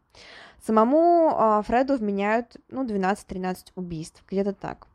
Самому 0.66 1.30
а, 1.36 1.62
Фреду 1.62 1.96
вменяют 1.98 2.58
ну, 2.70 2.84
12-13 2.84 3.58
убийств, 3.76 4.24
где-то 4.28 4.54
так. 4.54 4.88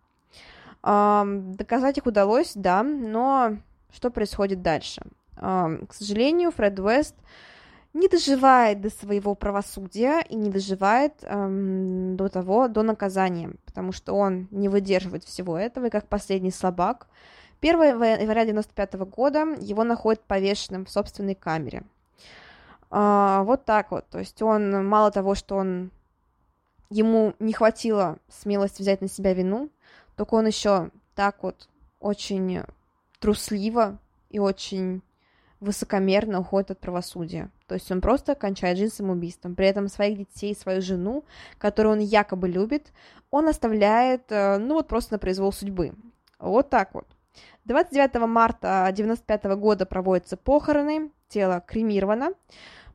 Доказать 0.83 1.99
их 1.99 2.07
удалось, 2.07 2.53
да, 2.57 2.83
но 2.83 3.59
что 3.93 4.11
происходит 4.11 4.63
дальше? 4.63 5.01
К 5.37 5.89
сожалению, 5.93 6.51
Фред 6.51 6.81
Уэст 6.81 7.15
не 7.93 8.09
доживает 8.09 8.81
до 8.81 8.91
своего 8.91 9.35
правосудия 9.35 10.21
и 10.29 10.37
не 10.37 10.51
доживает 10.51 11.15
эм, 11.23 12.17
до 12.17 12.29
того, 12.29 12.69
до 12.69 12.83
наказания, 12.83 13.53
потому 13.65 13.93
что 13.93 14.15
он 14.15 14.47
не 14.51 14.69
выдерживает 14.69 15.25
всего 15.25 15.59
этого, 15.59 15.87
и 15.87 15.91
как 15.91 16.07
последний 16.07 16.53
слабак, 16.53 17.09
1 17.61 17.81
января 17.81 18.47
95 18.47 18.95
года 18.95 19.41
его 19.61 19.85
находят 19.85 20.23
повешенным 20.23 20.87
в 20.87 20.91
собственной 20.91 21.35
камере. 21.35 21.83
А, 22.91 23.43
вот 23.43 23.65
так 23.65 23.91
вот, 23.91 24.07
то 24.09 24.19
есть 24.19 24.41
он, 24.41 24.87
мало 24.87 25.11
того, 25.11 25.35
что 25.35 25.57
он, 25.57 25.91
ему 26.91 27.35
не 27.39 27.53
хватило 27.53 28.19
смелости 28.29 28.83
взять 28.83 29.01
на 29.01 29.09
себя 29.09 29.35
вину, 29.35 29.69
только 30.17 30.35
он 30.35 30.47
еще 30.47 30.91
так 31.15 31.43
вот 31.43 31.69
очень 31.99 32.63
трусливо 33.19 33.99
и 34.31 34.39
очень 34.39 35.03
высокомерно 35.61 36.41
уходит 36.41 36.73
от 36.73 36.81
правосудия. 36.81 37.51
То 37.67 37.75
есть 37.75 37.91
он 37.93 38.01
просто 38.01 38.35
кончает 38.35 38.79
жизнь 38.79 38.95
самоубийством. 38.95 39.55
При 39.55 39.67
этом 39.67 39.89
своих 39.89 40.19
детей, 40.19 40.57
свою 40.57 40.83
жену, 40.83 41.25
которую 41.59 41.93
он 41.93 41.99
якобы 42.01 42.49
любит, 42.49 42.93
он 43.31 43.49
оставляет, 43.49 44.23
э, 44.31 44.59
ну 44.59 44.75
вот 44.75 44.89
просто 44.89 45.15
на 45.15 45.19
произвол 45.19 45.53
судьбы. 45.53 45.93
Вот 46.39 46.71
так 46.71 46.95
вот. 46.95 47.07
29 47.67 48.27
марта 48.27 48.87
1995 48.87 49.45
года 49.57 49.87
проводятся 49.87 50.37
похороны, 50.37 51.11
тело 51.29 51.63
кремировано. 51.67 52.33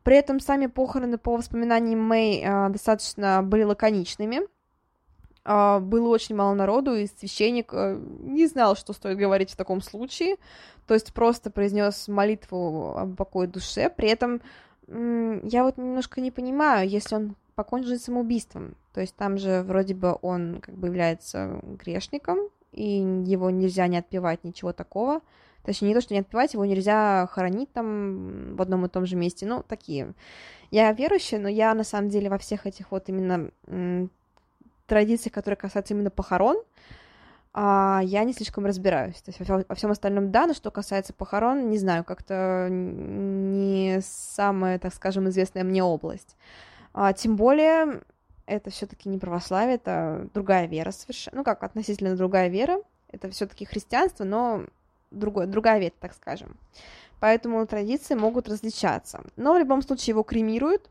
При 0.03 0.17
этом 0.17 0.39
сами 0.39 0.67
похороны, 0.67 1.17
по 1.17 1.35
воспоминаниям 1.37 1.99
Мэй, 1.99 2.43
э, 2.43 2.69
достаточно 2.69 3.41
были 3.43 3.63
лаконичными. 3.63 4.41
А, 5.45 5.79
было 5.79 6.09
очень 6.09 6.35
мало 6.35 6.55
народу, 6.55 6.95
и 6.95 7.05
священник 7.05 7.69
э, 7.71 7.99
не 8.19 8.47
знал, 8.47 8.75
что 8.75 8.93
стоит 8.93 9.17
говорить 9.17 9.51
в 9.51 9.55
таком 9.55 9.79
случае. 9.79 10.37
То 10.87 10.95
есть 10.95 11.13
просто 11.13 11.51
произнес 11.51 12.07
молитву 12.07 12.97
об 12.97 13.15
покое 13.15 13.47
душе. 13.47 13.89
При 13.89 14.09
этом 14.09 14.41
я 14.87 15.63
вот 15.63 15.77
немножко 15.77 16.21
не 16.21 16.29
понимаю, 16.29 16.87
если 16.87 17.15
он 17.15 17.35
покончил 17.55 17.97
самоубийством. 17.97 18.75
То 18.93 19.01
есть 19.01 19.15
там 19.15 19.37
же 19.37 19.63
вроде 19.63 19.95
бы 19.95 20.17
он 20.21 20.61
как 20.61 20.75
бы 20.75 20.87
является 20.87 21.59
грешником, 21.63 22.37
и 22.71 22.99
его 23.25 23.49
нельзя 23.49 23.87
не 23.87 23.97
отпевать, 23.97 24.43
ничего 24.43 24.73
такого. 24.73 25.21
Точнее, 25.63 25.89
не 25.89 25.93
то, 25.95 26.01
что 26.01 26.13
не 26.13 26.19
отпевать, 26.19 26.53
его 26.53 26.65
нельзя 26.65 27.27
хоронить 27.31 27.71
там 27.71 28.55
в 28.55 28.61
одном 28.61 28.85
и 28.85 28.89
том 28.89 29.07
же 29.07 29.15
месте. 29.15 29.47
Ну, 29.47 29.63
такие. 29.67 30.13
Я 30.69 30.91
верующая, 30.91 31.39
но 31.39 31.47
я 31.49 31.73
на 31.73 31.83
самом 31.83 32.09
деле 32.09 32.29
во 32.29 32.37
всех 32.37 32.67
этих 32.67 32.91
вот 32.91 33.09
именно 33.09 33.49
традициях, 34.87 35.33
которые 35.33 35.57
касаются 35.57 35.93
именно 35.93 36.09
похорон, 36.09 36.57
а, 37.53 38.01
я 38.03 38.23
не 38.25 38.33
слишком 38.33 38.65
разбираюсь. 38.65 39.21
То 39.21 39.31
есть 39.31 39.39
во, 39.69 39.75
всем 39.75 39.91
остальном 39.91 40.31
да, 40.31 40.45
но 40.45 40.53
что 40.53 40.71
касается 40.71 41.13
похорон, 41.13 41.69
не 41.69 41.77
знаю, 41.77 42.03
как-то 42.03 42.67
не 42.69 43.99
самая, 44.03 44.77
так 44.77 44.93
скажем, 44.93 45.29
известная 45.29 45.63
мне 45.63 45.81
область. 45.81 46.35
А, 46.93 47.13
тем 47.13 47.37
более, 47.37 48.01
это 48.45 48.69
все-таки 48.71 49.07
не 49.07 49.17
православие, 49.17 49.75
это 49.75 50.27
другая 50.33 50.67
вера 50.67 50.91
совершенно. 50.91 51.37
Ну 51.37 51.43
как, 51.43 51.63
относительно 51.63 52.15
другая 52.15 52.49
вера. 52.49 52.77
Это 53.09 53.29
все-таки 53.29 53.63
христианство, 53.63 54.25
но 54.25 54.65
другое, 55.11 55.47
другая 55.47 55.79
вера, 55.79 55.93
так 55.99 56.13
скажем. 56.13 56.57
Поэтому 57.21 57.65
традиции 57.65 58.15
могут 58.15 58.49
различаться. 58.49 59.23
Но 59.37 59.53
в 59.53 59.59
любом 59.59 59.81
случае 59.81 60.11
его 60.11 60.23
кремируют, 60.23 60.89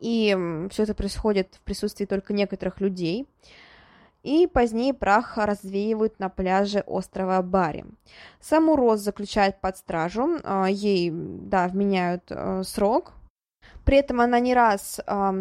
и 0.00 0.66
все 0.70 0.82
это 0.82 0.94
происходит 0.94 1.54
в 1.54 1.60
присутствии 1.60 2.06
только 2.06 2.32
некоторых 2.32 2.80
людей. 2.80 3.28
И 4.22 4.46
позднее 4.46 4.92
прах 4.92 5.38
развеивают 5.38 6.18
на 6.18 6.28
пляже 6.28 6.80
острова 6.86 7.40
Бари. 7.40 7.86
Саму 8.40 8.76
Роз 8.76 9.00
заключают 9.00 9.60
под 9.60 9.78
стражу, 9.78 10.38
а, 10.44 10.66
ей, 10.66 11.10
да, 11.10 11.68
вменяют 11.68 12.24
э, 12.28 12.62
срок, 12.64 13.14
При 13.84 13.96
этом 13.96 14.20
она 14.20 14.40
не 14.40 14.54
раз 14.54 15.00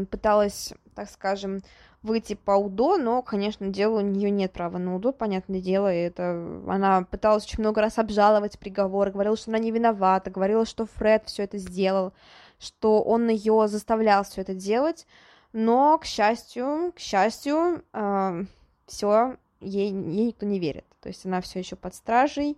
пыталась, 0.10 0.74
так 0.95 1.10
скажем, 1.10 1.60
выйти 2.01 2.36
по 2.36 2.51
УДО, 2.51 2.97
но, 2.97 3.22
конечно, 3.22 3.68
дело 3.68 3.99
у 3.99 4.01
нее 4.01 4.30
нет 4.30 4.53
права 4.53 4.78
на 4.78 4.95
УДО, 4.95 5.12
понятное 5.12 5.60
дело, 5.60 5.93
и 5.93 5.97
это 5.97 6.62
она 6.68 7.03
пыталась 7.03 7.43
очень 7.43 7.60
много 7.60 7.82
раз 7.82 7.97
обжаловать 7.97 8.57
приговор, 8.57 9.12
говорила, 9.12 9.36
что 9.36 9.51
она 9.51 9.60
не 9.60 9.72
виновата, 9.72 10.32
говорила, 10.32 10.66
что 10.66 10.86
Фред 10.86 11.24
все 11.26 11.43
это 11.43 11.57
сделал, 11.57 12.14
что 12.60 13.01
он 13.01 13.30
ее 13.30 13.68
заставлял 13.68 14.24
все 14.24 14.41
это 14.41 14.53
делать, 14.53 15.07
но, 15.53 15.97
к 15.97 16.05
счастью, 16.05 16.93
к 16.95 16.99
счастью, 16.99 17.84
э, 17.93 18.43
все 18.86 19.38
ей, 19.60 19.91
ей 19.91 20.26
никто 20.28 20.45
не 20.45 20.60
верит, 20.60 20.86
то 21.01 21.10
есть 21.10 21.26
она 21.26 21.41
все 21.41 21.60
еще 21.60 21.76
под 21.76 21.95
стражей, 21.95 22.57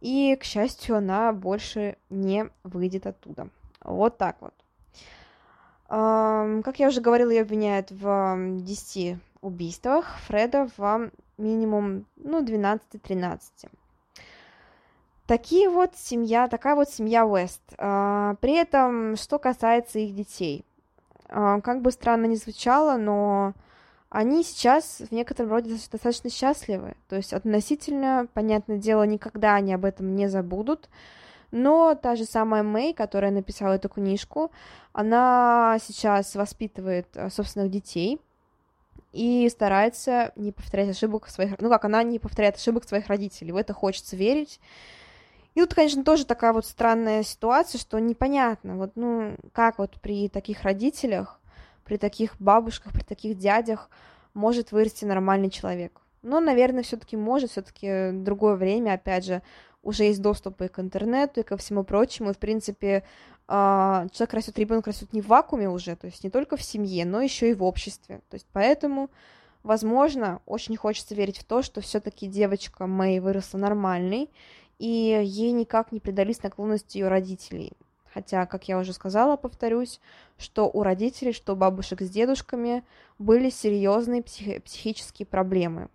и, 0.00 0.36
к 0.36 0.44
счастью, 0.44 0.96
она 0.96 1.32
больше 1.32 1.96
не 2.10 2.48
выйдет 2.64 3.06
оттуда. 3.06 3.48
Вот 3.80 4.18
так 4.18 4.36
вот. 4.40 4.54
Как 5.88 6.78
я 6.80 6.88
уже 6.88 7.00
говорила, 7.00 7.30
ее 7.30 7.42
обвиняют 7.42 7.90
в 7.92 8.36
10 8.60 9.18
убийствах, 9.40 10.16
Фреда 10.26 10.68
в 10.76 11.10
минимум, 11.38 12.06
ну, 12.16 12.42
12-13. 12.42 13.38
Такие 15.26 15.68
вот 15.68 15.96
семья, 15.96 16.46
такая 16.46 16.76
вот 16.76 16.88
семья 16.88 17.26
Уэст. 17.26 17.60
А, 17.78 18.36
при 18.40 18.54
этом, 18.54 19.16
что 19.16 19.38
касается 19.38 19.98
их 19.98 20.14
детей, 20.14 20.64
а, 21.28 21.60
как 21.60 21.82
бы 21.82 21.90
странно 21.90 22.26
ни 22.26 22.36
звучало, 22.36 22.96
но 22.96 23.52
они 24.08 24.44
сейчас 24.44 25.02
в 25.10 25.12
некотором 25.12 25.50
роде 25.50 25.74
достаточно 25.74 26.30
счастливы. 26.30 26.94
То 27.08 27.16
есть 27.16 27.32
относительно, 27.32 28.28
понятное 28.34 28.78
дело, 28.78 29.02
никогда 29.02 29.56
они 29.56 29.74
об 29.74 29.84
этом 29.84 30.14
не 30.14 30.28
забудут. 30.28 30.88
Но 31.50 31.94
та 31.94 32.14
же 32.16 32.24
самая 32.24 32.62
Мэй, 32.62 32.92
которая 32.92 33.30
написала 33.30 33.74
эту 33.74 33.88
книжку, 33.88 34.50
она 34.92 35.78
сейчас 35.80 36.34
воспитывает 36.34 37.08
э, 37.14 37.30
собственных 37.30 37.70
детей 37.70 38.20
и 39.12 39.48
старается 39.48 40.32
не 40.36 40.52
повторять 40.52 40.90
ошибок 40.90 41.28
своих... 41.28 41.58
Ну 41.60 41.68
как, 41.68 41.84
она 41.84 42.02
не 42.02 42.18
повторяет 42.18 42.56
ошибок 42.56 42.84
своих 42.88 43.08
родителей. 43.08 43.52
В 43.52 43.56
это 43.56 43.72
хочется 43.72 44.16
верить. 44.16 44.60
И 45.56 45.60
тут, 45.60 45.72
конечно, 45.72 46.04
тоже 46.04 46.26
такая 46.26 46.52
вот 46.52 46.66
странная 46.66 47.22
ситуация, 47.22 47.78
что 47.78 47.98
непонятно, 47.98 48.76
вот, 48.76 48.92
ну, 48.94 49.36
как 49.54 49.78
вот 49.78 49.98
при 50.02 50.28
таких 50.28 50.64
родителях, 50.64 51.40
при 51.82 51.96
таких 51.96 52.38
бабушках, 52.38 52.92
при 52.92 53.02
таких 53.02 53.38
дядях 53.38 53.88
может 54.34 54.70
вырасти 54.70 55.06
нормальный 55.06 55.48
человек. 55.48 55.98
Но, 56.20 56.40
наверное, 56.40 56.82
все-таки 56.82 57.16
может, 57.16 57.52
все-таки 57.52 58.10
другое 58.12 58.56
время, 58.56 58.92
опять 58.92 59.24
же, 59.24 59.40
уже 59.82 60.04
есть 60.04 60.20
доступ 60.20 60.60
и 60.60 60.68
к 60.68 60.78
интернету, 60.78 61.40
и 61.40 61.42
ко 61.42 61.56
всему 61.56 61.84
прочему, 61.84 62.30
и, 62.30 62.34
в 62.34 62.38
принципе, 62.38 63.02
а, 63.48 64.08
человек 64.12 64.34
растет, 64.34 64.58
ребенок 64.58 64.86
растет 64.86 65.14
не 65.14 65.22
в 65.22 65.28
вакууме 65.28 65.70
уже, 65.70 65.96
то 65.96 66.06
есть 66.06 66.22
не 66.22 66.28
только 66.28 66.58
в 66.58 66.62
семье, 66.62 67.06
но 67.06 67.22
еще 67.22 67.48
и 67.48 67.54
в 67.54 67.64
обществе. 67.64 68.20
То 68.28 68.34
есть 68.34 68.46
поэтому, 68.52 69.08
возможно, 69.62 70.42
очень 70.44 70.76
хочется 70.76 71.14
верить 71.14 71.38
в 71.38 71.44
то, 71.44 71.62
что 71.62 71.80
все-таки 71.80 72.26
девочка 72.26 72.86
Мэй 72.86 73.20
выросла 73.20 73.56
нормальной, 73.56 74.28
и 74.78 75.20
ей 75.24 75.52
никак 75.52 75.92
не 75.92 76.00
предались 76.00 76.42
наклонности 76.42 76.98
ее 76.98 77.08
родителей. 77.08 77.72
Хотя, 78.12 78.46
как 78.46 78.66
я 78.68 78.78
уже 78.78 78.92
сказала, 78.92 79.36
повторюсь, 79.36 80.00
что 80.38 80.70
у 80.72 80.82
родителей, 80.82 81.32
что 81.32 81.52
у 81.52 81.56
бабушек 81.56 82.00
с 82.00 82.08
дедушками 82.08 82.82
были 83.18 83.50
серьезные 83.50 84.22
психи- 84.22 84.60
психические 84.60 85.26
проблемы. 85.26 85.88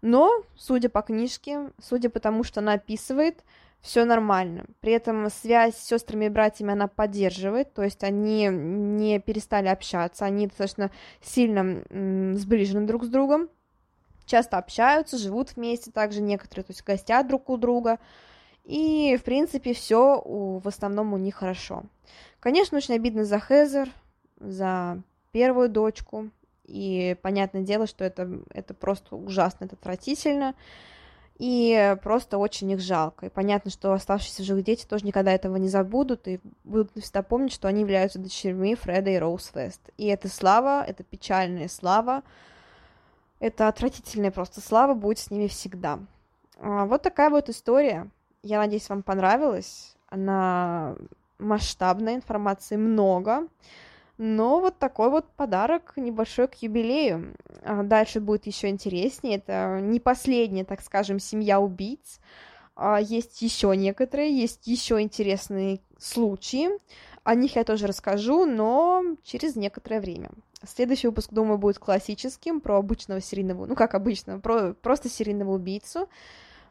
Но, 0.00 0.42
судя 0.56 0.88
по 0.88 1.02
книжке, 1.02 1.70
судя 1.78 2.08
по 2.08 2.20
тому, 2.20 2.44
что 2.44 2.60
она 2.60 2.74
описывает, 2.74 3.44
все 3.82 4.04
нормально. 4.04 4.64
При 4.80 4.92
этом 4.92 5.28
связь 5.30 5.76
с 5.76 5.86
сестрами 5.86 6.26
и 6.26 6.30
братьями 6.30 6.72
она 6.72 6.86
поддерживает, 6.86 7.72
то 7.72 7.82
есть 7.82 8.02
они 8.04 8.48
не 8.50 9.18
перестали 9.20 9.68
общаться, 9.68 10.24
они 10.24 10.46
достаточно 10.46 10.90
сильно 11.22 11.82
сближены 12.36 12.86
друг 12.86 13.04
с 13.04 13.08
другом, 13.08 13.48
часто 14.30 14.58
общаются, 14.58 15.18
живут 15.18 15.56
вместе, 15.56 15.90
также 15.90 16.22
некоторые, 16.22 16.64
то 16.64 16.70
есть 16.70 16.84
гостят 16.84 17.26
друг 17.26 17.50
у 17.50 17.56
друга, 17.56 17.98
и, 18.64 19.16
в 19.18 19.24
принципе, 19.24 19.74
все 19.74 20.22
в 20.24 20.66
основном 20.66 21.12
у 21.12 21.18
них 21.18 21.34
хорошо. 21.34 21.84
Конечно, 22.38 22.78
очень 22.78 22.94
обидно 22.94 23.24
за 23.24 23.38
Хезер, 23.38 23.90
за 24.38 25.02
первую 25.32 25.68
дочку, 25.68 26.30
и 26.64 27.16
понятное 27.22 27.62
дело, 27.62 27.86
что 27.86 28.04
это, 28.04 28.40
это 28.54 28.74
просто 28.74 29.16
ужасно, 29.16 29.64
это 29.64 29.74
отвратительно, 29.74 30.54
и 31.38 31.96
просто 32.02 32.36
очень 32.36 32.70
их 32.70 32.80
жалко. 32.80 33.26
И 33.26 33.30
понятно, 33.30 33.70
что 33.70 33.92
оставшиеся 33.92 34.42
живых 34.42 34.64
дети 34.64 34.86
тоже 34.86 35.06
никогда 35.06 35.32
этого 35.32 35.56
не 35.56 35.68
забудут 35.68 36.28
и 36.28 36.38
будут 36.64 36.90
всегда 37.02 37.22
помнить, 37.22 37.52
что 37.52 37.66
они 37.66 37.80
являются 37.80 38.18
дочерьми 38.18 38.74
Фреда 38.74 39.10
и 39.10 39.16
Роуз 39.16 39.50
Вест. 39.54 39.80
И 39.96 40.06
это 40.06 40.28
слава, 40.28 40.84
это 40.86 41.02
печальная 41.02 41.68
слава, 41.68 42.22
это 43.40 43.68
отвратительная 43.68 44.30
просто 44.30 44.60
слава 44.60 44.94
будет 44.94 45.18
с 45.18 45.30
ними 45.30 45.48
всегда. 45.48 45.98
А, 46.58 46.84
вот 46.84 47.02
такая 47.02 47.30
вот 47.30 47.48
история. 47.48 48.08
Я 48.42 48.58
надеюсь, 48.58 48.88
вам 48.88 49.02
понравилась. 49.02 49.96
Она 50.08 50.94
масштабная, 51.38 52.14
информации 52.14 52.76
много. 52.76 53.48
Но 54.18 54.60
вот 54.60 54.78
такой 54.78 55.08
вот 55.08 55.30
подарок 55.32 55.94
небольшой 55.96 56.46
к 56.48 56.56
юбилею. 56.56 57.34
А 57.64 57.82
дальше 57.82 58.20
будет 58.20 58.46
еще 58.46 58.68
интереснее. 58.68 59.36
Это 59.36 59.78
не 59.80 59.98
последняя, 59.98 60.64
так 60.64 60.82
скажем, 60.82 61.18
семья 61.18 61.58
убийц. 61.58 62.20
А 62.76 63.00
есть 63.00 63.40
еще 63.40 63.74
некоторые, 63.74 64.38
есть 64.38 64.66
еще 64.66 65.00
интересные 65.00 65.80
случаи. 65.98 66.68
О 67.24 67.34
них 67.34 67.56
я 67.56 67.64
тоже 67.64 67.86
расскажу, 67.86 68.44
но 68.44 69.02
через 69.22 69.56
некоторое 69.56 70.00
время. 70.00 70.30
Следующий 70.66 71.06
выпуск, 71.06 71.32
думаю, 71.32 71.58
будет 71.58 71.78
классическим, 71.78 72.60
про 72.60 72.76
обычного 72.78 73.20
серийного, 73.20 73.66
ну 73.66 73.74
как 73.74 73.94
обычно, 73.94 74.40
про 74.40 74.74
просто 74.74 75.08
серийного 75.08 75.52
убийцу, 75.52 76.08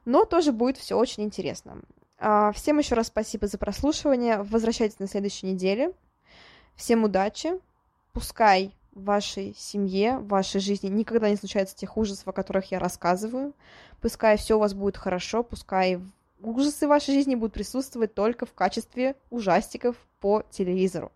но 0.06 0.26
тоже 0.26 0.52
будет 0.52 0.78
все 0.78 0.96
очень 0.96 1.24
интересно. 1.24 1.82
А, 2.20 2.52
всем 2.52 2.78
еще 2.78 2.96
раз 2.96 3.08
спасибо 3.08 3.48
за 3.48 3.58
прослушивание. 3.58 4.44
Возвращайтесь 4.44 5.00
на 5.00 5.08
следующей 5.08 5.48
неделе. 5.48 5.94
Всем 6.76 7.04
удачи. 7.04 7.54
Пускай 8.14 8.76
в 8.92 9.06
вашей 9.06 9.56
семье, 9.58 10.18
в 10.18 10.28
вашей 10.28 10.60
жизни 10.60 10.88
никогда 10.88 11.30
не 11.30 11.38
случается 11.38 11.76
тех 11.76 11.96
ужасов, 11.98 12.28
о 12.28 12.34
которых 12.34 12.72
я 12.72 12.80
рассказываю. 12.80 13.54
Пускай 14.02 14.38
все 14.38 14.58
у 14.58 14.60
вас 14.60 14.74
будет 14.74 14.98
хорошо, 14.98 15.44
пускай 15.44 16.00
ужасы 16.42 16.86
в 16.86 16.90
вашей 16.90 17.14
жизни 17.14 17.36
будут 17.36 17.54
присутствовать 17.54 18.14
только 18.14 18.46
в 18.46 18.54
качестве 18.54 19.16
ужастиков 19.30 19.96
по 20.20 20.44
телевизору. 20.50 21.12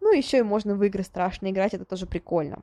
Ну, 0.00 0.12
еще 0.12 0.38
и 0.38 0.42
можно 0.42 0.74
в 0.74 0.82
игры 0.84 1.02
страшно 1.02 1.50
играть, 1.50 1.74
это 1.74 1.84
тоже 1.84 2.06
прикольно. 2.06 2.62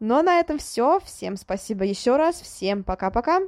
Ну, 0.00 0.16
а 0.16 0.22
на 0.22 0.40
этом 0.40 0.58
все. 0.58 1.00
Всем 1.00 1.36
спасибо 1.36 1.84
еще 1.84 2.16
раз. 2.16 2.40
Всем 2.40 2.82
пока-пока. 2.84 3.40